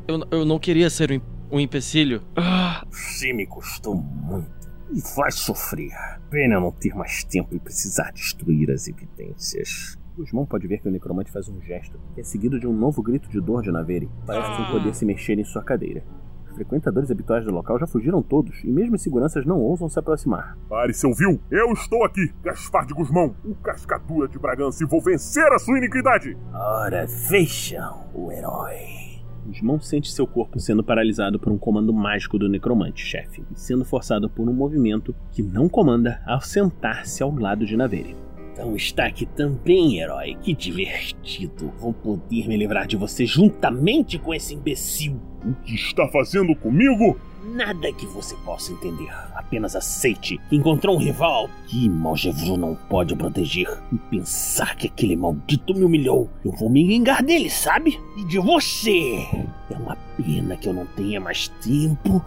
eu. 0.09 0.27
Eu 0.31 0.45
não 0.45 0.59
queria 0.59 0.91
ser 0.91 1.13
um, 1.13 1.57
um 1.57 1.61
empecilho. 1.61 2.23
Ah. 2.37 2.85
Você 2.91 3.33
me 3.33 3.47
custou 3.47 3.95
muito. 3.95 4.60
E 4.93 5.01
vai 5.15 5.31
sofrer. 5.31 5.93
Pena 6.31 6.59
não 6.59 6.73
ter 6.73 6.95
mais 6.95 7.23
tempo 7.23 7.55
e 7.55 7.61
precisar 7.61 8.13
destruir 8.13 8.71
as 8.71 8.89
evidências. 8.89 9.97
Guzmão 10.17 10.45
pode 10.45 10.67
ver 10.67 10.81
que 10.81 10.89
o 10.89 10.91
necromante 10.91 11.31
faz 11.31 11.49
um 11.49 11.61
gesto, 11.63 11.99
que 12.15 12.21
é 12.21 12.25
seguido 12.25 12.59
de 12.59 12.67
um 12.67 12.73
novo 12.73 13.03
grito 13.03 13.29
de 13.29 13.41
dor 13.41 13.63
de 13.63 13.71
Naveri. 13.71 14.11
Parece 14.27 14.57
sem 14.57 14.67
poder 14.67 14.95
se 14.95 15.05
mexer 15.05 15.39
em 15.39 15.45
sua 15.45 15.63
cadeira. 15.63 16.05
Os 16.45 16.55
frequentadores 16.55 17.11
habituais 17.11 17.45
do 17.45 17.53
local 17.53 17.79
já 17.79 17.87
fugiram 17.87 18.21
todos, 18.21 18.63
e 18.65 18.71
mesmo 18.71 18.97
os 18.97 19.03
seguranças 19.03 19.47
não 19.47 19.61
ousam 19.61 19.89
se 19.89 19.99
aproximar. 19.99 20.59
Pare, 20.69 20.93
seu 20.93 21.15
vil! 21.15 21.41
Eu 21.51 21.73
estou 21.73 22.05
aqui, 22.05 22.35
Gaspar 22.43 22.85
de 22.85 22.93
Guzmão, 22.93 23.35
o 23.45 23.55
cascadura 23.55 24.27
de 24.27 24.39
Bragança, 24.39 24.83
e 24.83 24.87
vou 24.87 25.01
vencer 25.01 25.47
a 25.53 25.59
sua 25.59 25.79
iniquidade! 25.79 26.37
Ora, 26.53 27.07
vejam 27.07 28.11
o 28.13 28.33
herói. 28.33 29.10
Guzmão 29.47 29.81
sente 29.81 30.13
seu 30.13 30.27
corpo 30.27 30.61
sendo 30.61 30.83
paralisado 30.83 31.39
por 31.39 31.53
um 31.53 31.59
comando 31.59 31.93
mágico 31.93 32.39
do 32.39 32.49
necromante, 32.49 33.05
chefe, 33.05 33.43
e 33.51 33.59
sendo 33.59 33.85
forçado 33.85 34.29
por 34.29 34.49
um 34.49 34.53
movimento 34.53 35.15
que 35.33 35.43
não 35.43 35.69
comanda 35.69 36.23
ao 36.27 36.41
sentar-se 36.41 37.23
ao 37.23 37.35
lado 37.35 37.67
de 37.67 37.77
Naveri. 37.77 38.17
Então 38.53 38.77
está 38.77 39.07
aqui 39.07 39.25
também, 39.25 40.01
herói. 40.01 40.37
Que 40.43 40.55
divertido. 40.55 41.73
Vou 41.79 41.95
poder 41.95 42.47
me 42.47 42.57
livrar 42.57 42.87
de 42.87 42.97
você 42.97 43.25
juntamente 43.25 44.19
com 44.19 44.35
esse 44.35 44.55
imbecil. 44.55 45.19
O 45.45 45.55
que 45.65 45.75
está 45.75 46.07
fazendo 46.09 46.55
comigo? 46.55 47.19
Nada 47.43 47.93
que 47.93 48.07
você 48.07 48.37
possa 48.45 48.73
entender. 48.73 49.09
Apenas 49.35 49.75
aceite 49.75 50.39
que 50.49 50.57
encontrou 50.57 50.97
um 50.97 50.99
rival 50.99 51.49
que 51.67 51.89
Malgevru 51.89 52.57
não 52.57 52.75
pode 52.75 53.17
proteger. 53.17 53.69
E 53.93 53.97
pensar 53.97 54.77
que 54.77 54.87
aquele 54.87 55.17
maldito 55.17 55.75
me 55.75 55.85
humilhou. 55.85 56.29
Eu 56.45 56.53
vou 56.53 56.69
me 56.69 56.87
vingar 56.87 57.23
dele, 57.23 57.49
sabe? 57.49 57.99
E 58.17 58.25
de 58.25 58.39
você. 58.39 59.27
É 59.71 59.77
uma 59.79 59.97
pena 60.17 60.57
que 60.57 60.69
eu 60.69 60.75
não 60.75 60.85
tenha 60.85 61.21
mais 61.21 61.49
tempo. 61.49 62.23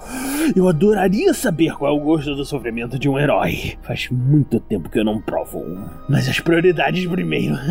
Eu 0.56 0.68
adoraria 0.68 1.34
saber 1.34 1.74
qual 1.76 1.96
é 1.96 2.00
o 2.00 2.04
gosto 2.04 2.36
do 2.36 2.46
sofrimento 2.46 2.98
de 2.98 3.08
um 3.08 3.20
herói. 3.20 3.78
Faz 3.82 4.10
muito 4.10 4.60
tempo 4.60 4.90
que 4.90 5.00
eu 5.00 5.06
não 5.06 5.22
provo 5.22 5.60
um. 5.60 5.88
Mas 6.10 6.28
as 6.28 6.40
prioridades 6.40 7.06
primeiro. 7.06 7.56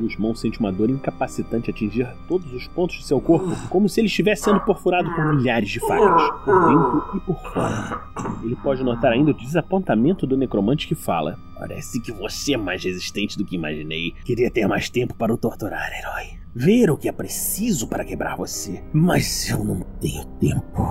Guzmão 0.00 0.34
sente 0.34 0.58
uma 0.58 0.72
dor 0.72 0.90
incapacitante 0.90 1.70
atingir 1.70 2.08
todos 2.26 2.52
os 2.52 2.66
pontos 2.68 2.96
de 2.96 3.04
seu 3.04 3.20
corpo, 3.20 3.54
como 3.68 3.88
se 3.88 4.00
ele 4.00 4.08
estivesse 4.08 4.44
sendo 4.44 4.60
perfurado 4.60 5.10
por 5.14 5.34
milhares 5.34 5.68
de 5.68 5.80
facas, 5.80 6.30
por 6.44 6.68
dentro 6.68 7.16
e 7.16 7.20
por 7.20 7.52
fora. 7.52 8.00
Ele 8.42 8.56
pode 8.56 8.82
notar 8.82 9.12
ainda 9.12 9.30
o 9.30 9.34
desapontamento 9.34 10.26
do 10.26 10.36
necromante 10.36 10.88
que 10.88 10.94
fala: 10.94 11.38
Parece 11.58 12.00
que 12.00 12.10
você 12.12 12.54
é 12.54 12.56
mais 12.56 12.82
resistente 12.82 13.36
do 13.36 13.44
que 13.44 13.56
imaginei. 13.56 14.12
Queria 14.24 14.50
ter 14.50 14.66
mais 14.66 14.88
tempo 14.88 15.14
para 15.14 15.32
o 15.32 15.36
torturar, 15.36 15.90
herói. 15.92 16.40
Ver 16.54 16.90
o 16.90 16.96
que 16.96 17.08
é 17.08 17.12
preciso 17.12 17.86
para 17.86 18.04
quebrar 18.04 18.36
você. 18.36 18.82
Mas 18.92 19.48
eu 19.48 19.62
não 19.62 19.80
tenho 20.00 20.24
tempo. 20.40 20.82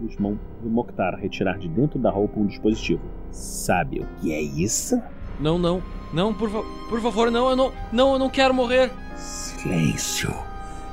Guzmão 0.00 0.38
viu 0.60 0.70
Mokhtar 0.70 1.18
retirar 1.18 1.58
de 1.58 1.68
dentro 1.68 1.98
da 1.98 2.10
roupa 2.10 2.38
um 2.38 2.46
dispositivo. 2.46 3.02
Sabe 3.30 4.00
o 4.00 4.06
que 4.20 4.32
é 4.32 4.40
isso? 4.40 5.00
Não, 5.40 5.58
não. 5.58 5.82
Não, 6.12 6.32
por, 6.32 6.50
fa 6.50 6.62
por 6.88 7.00
favor, 7.00 7.30
não, 7.30 7.50
eu 7.50 7.56
não. 7.56 7.72
Não, 7.92 8.12
eu 8.12 8.18
não 8.18 8.30
quero 8.30 8.54
morrer. 8.54 8.92
Silêncio. 9.16 10.34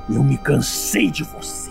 Eu 0.08 0.22
me 0.22 0.36
cansei 0.36 1.10
de 1.10 1.22
você. 1.22 1.70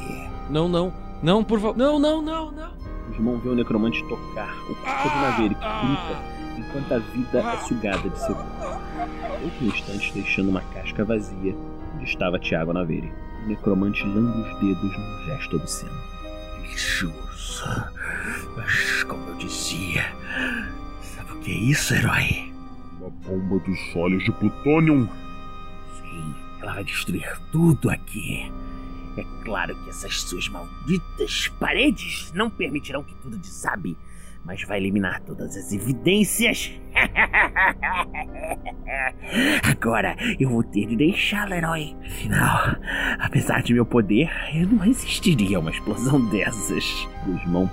Não, 0.50 0.68
não. 0.68 0.94
Não, 1.22 1.44
por 1.44 1.60
favor. 1.60 1.78
Não, 1.78 2.00
não, 2.00 2.22
não, 2.22 2.52
não. 2.52 2.72
Guzmão 3.08 3.38
vê 3.40 3.50
o 3.50 3.56
necromante 3.56 4.02
tocar 4.08 4.56
o 4.70 4.76
corpo 4.76 5.10
de 5.10 5.16
Naveira 5.16 5.56
que 5.56 5.86
grita 5.86 6.42
enquanto 6.58 6.94
a 6.94 7.00
vida 7.00 7.40
é 7.40 7.58
sugada 7.68 8.10
de 8.10 8.20
seu 8.20 8.36
corpo. 8.36 8.82
Outro 9.44 9.66
instante 9.66 10.14
deixando 10.14 10.50
uma 10.50 10.62
casca 10.74 11.04
vazia 11.04 11.56
onde 11.96 12.06
estava 12.06 12.40
Tiago 12.40 12.74
Naveira. 12.74 13.10
O 13.44 13.48
necromante 13.48 14.04
lambe 14.06 14.40
os 14.40 14.60
dedos 14.60 14.98
num 14.98 15.26
gesto 15.26 15.56
obsceno. 15.58 15.92
Delicioso. 16.62 17.66
Mas 18.56 19.04
como 19.04 19.28
eu 19.30 19.36
dizia. 19.36 20.06
Sabe 21.02 21.34
o 21.34 21.40
que 21.40 21.52
é 21.52 21.56
isso, 21.56 21.94
herói? 21.94 22.51
Bomba 23.32 23.60
dos 23.60 23.96
olhos 23.96 24.24
de 24.24 24.32
plutônio. 24.32 25.08
Sim, 26.02 26.36
ela 26.62 26.74
vai 26.74 26.84
destruir 26.84 27.40
tudo 27.52 27.90
aqui. 27.90 28.52
É 29.18 29.24
claro 29.44 29.76
que 29.76 29.90
essas 29.90 30.22
suas 30.22 30.48
malditas 30.50 31.48
paredes 31.60 32.32
não 32.34 32.50
permitirão 32.50 33.04
que 33.04 33.14
tudo 33.16 33.38
desabe, 33.38 33.98
mas 34.44 34.64
vai 34.64 34.80
eliminar 34.80 35.22
todas 35.22 35.56
as 35.56 35.72
evidências. 35.72 36.72
Agora 39.64 40.16
eu 40.40 40.50
vou 40.50 40.64
ter 40.64 40.88
de 40.88 40.96
deixá-lo, 40.96 41.54
herói. 41.54 41.96
Afinal, 42.06 42.76
apesar 43.20 43.62
de 43.64 43.74
meu 43.74 43.86
poder, 43.86 44.30
eu 44.54 44.68
não 44.68 44.78
resistiria 44.78 45.58
a 45.58 45.60
uma 45.60 45.72
explosão 45.72 46.24
dessas. 46.30 47.08
Guzmão 47.26 47.70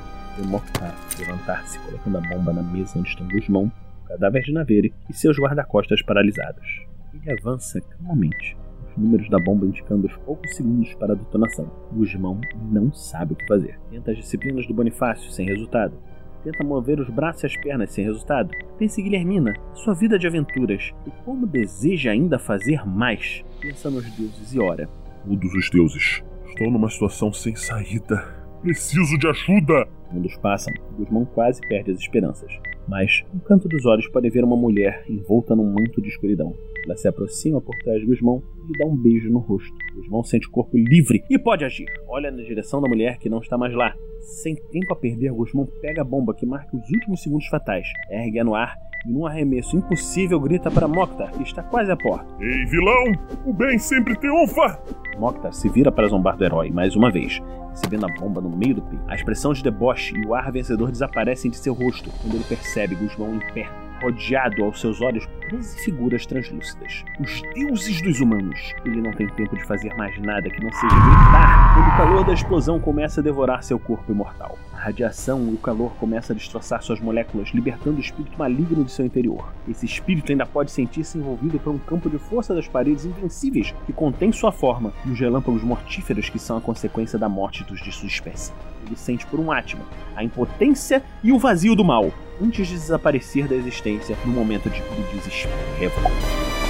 Mokhtar 0.46 0.94
levantar-se, 1.18 1.78
colocando 1.80 2.18
a 2.18 2.20
bomba 2.20 2.52
na 2.52 2.62
mesa 2.62 2.98
onde 2.98 3.08
estão 3.08 3.26
Guzmão, 3.26 3.64
o 3.64 3.72
cadáver 4.08 4.42
de 4.42 4.52
Naveire 4.52 4.94
e 5.08 5.12
seus 5.12 5.38
guarda-costas 5.38 6.02
paralisados. 6.02 6.66
Ele 7.14 7.38
avança 7.38 7.80
calmamente, 7.80 8.56
os 8.88 8.96
números 8.96 9.28
da 9.28 9.38
bomba 9.38 9.66
indicando 9.66 10.06
os 10.06 10.16
poucos 10.18 10.56
segundos 10.56 10.94
para 10.94 11.12
a 11.12 11.16
detonação. 11.16 11.70
Guzmão 11.92 12.40
não 12.70 12.92
sabe 12.92 13.34
o 13.34 13.36
que 13.36 13.46
fazer. 13.46 13.78
Tenta 13.90 14.10
as 14.10 14.16
disciplinas 14.16 14.66
do 14.66 14.74
Bonifácio, 14.74 15.30
sem 15.30 15.46
resultado. 15.46 15.96
Tenta 16.42 16.64
mover 16.64 17.00
os 17.00 17.10
braços 17.10 17.42
e 17.42 17.46
as 17.46 17.56
pernas 17.56 17.92
sem 17.92 18.04
resultado. 18.04 18.50
Pensa 18.78 19.00
em 19.00 19.04
Guilhermina, 19.04 19.54
sua 19.74 19.94
vida 19.94 20.18
de 20.18 20.26
aventuras, 20.26 20.92
e 21.06 21.10
como 21.24 21.46
deseja 21.46 22.12
ainda 22.12 22.38
fazer 22.38 22.86
mais. 22.86 23.44
Pensa 23.60 23.90
nos 23.90 24.08
deuses 24.16 24.54
e 24.54 24.60
ora. 24.60 24.88
Todos 25.26 25.52
os 25.54 25.70
deuses. 25.70 26.22
Estou 26.46 26.70
numa 26.70 26.88
situação 26.88 27.32
sem 27.32 27.54
saída. 27.56 28.24
Preciso 28.62 29.18
de 29.18 29.28
ajuda! 29.28 29.86
Mundos 30.10 30.36
passam, 30.38 30.72
Guzmão 30.96 31.24
quase 31.24 31.60
perde 31.68 31.90
as 31.90 31.98
esperanças. 31.98 32.50
Mas, 32.88 33.22
no 33.34 33.40
canto 33.40 33.68
dos 33.68 33.84
olhos, 33.84 34.08
pode 34.08 34.30
ver 34.30 34.42
uma 34.42 34.56
mulher 34.56 35.04
envolta 35.08 35.54
num 35.54 35.70
manto 35.70 36.00
de 36.00 36.08
escuridão. 36.08 36.54
Ela 36.86 36.96
se 36.96 37.06
aproxima 37.06 37.60
por 37.60 37.76
trás 37.84 38.00
de 38.00 38.06
Guzmão 38.06 38.42
e 38.66 38.78
dá 38.78 38.86
um 38.86 38.96
beijo 38.96 39.30
no 39.30 39.40
rosto. 39.40 39.76
Guzmão 39.94 40.24
sente 40.24 40.48
o 40.48 40.50
corpo 40.50 40.76
livre 40.76 41.22
e 41.28 41.38
pode 41.38 41.64
agir. 41.64 41.86
Olha 42.08 42.30
na 42.30 42.42
direção 42.42 42.80
da 42.80 42.88
mulher 42.88 43.18
que 43.18 43.28
não 43.28 43.40
está 43.40 43.58
mais 43.58 43.74
lá. 43.74 43.94
Sem 44.20 44.54
tempo 44.54 44.92
a 44.92 44.96
perder, 44.96 45.32
Guzmão 45.32 45.66
pega 45.82 46.00
a 46.00 46.04
bomba 46.04 46.34
que 46.34 46.46
marca 46.46 46.74
os 46.74 46.90
últimos 46.90 47.22
segundos 47.22 47.46
fatais, 47.48 47.86
ergue-a 48.10 48.44
no 48.44 48.54
ar 48.54 48.87
e, 49.06 49.10
num 49.10 49.26
arremesso 49.26 49.76
impossível, 49.76 50.40
grita 50.40 50.70
para 50.70 50.88
Mokhtar, 50.88 51.30
que 51.32 51.42
está 51.42 51.62
quase 51.62 51.90
à 51.90 51.96
porta. 51.96 52.26
Ei, 52.40 52.64
vilão! 52.66 53.12
O 53.44 53.52
bem 53.52 53.78
sempre 53.78 54.16
triunfa! 54.16 54.80
Mokhtar 55.18 55.52
se 55.52 55.68
vira 55.68 55.90
para 55.90 56.08
zombar 56.08 56.36
do 56.36 56.44
herói 56.44 56.70
mais 56.70 56.94
uma 56.94 57.10
vez, 57.10 57.42
recebendo 57.70 58.06
a 58.06 58.20
bomba 58.20 58.40
no 58.40 58.50
meio 58.50 58.76
do 58.76 58.82
peito. 58.82 59.04
A 59.08 59.14
expressão 59.14 59.52
de 59.52 59.62
deboche 59.62 60.16
e 60.16 60.26
o 60.26 60.34
ar 60.34 60.50
vencedor 60.52 60.90
desaparecem 60.90 61.50
de 61.50 61.56
seu 61.56 61.74
rosto 61.74 62.10
quando 62.22 62.34
ele 62.34 62.44
percebe 62.44 62.94
Guzmão 62.94 63.34
em 63.34 63.52
pé, 63.52 63.68
rodeado 64.00 64.64
aos 64.64 64.80
seus 64.80 65.00
olhos 65.00 65.26
13 65.48 65.78
figuras 65.84 66.26
translúcidas. 66.26 67.04
Os 67.20 67.42
deuses 67.54 68.02
dos 68.02 68.20
humanos. 68.20 68.74
Ele 68.84 69.00
não 69.00 69.12
tem 69.12 69.26
tempo 69.28 69.56
de 69.56 69.64
fazer 69.64 69.94
mais 69.94 70.18
nada 70.20 70.48
que 70.50 70.62
não 70.62 70.72
seja 70.72 70.94
gritar 70.94 71.74
quando 71.74 71.88
o 71.88 71.96
calor 71.96 72.24
da 72.24 72.32
explosão 72.32 72.78
começa 72.78 73.20
a 73.20 73.24
devorar 73.24 73.62
seu 73.62 73.78
corpo 73.78 74.12
imortal. 74.12 74.58
A 74.72 74.76
radiação 74.76 75.48
e 75.50 75.54
o 75.54 75.58
calor 75.58 75.92
começam 75.98 76.34
a 76.34 76.38
destroçar 76.38 76.82
suas 76.82 77.00
moléculas, 77.00 77.48
libertando 77.52 77.96
o 77.96 78.00
espírito 78.00 78.38
maligno 78.38 78.84
de 78.84 78.92
seu 78.92 79.04
interior. 79.04 79.52
Esse 79.68 79.86
espírito 79.86 80.30
ainda 80.30 80.46
pode 80.46 80.70
sentir-se 80.70 81.18
envolvido 81.18 81.58
por 81.58 81.70
um 81.70 81.78
campo 81.78 82.08
de 82.08 82.18
força 82.18 82.54
das 82.54 82.68
paredes 82.68 83.04
invencíveis 83.04 83.74
que 83.86 83.92
contém 83.92 84.30
sua 84.30 84.52
forma 84.52 84.92
e 85.04 85.10
os 85.10 85.18
relâmpagos 85.18 85.62
mortíferos 85.62 86.28
que 86.28 86.38
são 86.38 86.56
a 86.56 86.60
consequência 86.60 87.18
da 87.18 87.28
morte 87.28 87.64
dos 87.64 87.82
de 87.82 87.90
sua 87.90 88.06
espécie. 88.06 88.52
Ele 88.86 88.96
sente 88.96 89.26
por 89.26 89.40
um 89.40 89.50
átimo 89.50 89.82
a 90.14 90.22
impotência 90.22 91.02
e 91.22 91.32
o 91.32 91.38
vazio 91.38 91.74
do 91.74 91.84
mal, 91.84 92.12
antes 92.40 92.68
de 92.68 92.74
desaparecer 92.74 93.48
da 93.48 93.54
existência 93.56 94.16
no 94.24 94.32
momento 94.32 94.70
de 94.70 94.82
desespero 95.16 95.54
revolta. 95.78 96.67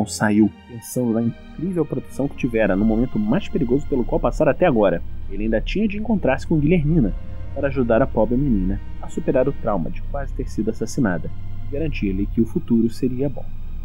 Guzmão 0.00 0.06
saiu, 0.06 0.50
pensando 0.68 1.12
na 1.12 1.22
incrível 1.22 1.84
proteção 1.84 2.28
que 2.28 2.36
tivera 2.36 2.76
no 2.76 2.84
momento 2.84 3.18
mais 3.18 3.48
perigoso 3.48 3.86
pelo 3.86 4.04
qual 4.04 4.20
passara 4.20 4.50
até 4.50 4.66
agora. 4.66 5.02
Ele 5.30 5.44
ainda 5.44 5.60
tinha 5.60 5.86
de 5.86 5.98
encontrar-se 5.98 6.46
com 6.46 6.58
Guilhermina 6.58 7.14
para 7.54 7.68
ajudar 7.68 8.00
a 8.02 8.06
pobre 8.06 8.36
menina 8.36 8.80
a 9.02 9.08
superar 9.08 9.48
o 9.48 9.52
trauma 9.52 9.90
de 9.90 10.02
quase 10.02 10.32
ter 10.34 10.48
sido 10.48 10.70
assassinada 10.70 11.30
e 11.68 11.72
garantir-lhe 11.72 12.26
que 12.26 12.40
o 12.40 12.46
futuro 12.46 12.88
seria 12.88 13.28
bom. 13.28 13.44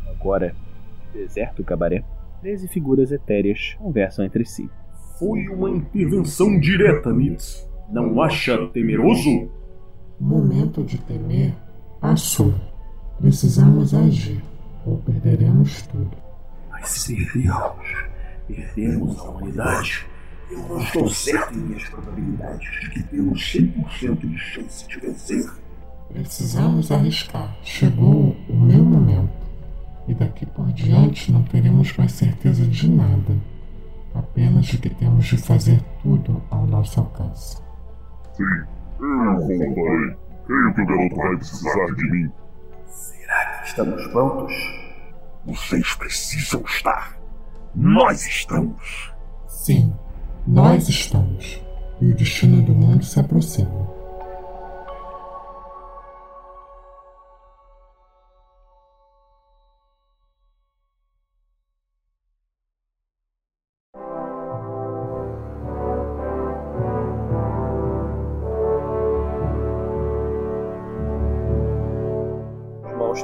Agora, 0.09 0.55
deserto 1.13 1.63
cabaré, 1.63 2.03
13 2.41 2.67
figuras 2.67 3.11
etéreas 3.11 3.75
conversam 3.79 4.25
entre 4.25 4.45
si. 4.45 4.69
Foi 5.17 5.47
uma 5.47 5.69
intervenção 5.69 6.59
direta, 6.59 7.11
Nitz. 7.11 7.67
Não 7.89 8.21
acha 8.21 8.67
temeroso? 8.67 9.49
O 10.19 10.23
momento 10.23 10.83
de 10.83 10.97
temer 10.97 11.53
passou. 11.99 12.53
Precisamos 13.19 13.93
agir 13.93 14.41
ou 14.85 14.97
perderemos 14.97 15.81
tudo. 15.83 16.15
Mas 16.69 16.89
se 16.89 17.15
perdermos, 17.15 18.05
perdemos 18.47 19.19
a 19.19 19.23
humanidade. 19.23 20.05
Eu 20.51 20.59
não 20.59 20.79
estou 20.79 21.09
certo 21.09 21.53
em 21.53 21.57
minhas 21.57 21.83
probabilidades 21.89 22.69
de 22.81 22.89
que 22.91 23.03
temos 23.03 23.39
100% 23.41 24.19
de 24.19 24.37
chance 24.37 24.87
de 24.87 24.99
vencer. 24.99 25.51
Precisamos 26.13 26.91
arriscar. 26.91 27.55
Chegou 27.63 28.35
o 28.47 28.55
meu 28.55 28.83
momento. 28.83 29.33
E 30.07 30.13
daqui 30.13 30.45
por 30.45 30.71
diante 30.71 31.31
não 31.31 31.43
teremos 31.43 31.95
mais 31.97 32.11
certeza 32.11 32.65
de 32.65 32.87
nada. 32.89 33.35
Apenas 34.13 34.67
de 34.67 34.77
que 34.77 34.89
temos 34.89 35.25
de 35.25 35.37
fazer 35.37 35.81
tudo 36.03 36.41
ao 36.51 36.67
nosso 36.67 36.99
alcance. 36.99 37.57
Sim, 38.33 38.43
eu 38.99 39.35
voltarei. 39.39 40.15
Creio 40.45 40.73
que 40.75 40.81
o 40.81 40.85
garoto 40.85 41.15
vai 41.15 41.37
precisar 41.37 41.85
de 41.95 42.11
mim. 42.11 42.31
Será 42.85 43.44
que 43.44 43.44
estamos 43.65 44.07
prontos? 44.07 44.53
Vocês 45.45 45.93
precisam 45.95 46.61
estar. 46.61 47.17
Nós 47.73 48.25
estamos. 48.25 49.11
Sim, 49.47 49.93
nós 50.47 50.87
estamos. 50.87 51.61
E 51.99 52.11
o 52.11 52.15
destino 52.15 52.61
do 52.61 52.73
mundo 52.73 53.03
se 53.03 53.19
aproxima. 53.19 53.84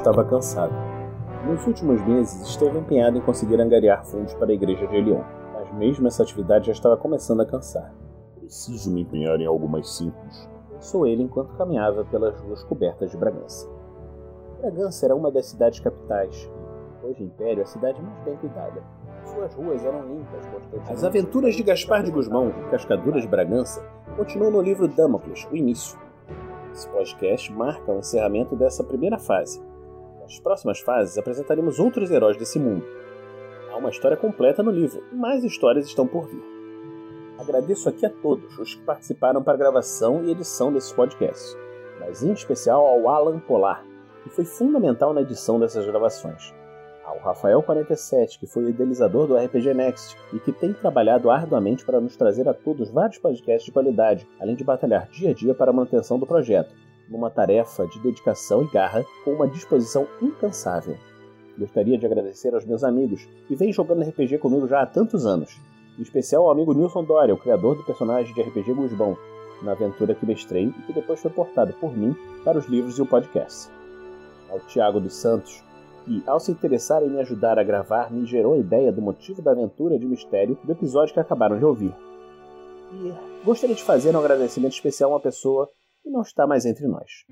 Estava 0.02 0.24
cansado. 0.24 0.74
Nos 1.46 1.64
últimos 1.64 2.04
meses, 2.04 2.48
esteve 2.48 2.76
empenhado 2.76 3.16
em 3.16 3.20
conseguir 3.20 3.60
angariar 3.60 4.04
fundos 4.04 4.34
para 4.34 4.50
a 4.50 4.54
igreja 4.54 4.84
de 4.88 4.96
Elion, 4.96 5.22
mas 5.54 5.72
mesmo 5.74 6.08
essa 6.08 6.24
atividade 6.24 6.66
já 6.66 6.72
estava 6.72 6.96
começando 6.96 7.40
a 7.40 7.46
cansar. 7.46 7.94
Preciso 8.36 8.92
me 8.92 9.02
empenhar 9.02 9.40
em 9.40 9.46
algo 9.46 9.68
mais 9.68 9.88
simples. 9.88 10.50
Pensou 10.70 11.06
ele 11.06 11.22
enquanto 11.22 11.56
caminhava 11.56 12.04
pelas 12.04 12.38
ruas 12.40 12.64
cobertas 12.64 13.12
de 13.12 13.16
Bragança. 13.16 13.68
Bragança 14.60 15.06
era 15.06 15.14
uma 15.14 15.30
das 15.30 15.46
cidades 15.46 15.78
capitais, 15.78 16.50
e, 17.08 17.14
de 17.14 17.22
Império, 17.22 17.62
a 17.62 17.66
cidade 17.66 18.02
mais 18.02 18.18
bem 18.24 18.36
cuidada. 18.36 18.82
Suas 19.24 19.54
ruas 19.54 19.84
eram 19.84 20.04
limpas 20.06 20.46
constantemente. 20.46 20.92
As 20.92 21.04
aventuras 21.04 21.54
de 21.54 21.62
Gaspar 21.62 22.02
de 22.02 22.10
Gusmão 22.10 22.48
e 22.48 22.70
Cascadura 22.70 23.20
de 23.20 23.28
Bragança 23.28 23.84
continuam 24.16 24.50
no 24.50 24.60
livro 24.60 24.88
Damocles, 24.88 25.46
o 25.50 25.56
início. 25.56 25.96
Esse 26.72 26.88
podcast 26.88 27.52
marca 27.52 27.92
o 27.92 27.98
encerramento 27.98 28.56
dessa 28.56 28.82
primeira 28.82 29.18
fase, 29.18 29.62
nas 30.22 30.38
próximas 30.38 30.80
fases 30.80 31.18
apresentaremos 31.18 31.78
outros 31.78 32.10
heróis 32.10 32.36
desse 32.36 32.58
mundo. 32.58 32.86
Há 33.70 33.76
uma 33.76 33.90
história 33.90 34.16
completa 34.16 34.62
no 34.62 34.70
livro, 34.70 35.02
e 35.12 35.14
mais 35.14 35.42
histórias 35.42 35.86
estão 35.86 36.06
por 36.06 36.28
vir. 36.28 36.42
Agradeço 37.38 37.88
aqui 37.88 38.06
a 38.06 38.10
todos 38.10 38.56
os 38.58 38.74
que 38.74 38.82
participaram 38.82 39.42
para 39.42 39.54
a 39.54 39.56
gravação 39.56 40.24
e 40.24 40.30
edição 40.30 40.72
desses 40.72 40.92
podcasts, 40.92 41.56
mas 41.98 42.22
em 42.22 42.32
especial 42.32 42.86
ao 42.86 43.08
Alan 43.08 43.40
Polar, 43.40 43.84
que 44.22 44.30
foi 44.30 44.44
fundamental 44.44 45.12
na 45.12 45.22
edição 45.22 45.58
dessas 45.58 45.84
gravações. 45.84 46.54
Ao 47.04 47.18
Rafael47, 47.18 48.38
que 48.38 48.46
foi 48.46 48.64
o 48.64 48.68
idealizador 48.68 49.26
do 49.26 49.36
RPG 49.36 49.74
Next 49.74 50.16
e 50.32 50.38
que 50.38 50.52
tem 50.52 50.72
trabalhado 50.72 51.30
arduamente 51.30 51.84
para 51.84 52.00
nos 52.00 52.16
trazer 52.16 52.48
a 52.48 52.54
todos 52.54 52.90
vários 52.90 53.18
podcasts 53.18 53.64
de 53.64 53.72
qualidade, 53.72 54.28
além 54.38 54.54
de 54.54 54.62
batalhar 54.62 55.08
dia 55.08 55.30
a 55.30 55.34
dia 55.34 55.52
para 55.52 55.70
a 55.70 55.74
manutenção 55.74 56.18
do 56.18 56.26
projeto 56.26 56.72
numa 57.12 57.30
tarefa 57.30 57.86
de 57.86 58.00
dedicação 58.00 58.62
e 58.62 58.66
garra 58.68 59.04
com 59.24 59.32
uma 59.32 59.46
disposição 59.46 60.08
incansável. 60.20 60.96
Gostaria 61.58 61.98
de 61.98 62.06
agradecer 62.06 62.54
aos 62.54 62.64
meus 62.64 62.82
amigos 62.82 63.28
que 63.46 63.54
vêm 63.54 63.72
jogando 63.72 64.02
RPG 64.02 64.38
comigo 64.38 64.66
já 64.66 64.80
há 64.80 64.86
tantos 64.86 65.26
anos, 65.26 65.60
em 65.98 66.02
especial 66.02 66.44
ao 66.44 66.50
amigo 66.50 66.72
Nilson 66.72 67.04
Doria, 67.04 67.34
o 67.34 67.38
criador 67.38 67.76
do 67.76 67.84
personagem 67.84 68.34
de 68.34 68.40
RPG 68.40 68.72
Gusbão, 68.72 69.16
na 69.62 69.72
aventura 69.72 70.14
que 70.14 70.26
mestrei 70.26 70.66
e 70.66 70.82
que 70.86 70.92
depois 70.92 71.20
foi 71.20 71.30
portado 71.30 71.74
por 71.74 71.94
mim 71.96 72.16
para 72.42 72.58
os 72.58 72.66
livros 72.66 72.98
e 72.98 73.02
o 73.02 73.06
podcast. 73.06 73.70
Ao 74.50 74.58
Tiago 74.60 74.98
dos 74.98 75.14
Santos, 75.14 75.62
que, 76.04 76.22
ao 76.26 76.40
se 76.40 76.50
interessar 76.50 77.02
em 77.02 77.10
me 77.10 77.20
ajudar 77.20 77.58
a 77.58 77.62
gravar, 77.62 78.10
me 78.10 78.26
gerou 78.26 78.54
a 78.54 78.58
ideia 78.58 78.90
do 78.90 79.02
motivo 79.02 79.42
da 79.42 79.52
aventura 79.52 79.98
de 79.98 80.06
mistério 80.06 80.58
do 80.64 80.72
episódio 80.72 81.14
que 81.14 81.20
acabaram 81.20 81.58
de 81.58 81.64
ouvir. 81.64 81.94
E 82.92 83.44
gostaria 83.44 83.76
de 83.76 83.82
fazer 83.82 84.14
um 84.16 84.18
agradecimento 84.18 84.72
especial 84.72 85.10
a 85.10 85.14
uma 85.14 85.20
pessoa 85.20 85.68
e 86.04 86.10
não 86.10 86.22
está 86.22 86.46
mais 86.46 86.64
entre 86.64 86.86
nós. 86.86 87.26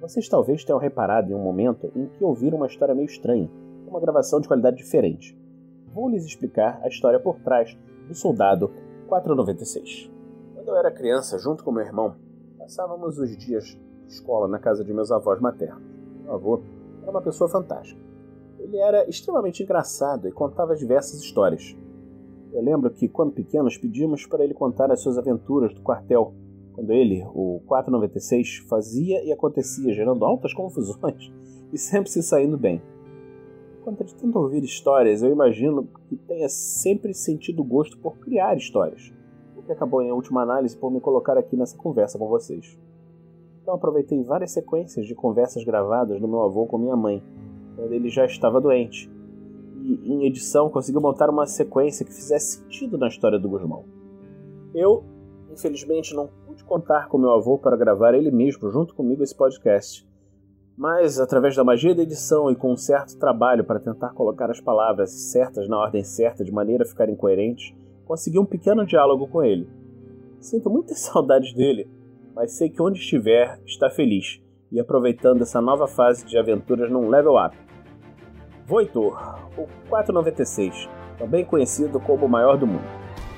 Vocês 0.00 0.28
talvez 0.28 0.64
tenham 0.64 0.78
reparado 0.78 1.30
em 1.30 1.34
um 1.34 1.42
momento 1.42 1.90
em 1.94 2.06
que 2.06 2.24
ouviram 2.24 2.58
uma 2.58 2.66
história 2.66 2.94
meio 2.94 3.06
estranha, 3.06 3.50
uma 3.86 4.00
gravação 4.00 4.40
de 4.40 4.48
qualidade 4.48 4.76
diferente. 4.76 5.38
Vou 5.92 6.08
lhes 6.08 6.24
explicar 6.24 6.80
a 6.82 6.88
história 6.88 7.20
por 7.20 7.40
trás 7.40 7.76
do 8.06 8.14
Soldado 8.14 8.70
496. 9.08 10.10
Quando 10.54 10.68
eu 10.68 10.76
era 10.76 10.90
criança, 10.90 11.38
junto 11.38 11.62
com 11.62 11.72
meu 11.72 11.84
irmão, 11.84 12.16
passávamos 12.58 13.18
os 13.18 13.36
dias 13.36 13.64
de 13.64 14.12
escola 14.12 14.48
na 14.48 14.58
casa 14.58 14.84
de 14.84 14.92
meus 14.92 15.10
avós 15.10 15.40
maternos. 15.40 15.82
Meu 16.22 16.34
avô 16.34 16.62
era 17.02 17.10
uma 17.10 17.22
pessoa 17.22 17.48
fantástica. 17.48 18.00
Ele 18.58 18.78
era 18.78 19.08
extremamente 19.08 19.62
engraçado 19.62 20.26
e 20.26 20.32
contava 20.32 20.74
diversas 20.74 21.20
histórias. 21.20 21.76
Eu 22.52 22.62
lembro 22.62 22.90
que, 22.90 23.08
quando 23.08 23.32
pequenos, 23.32 23.76
pedíamos 23.76 24.26
para 24.26 24.42
ele 24.42 24.54
contar 24.54 24.90
as 24.90 25.00
suas 25.00 25.18
aventuras 25.18 25.74
do 25.74 25.82
quartel 25.82 26.34
quando 26.74 26.90
ele, 26.92 27.24
o 27.34 27.60
496, 27.66 28.64
fazia 28.68 29.24
e 29.24 29.32
acontecia, 29.32 29.94
gerando 29.94 30.24
altas 30.24 30.52
confusões 30.52 31.32
e 31.72 31.78
sempre 31.78 32.10
se 32.10 32.22
saindo 32.22 32.58
bem. 32.58 32.82
Enquanto 33.80 34.04
de 34.04 34.14
tanto 34.14 34.38
ouvir 34.38 34.64
histórias, 34.64 35.22
eu 35.22 35.30
imagino 35.30 35.86
que 36.08 36.16
tenha 36.16 36.48
sempre 36.48 37.14
sentido 37.14 37.62
gosto 37.62 37.98
por 37.98 38.18
criar 38.18 38.56
histórias, 38.56 39.12
o 39.56 39.62
que 39.62 39.72
acabou 39.72 40.02
em 40.02 40.10
última 40.10 40.42
análise 40.42 40.76
por 40.76 40.90
me 40.90 41.00
colocar 41.00 41.38
aqui 41.38 41.56
nessa 41.56 41.76
conversa 41.76 42.18
com 42.18 42.26
vocês. 42.28 42.78
Então 43.62 43.74
aproveitei 43.74 44.22
várias 44.22 44.52
sequências 44.52 45.06
de 45.06 45.14
conversas 45.14 45.64
gravadas 45.64 46.20
do 46.20 46.26
meu 46.26 46.42
avô 46.42 46.66
com 46.66 46.76
minha 46.76 46.96
mãe, 46.96 47.22
quando 47.76 47.92
ele 47.92 48.08
já 48.08 48.24
estava 48.24 48.60
doente, 48.60 49.10
e 49.82 50.12
em 50.12 50.24
edição 50.24 50.70
consegui 50.70 50.98
montar 50.98 51.28
uma 51.28 51.46
sequência 51.46 52.06
que 52.06 52.12
fizesse 52.12 52.58
sentido 52.58 52.96
na 52.96 53.08
história 53.08 53.38
do 53.38 53.48
Gusmão. 53.48 53.84
Eu, 54.74 55.04
infelizmente, 55.54 56.14
não 56.14 56.28
pude 56.46 56.64
contar 56.64 57.08
com 57.08 57.16
meu 57.16 57.30
avô 57.30 57.58
para 57.58 57.76
gravar 57.76 58.14
ele 58.14 58.30
mesmo 58.30 58.70
junto 58.70 58.94
comigo 58.94 59.22
esse 59.22 59.34
podcast. 59.34 60.06
Mas, 60.76 61.20
através 61.20 61.54
da 61.54 61.62
magia 61.62 61.94
da 61.94 62.02
edição 62.02 62.50
e 62.50 62.56
com 62.56 62.72
um 62.72 62.76
certo 62.76 63.16
trabalho 63.16 63.64
para 63.64 63.78
tentar 63.78 64.10
colocar 64.10 64.50
as 64.50 64.60
palavras 64.60 65.10
certas 65.30 65.68
na 65.68 65.78
ordem 65.78 66.02
certa 66.02 66.44
de 66.44 66.52
maneira 66.52 66.82
a 66.82 66.86
ficarem 66.86 67.14
coerentes, 67.14 67.72
consegui 68.04 68.38
um 68.38 68.44
pequeno 68.44 68.84
diálogo 68.84 69.28
com 69.28 69.42
ele. 69.42 69.68
Sinto 70.40 70.68
muitas 70.68 70.98
saudades 71.00 71.54
dele, 71.54 71.88
mas 72.34 72.52
sei 72.52 72.68
que 72.68 72.82
onde 72.82 72.98
estiver 72.98 73.60
está 73.64 73.88
feliz 73.88 74.42
e 74.72 74.80
aproveitando 74.80 75.42
essa 75.42 75.60
nova 75.60 75.86
fase 75.86 76.26
de 76.26 76.36
aventuras 76.36 76.90
num 76.90 77.08
level 77.08 77.36
up. 77.36 77.56
Voitor, 78.66 79.48
o 79.56 79.68
496, 79.88 80.88
também 81.16 81.44
conhecido 81.44 82.00
como 82.00 82.26
o 82.26 82.28
maior 82.28 82.58
do 82.58 82.66
mundo. 82.66 82.84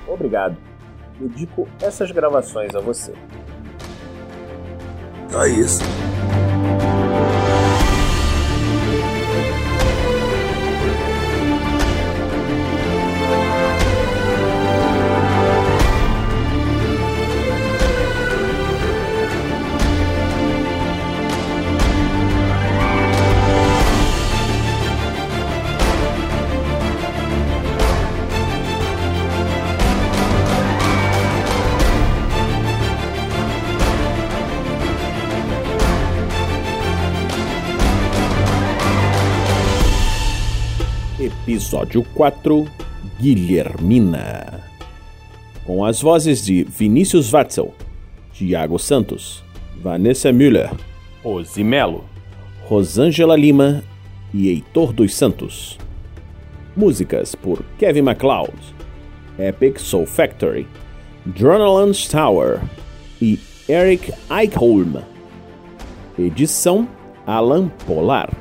Obrigado 0.07 0.66
dedico 1.19 1.67
essas 1.81 2.11
gravações 2.11 2.73
a 2.75 2.79
você. 2.79 3.13
É 5.33 5.49
isso. 5.49 5.81
Episódio 41.67 42.01
4 42.13 42.65
Guilhermina. 43.19 44.61
Com 45.65 45.83
as 45.83 46.01
vozes 46.01 46.45
de 46.45 46.63
Vinícius 46.63 47.29
Watzel, 47.29 47.73
Tiago 48.31 48.79
Santos, 48.79 49.43
Vanessa 49.75 50.31
Müller, 50.31 50.71
Rose 51.21 51.61
Melo, 51.61 52.05
Rosângela 52.69 53.35
Lima 53.35 53.83
e 54.33 54.47
Heitor 54.47 54.93
dos 54.93 55.13
Santos. 55.13 55.77
Músicas 56.73 57.35
por 57.35 57.61
Kevin 57.77 58.03
MacLeod, 58.03 58.57
Epic 59.37 59.77
Soul 59.77 60.05
Factory, 60.05 60.65
Droneland 61.25 62.07
Tower 62.09 62.61
e 63.21 63.37
Eric 63.67 64.13
Eichholm. 64.29 65.01
Edição 66.17 66.87
Alan 67.25 67.67
Polar. 67.85 68.31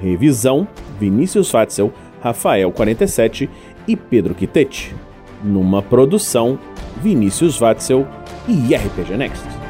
Revisão 0.00 0.66
Vinícius 0.98 1.50
Watzel 1.52 1.92
Rafael 2.24 2.72
47 2.72 3.50
e 3.86 3.94
Pedro 3.94 4.34
Quitete. 4.34 4.94
Numa 5.42 5.82
produção 5.82 6.58
Vinícius 7.02 7.58
Watzel 7.60 8.06
e 8.48 8.74
RPG 8.74 9.14
Next. 9.18 9.63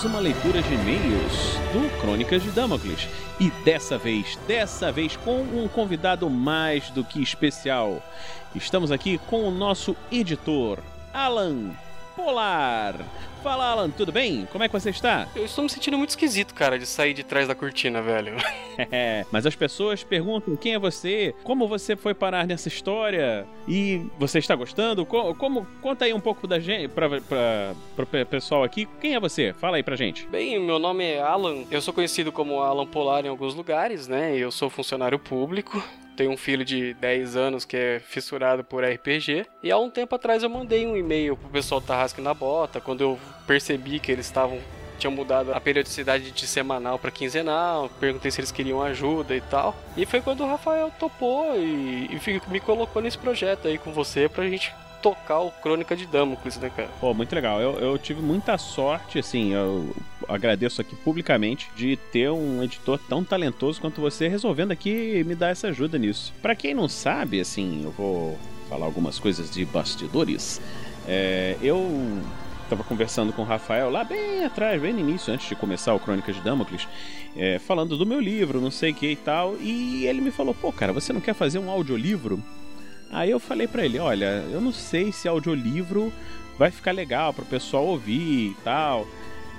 Mais 0.00 0.04
uma 0.04 0.20
leitura 0.20 0.62
de 0.62 0.72
e-mails 0.72 1.58
do 1.74 2.00
Crônicas 2.00 2.42
de 2.42 2.50
Damocles. 2.50 3.06
E 3.38 3.50
dessa 3.64 3.98
vez, 3.98 4.38
dessa 4.48 4.90
vez 4.90 5.14
com 5.16 5.42
um 5.42 5.68
convidado 5.68 6.30
mais 6.30 6.88
do 6.90 7.04
que 7.04 7.22
especial. 7.22 8.02
Estamos 8.54 8.90
aqui 8.90 9.18
com 9.26 9.46
o 9.46 9.50
nosso 9.50 9.94
editor, 10.10 10.78
Alan 11.12 11.72
Polar. 12.16 12.94
Fala, 13.42 13.70
Alan, 13.70 13.88
tudo 13.88 14.12
bem? 14.12 14.46
Como 14.52 14.62
é 14.62 14.68
que 14.68 14.72
você 14.72 14.90
está? 14.90 15.26
Eu 15.34 15.46
estou 15.46 15.64
me 15.64 15.70
sentindo 15.70 15.96
muito 15.96 16.10
esquisito, 16.10 16.54
cara, 16.54 16.78
de 16.78 16.84
sair 16.84 17.14
de 17.14 17.24
trás 17.24 17.48
da 17.48 17.54
cortina, 17.54 18.02
velho. 18.02 18.34
É, 18.90 19.26
mas 19.30 19.44
as 19.44 19.54
pessoas 19.54 20.02
perguntam 20.02 20.56
quem 20.56 20.72
é 20.72 20.78
você, 20.78 21.34
como 21.44 21.68
você 21.68 21.94
foi 21.94 22.14
parar 22.14 22.46
nessa 22.46 22.66
história 22.68 23.46
e 23.68 24.06
você 24.18 24.38
está 24.38 24.54
gostando? 24.54 25.04
Como, 25.04 25.34
como 25.34 25.66
conta 25.82 26.06
aí 26.06 26.14
um 26.14 26.20
pouco 26.20 26.46
da 26.46 26.58
gente 26.58 26.88
para 26.88 27.20
para 27.20 28.24
pessoal 28.24 28.64
aqui. 28.64 28.88
Quem 28.98 29.14
é 29.14 29.20
você? 29.20 29.52
Fala 29.52 29.76
aí 29.76 29.82
pra 29.82 29.96
gente. 29.96 30.26
Bem, 30.28 30.58
meu 30.58 30.78
nome 30.78 31.04
é 31.04 31.20
Alan. 31.20 31.64
Eu 31.70 31.82
sou 31.82 31.92
conhecido 31.92 32.32
como 32.32 32.60
Alan 32.60 32.86
Polar 32.86 33.26
em 33.26 33.28
alguns 33.28 33.54
lugares, 33.54 34.08
né? 34.08 34.34
Eu 34.34 34.50
sou 34.50 34.70
funcionário 34.70 35.18
público 35.18 35.82
tenho 36.20 36.32
um 36.32 36.36
filho 36.36 36.66
de 36.66 36.92
10 36.94 37.34
anos 37.34 37.64
que 37.64 37.74
é 37.74 37.98
fissurado 37.98 38.62
por 38.62 38.84
RPG. 38.84 39.46
E 39.62 39.70
há 39.70 39.78
um 39.78 39.88
tempo 39.88 40.14
atrás 40.14 40.42
eu 40.42 40.50
mandei 40.50 40.86
um 40.86 40.94
e-mail 40.94 41.34
pro 41.34 41.48
pessoal 41.48 41.80
Tarrasque 41.80 42.20
na 42.20 42.34
Bota, 42.34 42.78
quando 42.78 43.00
eu 43.00 43.18
percebi 43.46 43.98
que 43.98 44.10
eles 44.10 44.26
estavam 44.26 44.58
tinham 45.00 45.12
mudado 45.12 45.52
a 45.54 45.60
periodicidade 45.60 46.30
de 46.30 46.46
semanal 46.46 46.98
para 46.98 47.10
quinzenal, 47.10 47.88
perguntei 47.98 48.30
se 48.30 48.38
eles 48.38 48.52
queriam 48.52 48.82
ajuda 48.82 49.34
e 49.34 49.40
tal. 49.40 49.74
E 49.96 50.04
foi 50.04 50.20
quando 50.20 50.42
o 50.42 50.46
Rafael 50.46 50.92
topou 50.98 51.56
e, 51.56 52.06
e 52.06 52.40
me 52.48 52.60
colocou 52.60 53.00
nesse 53.00 53.16
projeto 53.16 53.66
aí 53.66 53.78
com 53.78 53.92
você 53.92 54.28
pra 54.28 54.46
gente 54.46 54.72
tocar 55.02 55.40
o 55.40 55.50
Crônica 55.50 55.96
de 55.96 56.06
Damocles, 56.06 56.58
né, 56.58 56.70
cara? 56.74 56.88
Pô, 57.00 57.14
muito 57.14 57.34
legal. 57.34 57.60
Eu, 57.60 57.78
eu 57.78 57.98
tive 57.98 58.20
muita 58.20 58.58
sorte, 58.58 59.18
assim, 59.18 59.54
eu 59.54 59.94
agradeço 60.28 60.80
aqui 60.80 60.94
publicamente 60.94 61.70
de 61.74 61.96
ter 61.96 62.30
um 62.30 62.62
editor 62.62 63.00
tão 63.08 63.24
talentoso 63.24 63.80
quanto 63.80 64.00
você 64.00 64.28
resolvendo 64.28 64.72
aqui 64.72 65.24
me 65.24 65.34
dar 65.34 65.48
essa 65.48 65.68
ajuda 65.68 65.98
nisso. 65.98 66.32
Para 66.42 66.54
quem 66.54 66.74
não 66.74 66.88
sabe, 66.88 67.40
assim, 67.40 67.82
eu 67.84 67.90
vou 67.90 68.38
falar 68.68 68.84
algumas 68.84 69.18
coisas 69.18 69.50
de 69.50 69.64
bastidores. 69.64 70.60
É, 71.08 71.56
eu 71.62 72.20
estava 72.70 72.84
conversando 72.84 73.32
com 73.32 73.42
o 73.42 73.44
Rafael 73.44 73.90
lá 73.90 74.04
bem 74.04 74.44
atrás, 74.44 74.80
bem 74.80 74.92
no 74.92 75.00
início, 75.00 75.34
antes 75.34 75.48
de 75.48 75.56
começar 75.56 75.92
o 75.92 75.98
Crônicas 75.98 76.36
de 76.36 76.42
Damocles, 76.42 76.86
é, 77.36 77.58
falando 77.58 77.96
do 77.96 78.06
meu 78.06 78.20
livro, 78.20 78.60
não 78.60 78.70
sei 78.70 78.92
o 78.92 78.94
que 78.94 79.10
e 79.10 79.16
tal, 79.16 79.56
e 79.60 80.06
ele 80.06 80.20
me 80.20 80.30
falou, 80.30 80.54
pô, 80.54 80.72
cara, 80.72 80.92
você 80.92 81.12
não 81.12 81.20
quer 81.20 81.34
fazer 81.34 81.58
um 81.58 81.68
audiolivro? 81.68 82.40
Aí 83.10 83.28
eu 83.28 83.40
falei 83.40 83.66
para 83.66 83.84
ele, 83.84 83.98
olha, 83.98 84.44
eu 84.52 84.60
não 84.60 84.72
sei 84.72 85.10
se 85.10 85.26
audiolivro 85.26 86.12
vai 86.56 86.70
ficar 86.70 86.92
legal 86.92 87.34
para 87.34 87.42
o 87.42 87.46
pessoal 87.46 87.84
ouvir 87.84 88.50
e 88.50 88.56
tal. 88.62 89.04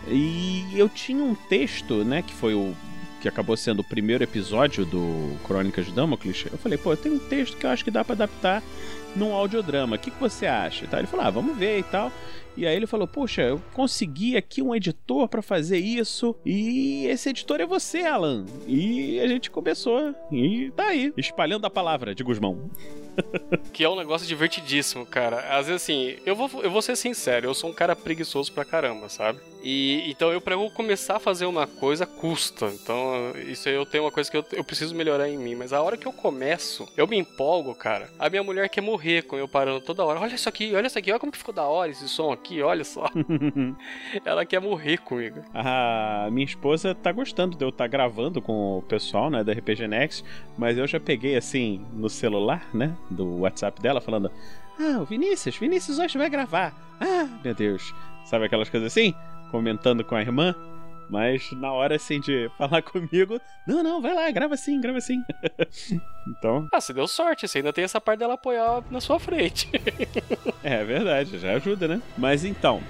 E 0.08 0.66
eu 0.74 0.88
tinha 0.88 1.22
um 1.22 1.36
texto, 1.36 2.06
né, 2.06 2.22
que 2.22 2.34
foi 2.34 2.54
o 2.54 2.74
que 3.22 3.28
acabou 3.28 3.56
sendo 3.56 3.82
o 3.82 3.84
primeiro 3.84 4.24
episódio 4.24 4.84
do 4.84 5.38
Crônicas 5.46 5.86
de 5.86 5.92
Damocles. 5.92 6.46
Eu 6.52 6.58
falei, 6.58 6.78
pô, 6.78 6.94
eu 6.94 6.98
tenho 6.98 7.16
um 7.16 7.20
texto 7.20 7.56
que 7.56 7.66
eu 7.66 7.70
acho 7.70 7.84
que 7.84 7.92
dá 7.92 8.04
para 8.04 8.14
adaptar 8.14 8.64
num 9.16 9.34
audiodrama. 9.34 9.96
O 9.96 10.00
que, 10.00 10.10
que 10.10 10.20
você 10.20 10.48
acha? 10.48 10.88
Ele 10.92 11.08
falou, 11.08 11.26
ah, 11.26 11.30
vamos 11.30 11.56
ver 11.56 11.80
e 11.80 11.84
tal. 11.84 12.12
E 12.56 12.66
aí 12.66 12.76
ele 12.76 12.88
falou: 12.88 13.08
Poxa, 13.08 13.42
eu 13.42 13.62
consegui 13.74 14.38
aqui 14.38 14.62
um 14.62 14.76
editor 14.76 15.28
para 15.28 15.42
fazer 15.42 15.78
isso. 15.78 16.36
E 16.46 17.06
esse 17.08 17.30
editor 17.30 17.62
é 17.62 17.66
você, 17.66 18.00
Alan. 18.00 18.46
E 18.68 19.20
a 19.20 19.28
gente 19.28 19.50
começou. 19.50 20.14
E 20.32 20.72
tá 20.72 20.88
aí, 20.88 21.14
espalhando 21.18 21.66
a 21.66 21.70
palavra 21.70 22.14
de 22.14 22.24
Guzmão. 22.24 22.70
que 23.74 23.84
é 23.84 23.90
um 23.90 23.96
negócio 23.96 24.28
divertidíssimo, 24.28 25.06
cara. 25.06 25.40
Às 25.58 25.68
vezes, 25.68 25.84
assim, 25.84 26.18
eu 26.26 26.36
vou, 26.36 26.50
eu 26.64 26.72
vou 26.72 26.82
ser 26.82 26.96
sincero, 26.96 27.48
eu 27.48 27.54
sou 27.54 27.70
um 27.70 27.74
cara 27.74 27.96
preguiçoso 27.96 28.52
pra 28.52 28.66
caramba, 28.66 29.10
sabe? 29.10 29.40
E 29.64 30.10
então 30.10 30.32
eu, 30.32 30.42
pra 30.42 30.56
eu 30.56 30.70
começar 30.72 31.18
a 31.18 31.20
fazer 31.20 31.46
uma 31.46 31.68
coisa, 31.68 32.06
custa. 32.06 32.68
Então, 32.68 33.34
isso 33.48 33.70
aí 33.70 33.76
eu 33.76 33.86
tenho 33.86 34.04
uma 34.04 34.12
coisa 34.12 34.30
que 34.30 34.38
eu, 34.38 34.46
eu 34.54 34.64
preciso 34.64 34.96
melhorar 34.96 35.30
em 35.30 35.38
mim. 35.38 35.56
Mas 35.56 35.74
a 35.74 35.82
hora 35.82 35.98
que 35.98 36.08
eu 36.08 36.14
começo, 36.14 36.88
eu 36.98 37.08
me 37.08 37.18
empolgo, 37.18 37.76
cara. 37.76 38.10
A 38.18 38.30
minha 38.30 38.44
mulher 38.44 38.70
quer 38.70 38.82
morrer 38.82 39.24
com 39.24 39.38
eu 39.38 39.48
parando 39.48 39.82
toda 39.82 40.04
hora. 40.04 40.20
Olha 40.20 40.34
isso 40.34 40.50
aqui, 40.50 40.74
olha 40.74 40.88
isso 40.88 40.98
aqui, 40.98 41.12
olha 41.12 41.20
como 41.20 41.32
que 41.32 41.38
ficou 41.38 41.54
da 41.54 41.64
hora 41.64 41.92
esse 41.92 42.08
som 42.10 42.32
aqui, 42.32 42.41
olha 42.62 42.84
só. 42.84 43.06
Ela 44.26 44.46
quer 44.46 44.60
morrer 44.60 44.98
comigo. 44.98 45.42
A 45.54 46.28
minha 46.32 46.46
esposa 46.46 46.96
tá 46.96 47.12
gostando 47.12 47.58
de 47.58 47.64
eu 47.64 47.70
estar 47.70 47.86
tá 47.86 47.88
gravando 47.88 48.42
com 48.42 48.80
o 48.80 48.82
pessoal, 48.82 49.30
né, 49.30 49.44
da 49.44 49.54
RPG 49.54 49.88
Next, 49.88 50.24
mas 50.58 50.78
eu 50.78 50.88
já 50.88 51.00
peguei 51.00 51.36
assim 51.36 51.86
no 51.94 52.10
celular, 52.10 52.68
né, 52.74 52.96
do 53.10 53.40
WhatsApp 53.40 53.82
dela, 53.82 54.02
falando: 54.02 54.32
Ah, 54.80 55.00
o 55.02 55.06
Vinícius, 55.06 55.58
Vinícius 55.58 56.00
hoje 56.00 56.18
vai 56.18 56.30
gravar. 56.30 56.74
Ah, 57.00 57.28
meu 57.44 57.54
Deus. 57.54 57.94
Sabe 58.26 58.46
aquelas 58.46 58.70
coisas 58.70 58.92
assim? 58.92 59.14
Comentando 59.50 60.04
com 60.04 60.16
a 60.16 60.22
irmã. 60.22 60.56
Mas 61.12 61.52
na 61.52 61.74
hora 61.74 61.98
assim 61.98 62.22
de 62.22 62.50
falar 62.58 62.82
comigo, 62.82 63.40
não, 63.68 63.84
não, 63.84 64.02
vai 64.02 64.16
lá, 64.16 64.32
grava 64.32 64.54
assim, 64.54 64.80
grava 64.80 64.98
assim. 64.98 65.22
então. 66.26 66.70
Ah, 66.72 66.80
você 66.80 66.94
deu 66.94 67.06
sorte, 67.06 67.46
você 67.46 67.58
ainda 67.58 67.74
tem 67.74 67.84
essa 67.84 68.00
parte 68.00 68.20
dela 68.20 68.36
apoiar 68.36 68.82
na 68.90 69.02
sua 69.02 69.20
frente. 69.20 69.70
é 70.64 70.84
verdade, 70.86 71.38
já 71.38 71.52
ajuda, 71.52 71.86
né? 71.86 72.02
Mas 72.18 72.46
então. 72.46 72.82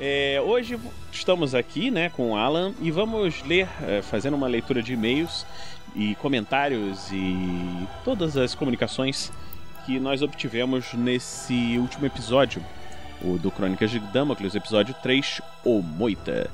É, 0.00 0.42
hoje 0.44 0.76
estamos 1.12 1.54
aqui 1.54 1.88
né, 1.88 2.10
com 2.10 2.32
o 2.32 2.36
Alan 2.36 2.74
e 2.80 2.90
vamos 2.90 3.40
ler, 3.44 3.68
é, 3.86 4.02
fazendo 4.02 4.34
uma 4.34 4.48
leitura 4.48 4.82
de 4.82 4.94
e-mails 4.94 5.46
e 5.94 6.16
comentários 6.16 7.08
e 7.12 7.86
todas 8.04 8.36
as 8.36 8.52
comunicações 8.52 9.30
que 9.86 10.00
nós 10.00 10.22
obtivemos 10.22 10.92
nesse 10.94 11.78
último 11.78 12.04
episódio, 12.04 12.60
o 13.22 13.38
do 13.38 13.48
Crônicas 13.48 13.92
de 13.92 14.00
Damocles, 14.00 14.56
episódio 14.56 14.92
3, 15.00 15.40
O 15.64 15.80
Moita. 15.80 16.50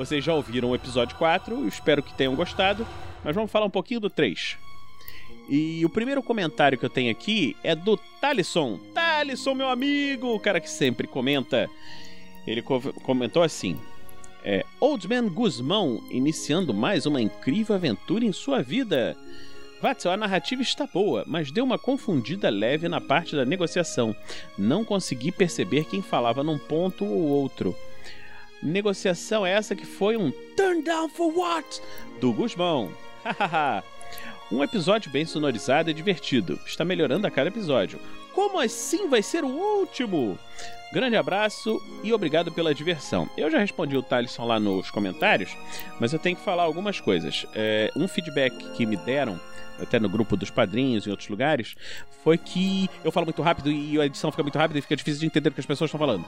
Vocês 0.00 0.24
já 0.24 0.32
ouviram 0.32 0.70
o 0.70 0.74
episódio 0.74 1.14
4, 1.18 1.68
espero 1.68 2.02
que 2.02 2.14
tenham 2.14 2.34
gostado, 2.34 2.86
mas 3.22 3.34
vamos 3.34 3.50
falar 3.50 3.66
um 3.66 3.70
pouquinho 3.70 4.00
do 4.00 4.08
3. 4.08 4.56
E 5.46 5.84
o 5.84 5.90
primeiro 5.90 6.22
comentário 6.22 6.78
que 6.78 6.86
eu 6.86 6.88
tenho 6.88 7.10
aqui 7.10 7.54
é 7.62 7.74
do 7.74 7.98
Talisson. 8.18 8.80
Talisson, 8.94 9.52
meu 9.52 9.68
amigo, 9.68 10.34
o 10.34 10.40
cara 10.40 10.58
que 10.58 10.70
sempre 10.70 11.06
comenta. 11.06 11.68
Ele 12.46 12.62
co 12.62 12.80
comentou 13.02 13.42
assim: 13.42 13.78
é, 14.42 14.64
Old 14.80 15.06
Man 15.06 15.28
Guzmão 15.28 16.02
iniciando 16.10 16.72
mais 16.72 17.04
uma 17.04 17.20
incrível 17.20 17.76
aventura 17.76 18.24
em 18.24 18.32
sua 18.32 18.62
vida. 18.62 19.14
Watson, 19.82 20.12
a 20.12 20.16
narrativa 20.16 20.62
está 20.62 20.86
boa, 20.86 21.24
mas 21.26 21.52
deu 21.52 21.62
uma 21.62 21.78
confundida 21.78 22.48
leve 22.48 22.88
na 22.88 23.02
parte 23.02 23.36
da 23.36 23.44
negociação. 23.44 24.16
Não 24.56 24.82
consegui 24.82 25.30
perceber 25.30 25.84
quem 25.84 26.00
falava 26.00 26.42
num 26.42 26.56
ponto 26.56 27.04
ou 27.04 27.28
outro. 27.28 27.76
Negociação 28.62 29.46
essa 29.46 29.74
que 29.74 29.86
foi 29.86 30.16
um 30.16 30.30
turn 30.56 30.82
down 30.82 31.08
for 31.08 31.32
what? 31.34 31.80
Do 32.20 32.32
Guzmão. 32.32 32.90
um 34.52 34.62
episódio 34.62 35.10
bem 35.10 35.24
sonorizado 35.24 35.90
e 35.90 35.94
divertido. 35.94 36.60
Está 36.66 36.84
melhorando 36.84 37.26
a 37.26 37.30
cada 37.30 37.48
episódio. 37.48 37.98
Como 38.34 38.58
assim 38.58 39.08
vai 39.08 39.22
ser 39.22 39.44
o 39.44 39.48
último? 39.48 40.38
Grande 40.92 41.16
abraço 41.16 41.80
e 42.02 42.12
obrigado 42.12 42.52
pela 42.52 42.74
diversão. 42.74 43.30
Eu 43.36 43.50
já 43.50 43.58
respondi 43.58 43.96
o 43.96 44.02
Thalisson 44.02 44.44
lá 44.44 44.58
nos 44.58 44.90
comentários, 44.90 45.56
mas 46.00 46.12
eu 46.12 46.18
tenho 46.18 46.36
que 46.36 46.44
falar 46.44 46.64
algumas 46.64 47.00
coisas. 47.00 47.46
É, 47.54 47.90
um 47.96 48.08
feedback 48.08 48.54
que 48.72 48.84
me 48.84 48.96
deram 48.96 49.40
até 49.80 49.98
no 49.98 50.08
grupo 50.08 50.36
dos 50.36 50.50
padrinhos 50.50 51.06
e 51.06 51.10
outros 51.10 51.28
lugares, 51.28 51.74
foi 52.22 52.36
que 52.36 52.88
eu 53.04 53.10
falo 53.10 53.26
muito 53.26 53.42
rápido 53.42 53.70
e 53.70 54.00
a 54.00 54.06
edição 54.06 54.30
fica 54.30 54.42
muito 54.42 54.58
rápida 54.58 54.78
e 54.78 54.82
fica 54.82 54.96
difícil 54.96 55.20
de 55.20 55.26
entender 55.26 55.48
o 55.48 55.52
que 55.52 55.60
as 55.60 55.66
pessoas 55.66 55.88
estão 55.88 55.98
falando. 55.98 56.24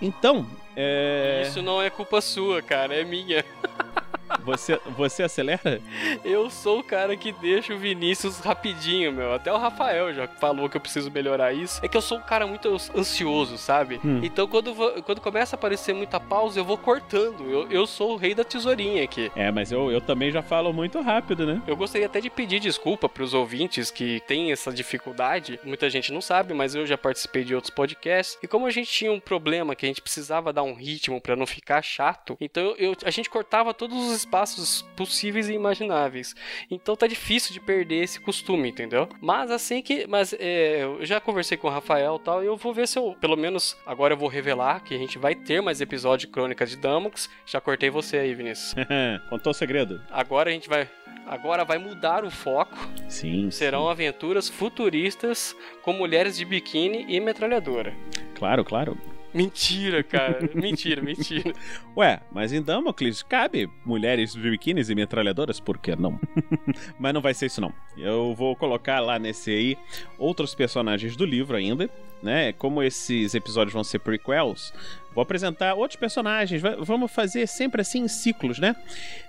Então, 0.00 0.46
é... 0.76 1.44
Isso 1.46 1.62
não 1.62 1.80
é 1.82 1.90
culpa 1.90 2.20
sua, 2.20 2.62
cara, 2.62 2.94
é 2.94 3.04
minha. 3.04 3.44
Você, 4.44 4.78
você 4.96 5.22
acelera? 5.22 5.80
Eu 6.24 6.50
sou 6.50 6.80
o 6.80 6.84
cara 6.84 7.16
que 7.16 7.32
deixa 7.32 7.74
o 7.74 7.78
Vinícius 7.78 8.40
rapidinho, 8.40 9.12
meu. 9.12 9.32
Até 9.32 9.52
o 9.52 9.56
Rafael 9.56 10.12
já 10.12 10.26
falou 10.26 10.68
que 10.68 10.76
eu 10.76 10.80
preciso 10.80 11.10
melhorar 11.10 11.52
isso. 11.52 11.80
É 11.82 11.88
que 11.88 11.96
eu 11.96 12.02
sou 12.02 12.18
um 12.18 12.22
cara 12.22 12.46
muito 12.46 12.68
ansioso, 12.94 13.56
sabe? 13.56 14.00
Hum. 14.04 14.20
Então 14.22 14.46
quando, 14.46 14.74
quando 15.02 15.20
começa 15.20 15.56
a 15.56 15.58
aparecer 15.58 15.94
muita 15.94 16.20
pausa, 16.20 16.58
eu 16.58 16.64
vou 16.64 16.76
cortando. 16.76 17.50
Eu, 17.50 17.70
eu 17.70 17.86
sou 17.86 18.12
o 18.12 18.16
rei 18.16 18.34
da 18.34 18.44
tesourinha 18.44 19.02
aqui. 19.02 19.30
É, 19.34 19.50
mas 19.50 19.72
eu, 19.72 19.90
eu 19.90 20.00
também 20.00 20.30
já 20.30 20.42
falo 20.42 20.72
muito 20.72 21.00
rápido, 21.00 21.46
né? 21.46 21.62
Eu 21.66 21.76
gostaria 21.76 22.06
até 22.06 22.20
de 22.20 22.30
pedir 22.30 22.60
desculpa 22.60 23.08
pros 23.08 23.34
ouvintes 23.34 23.90
que 23.90 24.20
têm 24.26 24.52
essa 24.52 24.72
dificuldade. 24.72 25.58
Muita 25.64 25.88
gente 25.88 26.12
não 26.12 26.20
sabe, 26.20 26.54
mas 26.54 26.74
eu 26.74 26.86
já 26.86 26.98
participei 26.98 27.44
de 27.44 27.54
outros 27.54 27.70
podcasts. 27.70 28.38
E 28.42 28.46
como 28.46 28.66
a 28.66 28.70
gente 28.70 28.90
tinha 28.90 29.12
um 29.12 29.20
problema 29.20 29.74
que 29.74 29.86
a 29.86 29.88
gente 29.88 30.02
precisava 30.02 30.52
dar 30.52 30.62
um 30.62 30.74
ritmo 30.74 31.20
para 31.20 31.36
não 31.36 31.46
ficar 31.46 31.82
chato, 31.82 32.36
então 32.40 32.74
eu, 32.78 32.94
a 33.04 33.10
gente 33.10 33.30
cortava 33.30 33.72
todos 33.72 33.96
os 33.96 34.13
espaços 34.14 34.82
possíveis 34.96 35.48
e 35.48 35.52
imagináveis. 35.54 36.34
Então 36.70 36.96
tá 36.96 37.06
difícil 37.06 37.52
de 37.52 37.60
perder 37.60 38.02
esse 38.02 38.20
costume, 38.20 38.68
entendeu? 38.68 39.08
Mas 39.20 39.50
assim 39.50 39.82
que. 39.82 40.06
Mas 40.06 40.34
é, 40.38 40.82
eu 40.82 41.04
já 41.04 41.20
conversei 41.20 41.56
com 41.56 41.68
o 41.68 41.70
Rafael 41.70 42.18
e 42.20 42.24
tal, 42.24 42.42
e 42.42 42.46
eu 42.46 42.56
vou 42.56 42.72
ver 42.72 42.88
se 42.88 42.98
eu, 42.98 43.16
pelo 43.20 43.36
menos, 43.36 43.76
agora 43.86 44.14
eu 44.14 44.18
vou 44.18 44.28
revelar 44.28 44.80
que 44.82 44.94
a 44.94 44.98
gente 44.98 45.18
vai 45.18 45.34
ter 45.34 45.60
mais 45.60 45.80
episódio 45.80 46.26
de 46.26 46.32
Crônicas 46.32 46.70
de 46.70 46.76
Damocles. 46.76 47.28
Já 47.46 47.60
cortei 47.60 47.90
você 47.90 48.18
aí, 48.18 48.34
Vinícius. 48.34 48.74
Contou 49.28 49.50
o 49.50 49.54
segredo. 49.54 50.00
Agora 50.10 50.50
a 50.50 50.52
gente 50.52 50.68
vai. 50.68 50.88
Agora 51.26 51.64
vai 51.64 51.78
mudar 51.78 52.24
o 52.24 52.30
foco. 52.30 52.76
Sim. 53.08 53.50
Serão 53.50 53.84
sim. 53.84 53.90
aventuras 53.90 54.48
futuristas 54.48 55.56
com 55.82 55.92
mulheres 55.92 56.36
de 56.36 56.44
biquíni 56.44 57.06
e 57.08 57.18
metralhadora. 57.18 57.94
Claro, 58.34 58.64
claro. 58.64 59.13
Mentira, 59.34 60.02
cara. 60.04 60.48
mentira, 60.54 61.02
mentira. 61.02 61.52
Ué, 61.96 62.20
mas 62.30 62.52
em 62.52 62.62
Damocles 62.62 63.22
cabe 63.22 63.68
mulheres 63.84 64.32
de 64.32 64.50
biquínis 64.50 64.88
e 64.88 64.94
metralhadoras, 64.94 65.58
por 65.58 65.76
que 65.76 65.96
não? 65.96 66.20
mas 66.98 67.12
não 67.12 67.20
vai 67.20 67.34
ser 67.34 67.46
isso 67.46 67.60
não. 67.60 67.72
Eu 67.96 68.32
vou 68.34 68.54
colocar 68.54 69.00
lá 69.00 69.18
nesse 69.18 69.50
aí 69.50 69.78
outros 70.16 70.54
personagens 70.54 71.16
do 71.16 71.26
livro 71.26 71.56
ainda, 71.56 71.90
né? 72.22 72.52
Como 72.52 72.82
esses 72.82 73.34
episódios 73.34 73.74
vão 73.74 73.82
ser 73.82 73.98
prequels, 73.98 74.72
vou 75.14 75.22
apresentar 75.22 75.74
outros 75.74 75.98
personagens. 75.98 76.60
Vamos 76.80 77.10
fazer 77.10 77.46
sempre 77.46 77.80
assim 77.80 78.00
em 78.00 78.08
ciclos, 78.08 78.58
né? 78.58 78.74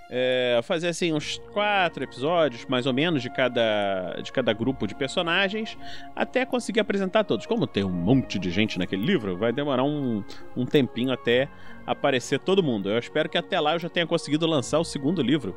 É, 0.08 0.60
fazer 0.62 0.88
assim 0.88 1.12
uns 1.12 1.38
quatro 1.52 2.04
episódios, 2.04 2.64
mais 2.66 2.86
ou 2.86 2.92
menos, 2.92 3.22
de 3.22 3.30
cada, 3.30 4.20
de 4.22 4.30
cada 4.32 4.52
grupo 4.52 4.86
de 4.86 4.94
personagens, 4.94 5.76
até 6.14 6.44
conseguir 6.44 6.80
apresentar 6.80 7.24
todos. 7.24 7.46
Como 7.46 7.66
tem 7.66 7.84
um 7.84 7.90
monte 7.90 8.38
de 8.38 8.50
gente 8.50 8.78
naquele 8.78 9.04
livro, 9.04 9.36
vai 9.36 9.52
demorar 9.52 9.84
um, 9.84 10.22
um 10.56 10.64
tempinho 10.64 11.12
até 11.12 11.48
aparecer 11.86 12.38
todo 12.40 12.62
mundo. 12.62 12.90
Eu 12.90 12.98
espero 12.98 13.28
que 13.28 13.38
até 13.38 13.58
lá 13.58 13.74
eu 13.74 13.78
já 13.78 13.88
tenha 13.88 14.06
conseguido 14.06 14.46
lançar 14.46 14.78
o 14.78 14.84
segundo 14.84 15.22
livro. 15.22 15.56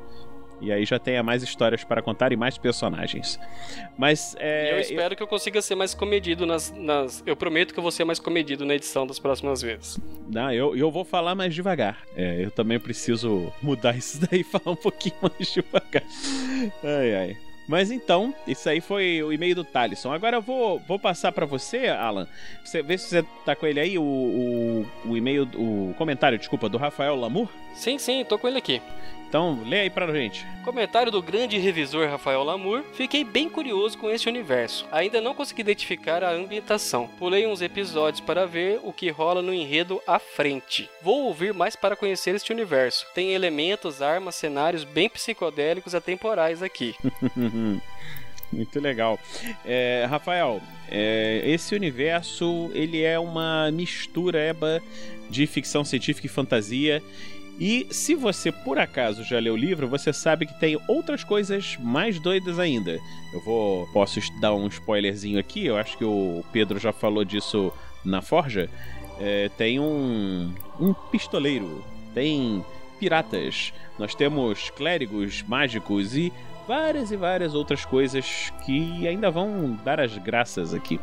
E 0.62 0.72
aí 0.72 0.86
já 0.86 1.00
tenha 1.00 1.24
mais 1.24 1.44
histórias 1.44 1.84
para 1.84 2.02
contar 2.02 2.32
e 2.32 2.36
mais 2.36 2.58
personagens. 2.58 3.40
Mas 3.98 4.36
é, 4.40 4.74
eu 4.74 4.80
espero 4.80 5.14
eu... 5.14 5.18
que 5.18 5.24
eu 5.24 5.28
consiga 5.28 5.62
ser 5.62 5.76
mais 5.76 5.94
comedido 5.94 6.46
nas, 6.46 6.72
nas, 6.72 7.24
Eu 7.26 7.36
prometo 7.36 7.74
que 7.74 7.80
eu 7.80 7.84
vou 7.84 7.92
ser 7.92 8.04
mais 8.04 8.20
comedido 8.20 8.66
na 8.66 8.76
edição 8.76 9.06
das 9.06 9.20
próximas 9.20 9.62
vezes. 9.62 10.00
Não, 10.30 10.52
eu, 10.52 10.76
eu 10.76 10.92
vou 10.92 11.06
falar 11.06 11.36
mais 11.36 11.54
devagar. 11.54 11.98
É, 12.16 12.44
eu 12.44 12.52
também 12.52 12.80
preciso 12.80 13.52
mudar 13.62 13.96
isso 13.98 14.20
daí 14.30 14.42
e 14.42 14.44
falar 14.44 14.74
um 14.74 14.76
pouquinho 14.76 15.16
mais 15.22 15.52
devagar. 15.52 16.04
Ai, 16.84 17.16
ai. 17.16 17.38
Mas 17.70 17.92
então, 17.92 18.34
isso 18.48 18.68
aí 18.68 18.82
foi 18.82 19.22
o 19.22 19.32
e-mail 19.32 19.54
do 19.54 19.64
Talisson. 19.64 20.12
Agora 20.12 20.38
eu 20.38 20.42
vou, 20.42 20.80
vou 20.88 20.98
passar 20.98 21.32
para 21.32 21.46
você, 21.46 21.88
Alan. 21.88 22.28
Você 22.66 22.82
vê 22.82 22.98
se 22.98 23.10
você 23.10 23.24
tá 23.46 23.56
com 23.56 23.68
ele 23.68 23.80
aí, 23.80 23.96
o, 23.96 24.02
o, 24.02 24.88
o 25.06 25.16
e-mail, 25.16 25.48
o 25.54 25.94
comentário, 25.96 26.40
desculpa, 26.40 26.68
do 26.68 26.80
Rafael 26.80 27.16
Lamour? 27.16 27.48
Sim, 27.76 28.00
sim, 28.00 28.26
tô 28.28 28.40
com 28.40 28.48
ele 28.48 28.58
aqui. 28.58 28.82
Então, 29.30 29.62
lê 29.64 29.82
aí 29.82 29.90
pra 29.92 30.12
gente. 30.12 30.44
Comentário 30.64 31.12
do 31.12 31.22
grande 31.22 31.56
revisor 31.60 32.10
Rafael 32.10 32.44
Lamour. 32.44 32.84
Fiquei 32.94 33.24
bem 33.24 33.48
curioso 33.48 33.96
com 33.96 34.10
este 34.10 34.28
universo. 34.28 34.88
Ainda 34.92 35.22
não 35.22 35.36
consegui 35.36 35.62
identificar 35.62 36.24
a 36.24 36.32
ambientação. 36.32 37.08
Pulei 37.20 37.46
uns 37.46 37.62
episódios 37.62 38.22
para 38.22 38.48
ver 38.48 38.80
o 38.84 38.92
que 38.92 39.12
rola 39.12 39.44
no 39.44 39.54
enredo 39.54 40.02
à 40.08 40.18
frente. 40.18 40.90
Vou 41.04 41.26
ouvir 41.26 41.54
mais 41.54 41.76
para 41.76 41.96
conhecer 41.96 42.34
este 42.34 42.52
universo. 42.52 43.06
Tem 43.14 43.32
elementos, 43.32 44.02
armas, 44.02 44.34
cenários 44.34 44.84
bem 44.84 45.08
psicodélicos 45.08 45.94
atemporais 45.94 46.64
aqui. 46.64 46.96
Muito 48.52 48.80
legal. 48.80 49.20
É, 49.64 50.08
Rafael, 50.10 50.60
é, 50.90 51.44
esse 51.46 51.76
universo 51.76 52.72
ele 52.74 53.04
é 53.04 53.20
uma 53.20 53.70
mistura 53.72 54.40
de 55.30 55.46
ficção 55.46 55.86
científica 55.86 56.26
e 56.26 56.30
fantasia 56.30 57.04
e 57.60 57.88
se 57.92 58.16
você 58.16 58.52
por 58.52 58.80
acaso 58.80 59.24
já 59.24 59.38
leu 59.38 59.54
o 59.54 59.58
livro, 59.58 59.88
você 59.88 60.14
sabe 60.14 60.46
que 60.46 60.58
tem 60.60 60.80
outras 60.88 61.26
coisas 61.26 61.78
mais 61.78 62.18
doidas 62.18 62.58
ainda. 62.58 62.98
Eu 63.34 63.42
vou 63.42 63.86
posso 63.88 64.20
dar 64.40 64.54
um 64.54 64.68
spoilerzinho 64.68 65.38
aqui. 65.38 65.66
Eu 65.66 65.78
acho 65.78 65.98
que 65.98 66.06
o 66.06 66.44
Pedro 66.54 66.80
já 66.80 66.94
falou 66.94 67.26
disso 67.26 67.74
na 68.04 68.22
Forja. 68.22 68.70
É, 69.20 69.50
tem 69.58 69.80
um 69.80 70.54
um 70.80 70.94
pistoleiro, 70.94 71.84
tem 72.14 72.64
piratas, 72.98 73.74
nós 73.98 74.16
temos 74.16 74.70
clérigos 74.70 75.44
mágicos 75.44 76.16
e 76.16 76.32
várias 76.66 77.12
e 77.12 77.18
várias 77.18 77.54
outras 77.54 77.84
coisas 77.84 78.54
que 78.66 79.06
ainda 79.06 79.30
vão 79.30 79.78
dar 79.84 80.00
as 80.00 80.18
graças 80.18 80.74
aqui 80.74 81.00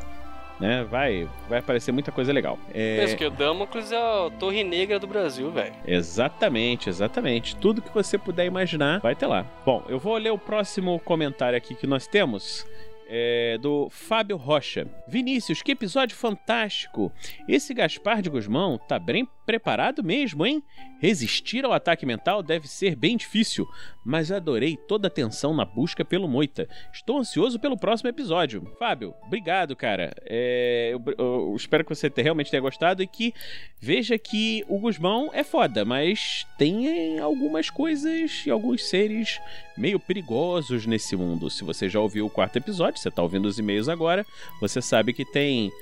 né? 0.61 0.85
Vai, 0.85 1.29
vai 1.49 1.59
aparecer 1.59 1.93
muita 1.93 2.11
coisa 2.13 2.33
legal. 2.33 2.59
É... 2.73 2.99
Penso 3.01 3.17
que 3.17 3.25
o 3.25 3.31
Damocles 3.31 3.93
é 3.93 3.97
a 3.97 4.31
Torre 4.39 4.65
Negra 4.65 4.99
do 4.99 5.07
Brasil, 5.07 5.51
velho. 5.51 5.75
Exatamente, 5.87 6.89
exatamente. 6.89 7.57
Tudo 7.57 7.83
que 7.83 7.93
você 7.93 8.19
puder 8.19 8.47
imaginar 8.47 9.01
vai 9.01 9.15
ter 9.15 9.27
lá. 9.27 9.47
Bom, 9.65 9.85
eu 9.89 9.99
vou 9.99 10.17
ler 10.17 10.31
o 10.31 10.39
próximo 10.39 10.99
comentário 11.01 11.57
aqui 11.57 11.75
que 11.75 11.87
nós 11.87 12.07
temos. 12.07 12.67
É, 13.09 13.57
do 13.59 13.89
Fábio 13.89 14.37
Rocha. 14.37 14.85
Vinícius, 15.07 15.63
que 15.63 15.71
episódio 15.71 16.17
fantástico! 16.17 17.13
Esse 17.49 17.73
Gaspar 17.73 18.21
de 18.21 18.29
Guzmão 18.29 18.79
tá 18.79 18.99
bem 18.99 19.29
preparado 19.45 20.03
mesmo, 20.03 20.45
hein? 20.45 20.61
Resistir 21.01 21.65
ao 21.65 21.73
ataque 21.73 22.05
mental 22.05 22.43
deve 22.43 22.67
ser 22.67 22.97
bem 22.97 23.17
difícil, 23.17 23.65
mas 24.07 24.31
adorei 24.31 24.77
toda 24.77 25.09
a 25.09 25.11
tensão 25.11 25.53
na 25.53 25.65
busca 25.65 26.05
pelo 26.05 26.29
Moita. 26.29 26.69
Estou 26.93 27.19
ansioso 27.19 27.59
pelo 27.59 27.77
próximo 27.77 28.09
episódio. 28.09 28.63
Fábio, 28.79 29.13
obrigado, 29.27 29.75
cara. 29.75 30.15
É, 30.25 30.91
eu, 30.93 31.03
eu, 31.19 31.55
espero 31.57 31.85
que 31.85 31.93
você 31.93 32.11
realmente 32.17 32.49
tenha 32.49 32.61
gostado 32.61 33.03
e 33.03 33.07
que 33.07 33.35
veja 33.81 34.17
que 34.17 34.65
o 34.69 34.79
Guzmão 34.79 35.31
é 35.33 35.43
foda, 35.43 35.85
mas 35.85 36.47
tem 36.57 37.19
algumas 37.19 37.69
coisas 37.69 38.45
e 38.47 38.51
alguns 38.51 38.89
seres 38.89 39.41
meio 39.77 39.99
perigosos 39.99 40.87
nesse 40.87 41.17
mundo. 41.17 41.51
Se 41.51 41.65
você 41.65 41.89
já 41.89 41.99
ouviu 41.99 42.27
o 42.27 42.31
quarto 42.31 42.57
episódio, 42.57 43.01
você 43.01 43.09
está 43.09 43.23
ouvindo 43.23 43.47
os 43.47 43.59
e-mails 43.59 43.89
agora, 43.89 44.25
você 44.61 44.81
sabe 44.81 45.13
que 45.13 45.25
tem 45.25 45.73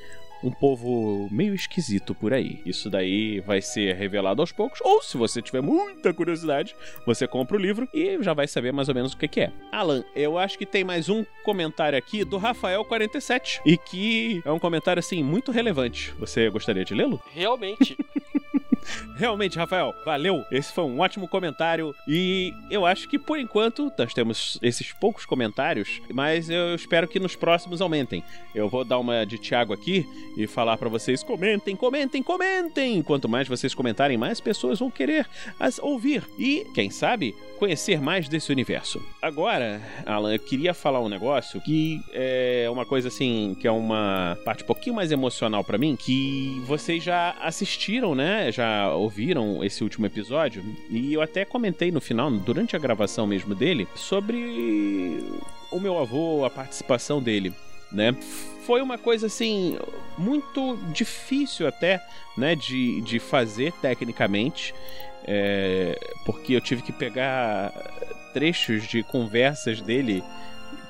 um 0.44 0.50
povo 0.50 1.26
meio 1.30 1.54
esquisito 1.54 2.14
por 2.14 2.32
aí. 2.32 2.60
Isso 2.66 2.90
daí 2.90 3.40
vai 3.40 3.62
ser 3.62 3.96
revelado 3.96 4.42
aos 4.42 4.52
poucos, 4.52 4.78
ou 4.82 5.02
se 5.02 5.16
você 5.16 5.40
tiver 5.40 5.62
muita 5.62 6.12
curiosidade, 6.12 6.76
você 7.06 7.26
compra 7.26 7.56
o 7.56 7.60
livro 7.60 7.88
e 7.94 8.22
já 8.22 8.34
vai 8.34 8.46
saber 8.46 8.72
mais 8.72 8.88
ou 8.88 8.94
menos 8.94 9.14
o 9.14 9.16
que, 9.16 9.26
que 9.26 9.40
é. 9.40 9.52
Alan, 9.72 10.04
eu 10.14 10.38
acho 10.38 10.58
que 10.58 10.66
tem 10.66 10.84
mais 10.84 11.08
um 11.08 11.24
comentário 11.42 11.98
aqui 11.98 12.24
do 12.24 12.38
Rafael47 12.38 13.62
e 13.64 13.78
que 13.78 14.42
é 14.44 14.52
um 14.52 14.58
comentário 14.58 15.00
assim 15.00 15.22
muito 15.22 15.50
relevante. 15.50 16.12
Você 16.18 16.50
gostaria 16.50 16.84
de 16.84 16.94
lê-lo? 16.94 17.20
Realmente. 17.32 17.96
Realmente, 19.16 19.58
Rafael, 19.58 19.94
valeu. 20.04 20.44
Esse 20.50 20.72
foi 20.72 20.84
um 20.84 21.00
ótimo 21.00 21.28
comentário 21.28 21.94
e 22.06 22.52
eu 22.70 22.84
acho 22.84 23.08
que 23.08 23.18
por 23.18 23.38
enquanto 23.38 23.92
nós 23.96 24.12
temos 24.12 24.58
esses 24.62 24.92
poucos 24.92 25.24
comentários, 25.24 26.00
mas 26.12 26.50
eu 26.50 26.74
espero 26.74 27.08
que 27.08 27.20
nos 27.20 27.36
próximos 27.36 27.80
aumentem. 27.80 28.22
Eu 28.54 28.68
vou 28.68 28.84
dar 28.84 28.98
uma 28.98 29.24
de 29.24 29.38
Thiago 29.38 29.72
aqui 29.72 30.06
e 30.36 30.46
falar 30.46 30.76
para 30.76 30.88
vocês: 30.88 31.22
comentem, 31.22 31.76
comentem, 31.76 32.22
comentem. 32.22 33.02
Quanto 33.02 33.28
mais 33.28 33.48
vocês 33.48 33.74
comentarem, 33.74 34.16
mais 34.16 34.40
pessoas 34.40 34.78
vão 34.78 34.90
querer 34.90 35.26
as 35.58 35.78
ouvir 35.78 36.24
e, 36.38 36.66
quem 36.74 36.90
sabe, 36.90 37.34
conhecer 37.58 38.00
mais 38.00 38.28
desse 38.28 38.52
universo. 38.52 39.02
Agora, 39.22 39.80
Alan, 40.04 40.32
eu 40.32 40.38
queria 40.38 40.74
falar 40.74 41.00
um 41.00 41.08
negócio 41.08 41.60
que 41.60 42.00
é 42.12 42.68
uma 42.70 42.84
coisa 42.84 43.08
assim, 43.08 43.56
que 43.60 43.66
é 43.66 43.70
uma 43.70 44.38
parte 44.44 44.62
um 44.62 44.66
pouquinho 44.66 44.96
mais 44.96 45.12
emocional 45.12 45.64
para 45.64 45.78
mim, 45.78 45.96
que 45.96 46.62
vocês 46.66 47.02
já 47.02 47.34
assistiram, 47.40 48.14
né? 48.14 48.50
Já 48.52 48.73
ouviram 48.94 49.62
esse 49.64 49.82
último 49.82 50.06
episódio 50.06 50.64
e 50.90 51.12
eu 51.12 51.20
até 51.20 51.44
comentei 51.44 51.90
no 51.90 52.00
final, 52.00 52.30
durante 52.30 52.76
a 52.76 52.78
gravação 52.78 53.26
mesmo 53.26 53.54
dele, 53.54 53.88
sobre 53.94 55.22
o 55.70 55.80
meu 55.80 55.98
avô, 55.98 56.44
a 56.44 56.50
participação 56.50 57.22
dele, 57.22 57.52
né? 57.90 58.14
Foi 58.66 58.80
uma 58.80 58.96
coisa 58.96 59.26
assim 59.26 59.78
muito 60.16 60.76
difícil 60.92 61.66
até, 61.66 62.02
né, 62.36 62.54
de, 62.54 63.00
de 63.02 63.18
fazer 63.18 63.72
tecnicamente. 63.82 64.74
É, 65.26 65.98
porque 66.26 66.52
eu 66.52 66.60
tive 66.60 66.82
que 66.82 66.92
pegar 66.92 67.72
trechos 68.34 68.86
de 68.86 69.02
conversas 69.02 69.80
dele 69.80 70.22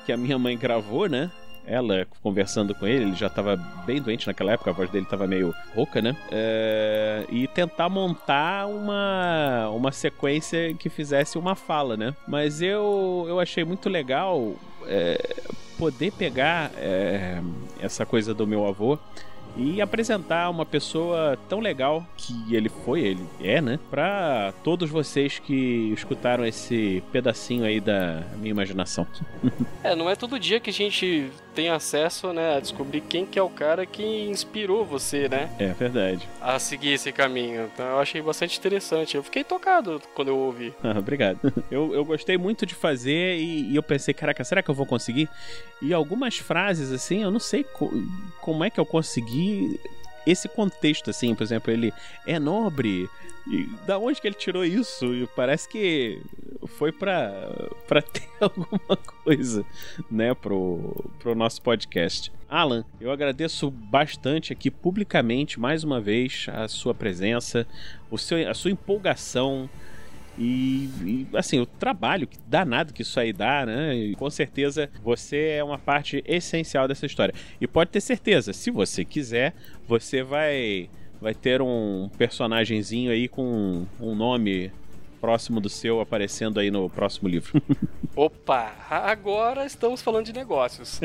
que 0.05 0.11
a 0.11 0.17
minha 0.17 0.37
mãe 0.37 0.57
gravou, 0.57 1.07
né? 1.07 1.31
Ela 1.67 2.07
conversando 2.21 2.73
com 2.75 2.85
ele, 2.85 3.05
ele 3.05 3.15
já 3.15 3.27
estava 3.27 3.55
bem 3.85 4.01
doente 4.01 4.27
naquela 4.27 4.51
época, 4.53 4.69
a 4.69 4.73
voz 4.73 4.89
dele 4.89 5.05
estava 5.05 5.27
meio 5.27 5.53
rouca, 5.73 6.01
né? 6.01 6.15
É, 6.31 7.25
e 7.29 7.47
tentar 7.47 7.89
montar 7.89 8.67
uma, 8.67 9.69
uma 9.69 9.91
sequência 9.91 10.73
que 10.73 10.89
fizesse 10.89 11.37
uma 11.37 11.55
fala, 11.55 11.97
né? 11.97 12.15
Mas 12.27 12.61
eu, 12.61 13.25
eu 13.27 13.39
achei 13.39 13.63
muito 13.63 13.89
legal 13.89 14.53
é, 14.85 15.35
poder 15.77 16.11
pegar 16.11 16.71
é, 16.77 17.41
essa 17.79 18.05
coisa 18.05 18.33
do 18.33 18.45
meu 18.45 18.65
avô 18.65 18.97
e 19.55 19.81
apresentar 19.81 20.49
uma 20.49 20.65
pessoa 20.65 21.37
tão 21.47 21.59
legal 21.59 22.05
que 22.17 22.55
ele 22.55 22.69
foi, 22.69 23.01
ele 23.01 23.25
é, 23.41 23.61
né? 23.61 23.79
Pra 23.89 24.53
todos 24.63 24.89
vocês 24.89 25.39
que 25.39 25.91
escutaram 25.93 26.45
esse 26.45 27.03
pedacinho 27.11 27.63
aí 27.65 27.79
da 27.79 28.23
minha 28.37 28.51
imaginação. 28.51 29.07
é, 29.83 29.95
não 29.95 30.09
é 30.09 30.15
todo 30.15 30.39
dia 30.39 30.59
que 30.59 30.69
a 30.69 30.73
gente 30.73 31.31
tem 31.55 31.69
acesso, 31.69 32.33
né, 32.33 32.57
a 32.57 32.59
descobrir 32.59 32.99
quem 32.99 33.25
que 33.25 33.39
é 33.39 33.41
o 33.41 33.49
cara 33.49 33.85
que 33.85 34.03
inspirou 34.03 34.83
você, 34.83 35.29
né? 35.29 35.49
É 35.57 35.69
verdade. 35.69 36.27
A 36.41 36.59
seguir 36.59 36.91
esse 36.93 37.13
caminho. 37.13 37.69
Então 37.73 37.85
eu 37.85 37.99
achei 37.99 38.21
bastante 38.21 38.59
interessante. 38.59 39.15
Eu 39.15 39.23
fiquei 39.23 39.43
tocado 39.43 40.01
quando 40.13 40.27
eu 40.27 40.37
ouvi. 40.37 40.73
Ah, 40.83 40.95
obrigado. 40.99 41.39
Eu, 41.71 41.93
eu 41.93 42.03
gostei 42.03 42.37
muito 42.37 42.65
de 42.65 42.75
fazer 42.75 43.37
e, 43.37 43.71
e, 43.71 43.75
eu 43.75 43.81
pensei, 43.81 44.13
caraca, 44.13 44.43
será 44.43 44.61
que 44.61 44.69
eu 44.69 44.75
vou 44.75 44.85
conseguir? 44.85 45.29
E 45.81 45.93
algumas 45.93 46.37
frases, 46.37 46.91
assim, 46.91 47.23
eu 47.23 47.31
não 47.31 47.39
sei 47.39 47.63
co 47.63 47.89
como 48.41 48.63
é 48.63 48.69
que 48.69 48.79
eu 48.79 48.85
consegui 48.85 49.44
esse 50.25 50.47
contexto, 50.49 51.09
assim, 51.09 51.35
por 51.35 51.43
exemplo, 51.43 51.71
ele 51.71 51.93
é 52.25 52.39
nobre. 52.39 53.09
E 53.47 53.69
da 53.85 53.99
onde 53.99 54.19
que 54.19 54.27
ele 54.27 54.35
tirou 54.35 54.65
isso? 54.65 55.13
E 55.13 55.27
parece 55.35 55.69
que 55.69 56.19
foi 56.65 56.91
pra, 56.91 57.31
pra 57.87 58.01
ter 58.03 58.27
alguma 58.39 58.97
coisa, 59.23 59.63
né, 60.09 60.33
pro, 60.33 61.05
pro 61.19 61.35
nosso 61.35 61.61
podcast. 61.61 62.31
Alan, 62.49 62.83
eu 62.99 63.11
agradeço 63.11 63.69
bastante 63.69 64.51
aqui 64.51 64.71
publicamente, 64.71 65.59
mais 65.59 65.83
uma 65.83 66.01
vez, 66.01 66.47
a 66.51 66.67
sua 66.67 66.93
presença, 66.93 67.67
o 68.09 68.17
seu, 68.17 68.49
a 68.49 68.53
sua 68.53 68.71
empolgação. 68.71 69.69
E, 70.37 70.89
e, 71.03 71.27
assim, 71.33 71.59
o 71.59 71.65
trabalho 71.65 72.27
que 72.27 72.37
danado 72.47 72.93
que 72.93 73.01
isso 73.01 73.19
aí 73.19 73.31
dá, 73.31 73.65
né? 73.65 73.95
E, 73.95 74.15
com 74.15 74.29
certeza 74.29 74.89
você 75.03 75.55
é 75.57 75.63
uma 75.63 75.77
parte 75.77 76.23
essencial 76.27 76.87
dessa 76.87 77.05
história. 77.05 77.33
E 77.59 77.67
pode 77.67 77.91
ter 77.91 78.01
certeza, 78.01 78.51
se 78.53 78.69
você 78.69 79.05
quiser, 79.05 79.53
você 79.87 80.23
vai 80.23 80.89
vai 81.21 81.33
ter 81.33 81.61
um 81.61 82.09
personagemzinho 82.17 83.09
aí 83.09 83.27
com 83.27 83.85
um 83.99 84.13
nome 84.13 84.71
próximo 85.21 85.59
do 85.59 85.69
seu 85.69 86.01
aparecendo 86.01 86.59
aí 86.59 86.69
no 86.69 86.89
próximo 86.89 87.27
livro. 87.27 87.61
Opa, 88.15 88.75
agora 88.89 89.65
estamos 89.65 90.01
falando 90.01 90.25
de 90.25 90.33
negócios. 90.33 91.01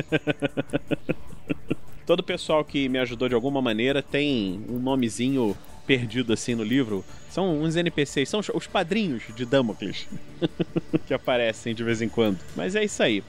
Todo 2.04 2.22
pessoal 2.22 2.64
que 2.64 2.88
me 2.88 2.98
ajudou 2.98 3.28
de 3.28 3.34
alguma 3.34 3.62
maneira 3.62 4.02
tem 4.02 4.62
um 4.68 4.78
nomezinho 4.78 5.56
perdido 5.90 6.32
assim 6.32 6.54
no 6.54 6.62
livro. 6.62 7.04
São 7.30 7.60
uns 7.60 7.74
NPCs, 7.74 8.28
são 8.28 8.40
os 8.54 8.66
padrinhos 8.68 9.24
de 9.34 9.44
Damocles 9.44 10.06
que 11.04 11.12
aparecem 11.12 11.74
de 11.74 11.82
vez 11.82 12.00
em 12.00 12.08
quando. 12.08 12.38
Mas 12.54 12.76
é 12.76 12.84
isso 12.84 13.02
aí. 13.02 13.24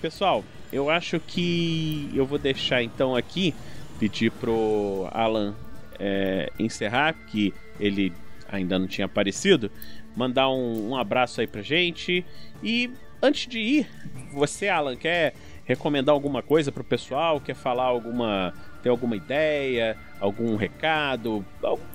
Pessoal, 0.00 0.42
eu 0.72 0.88
acho 0.88 1.20
que 1.20 2.10
eu 2.14 2.24
vou 2.24 2.38
deixar 2.38 2.82
então 2.82 3.14
aqui, 3.14 3.54
pedir 3.98 4.30
pro 4.30 5.06
Alan 5.12 5.54
é, 5.98 6.50
encerrar, 6.58 7.12
que 7.26 7.52
ele 7.78 8.10
ainda 8.48 8.78
não 8.78 8.86
tinha 8.86 9.04
aparecido, 9.04 9.70
mandar 10.16 10.48
um, 10.48 10.92
um 10.92 10.96
abraço 10.96 11.42
aí 11.42 11.46
pra 11.46 11.60
gente. 11.60 12.24
E 12.62 12.90
antes 13.20 13.46
de 13.46 13.58
ir, 13.58 13.90
você, 14.32 14.70
Alan, 14.70 14.96
quer 14.96 15.34
recomendar 15.66 16.14
alguma 16.14 16.42
coisa 16.42 16.72
pro 16.72 16.82
pessoal? 16.82 17.40
Quer 17.40 17.54
falar 17.54 17.84
alguma. 17.84 18.54
Ter 18.76 18.88
alguma 18.88 19.16
ideia? 19.16 19.96
algum 20.20 20.56
recado, 20.56 21.44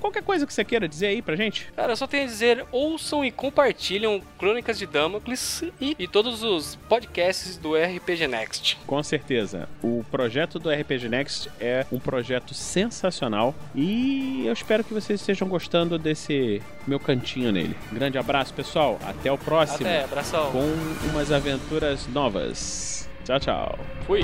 qualquer 0.00 0.22
coisa 0.22 0.46
que 0.46 0.52
você 0.52 0.64
queira 0.64 0.88
dizer 0.88 1.08
aí 1.08 1.22
pra 1.22 1.36
gente. 1.36 1.72
Cara, 1.74 1.92
eu 1.92 1.96
só 1.96 2.06
tenho 2.06 2.24
a 2.24 2.26
dizer, 2.26 2.64
ouçam 2.70 3.24
e 3.24 3.30
compartilham 3.30 4.20
Crônicas 4.38 4.78
de 4.78 4.86
Damocles 4.86 5.64
e, 5.80 5.96
e 5.98 6.06
todos 6.06 6.42
os 6.42 6.76
podcasts 6.88 7.56
do 7.56 7.74
RPG 7.74 8.28
Next. 8.28 8.78
Com 8.86 9.02
certeza. 9.02 9.68
O 9.82 10.04
projeto 10.10 10.58
do 10.58 10.70
RPG 10.70 11.08
Next 11.08 11.50
é 11.60 11.86
um 11.90 11.98
projeto 11.98 12.54
sensacional 12.54 13.54
e 13.74 14.44
eu 14.46 14.52
espero 14.52 14.84
que 14.84 14.94
vocês 14.94 15.20
estejam 15.20 15.48
gostando 15.48 15.98
desse 15.98 16.62
meu 16.86 17.00
cantinho 17.00 17.52
nele. 17.52 17.76
Grande 17.90 18.18
abraço, 18.18 18.54
pessoal. 18.54 18.98
Até 19.04 19.30
o 19.30 19.38
próximo. 19.38 19.86
Até, 19.86 20.04
abração. 20.04 20.50
Com 20.52 21.10
umas 21.10 21.32
aventuras 21.32 22.06
novas. 22.08 23.08
Tchau, 23.24 23.40
tchau. 23.40 23.78
Fui. 24.06 24.22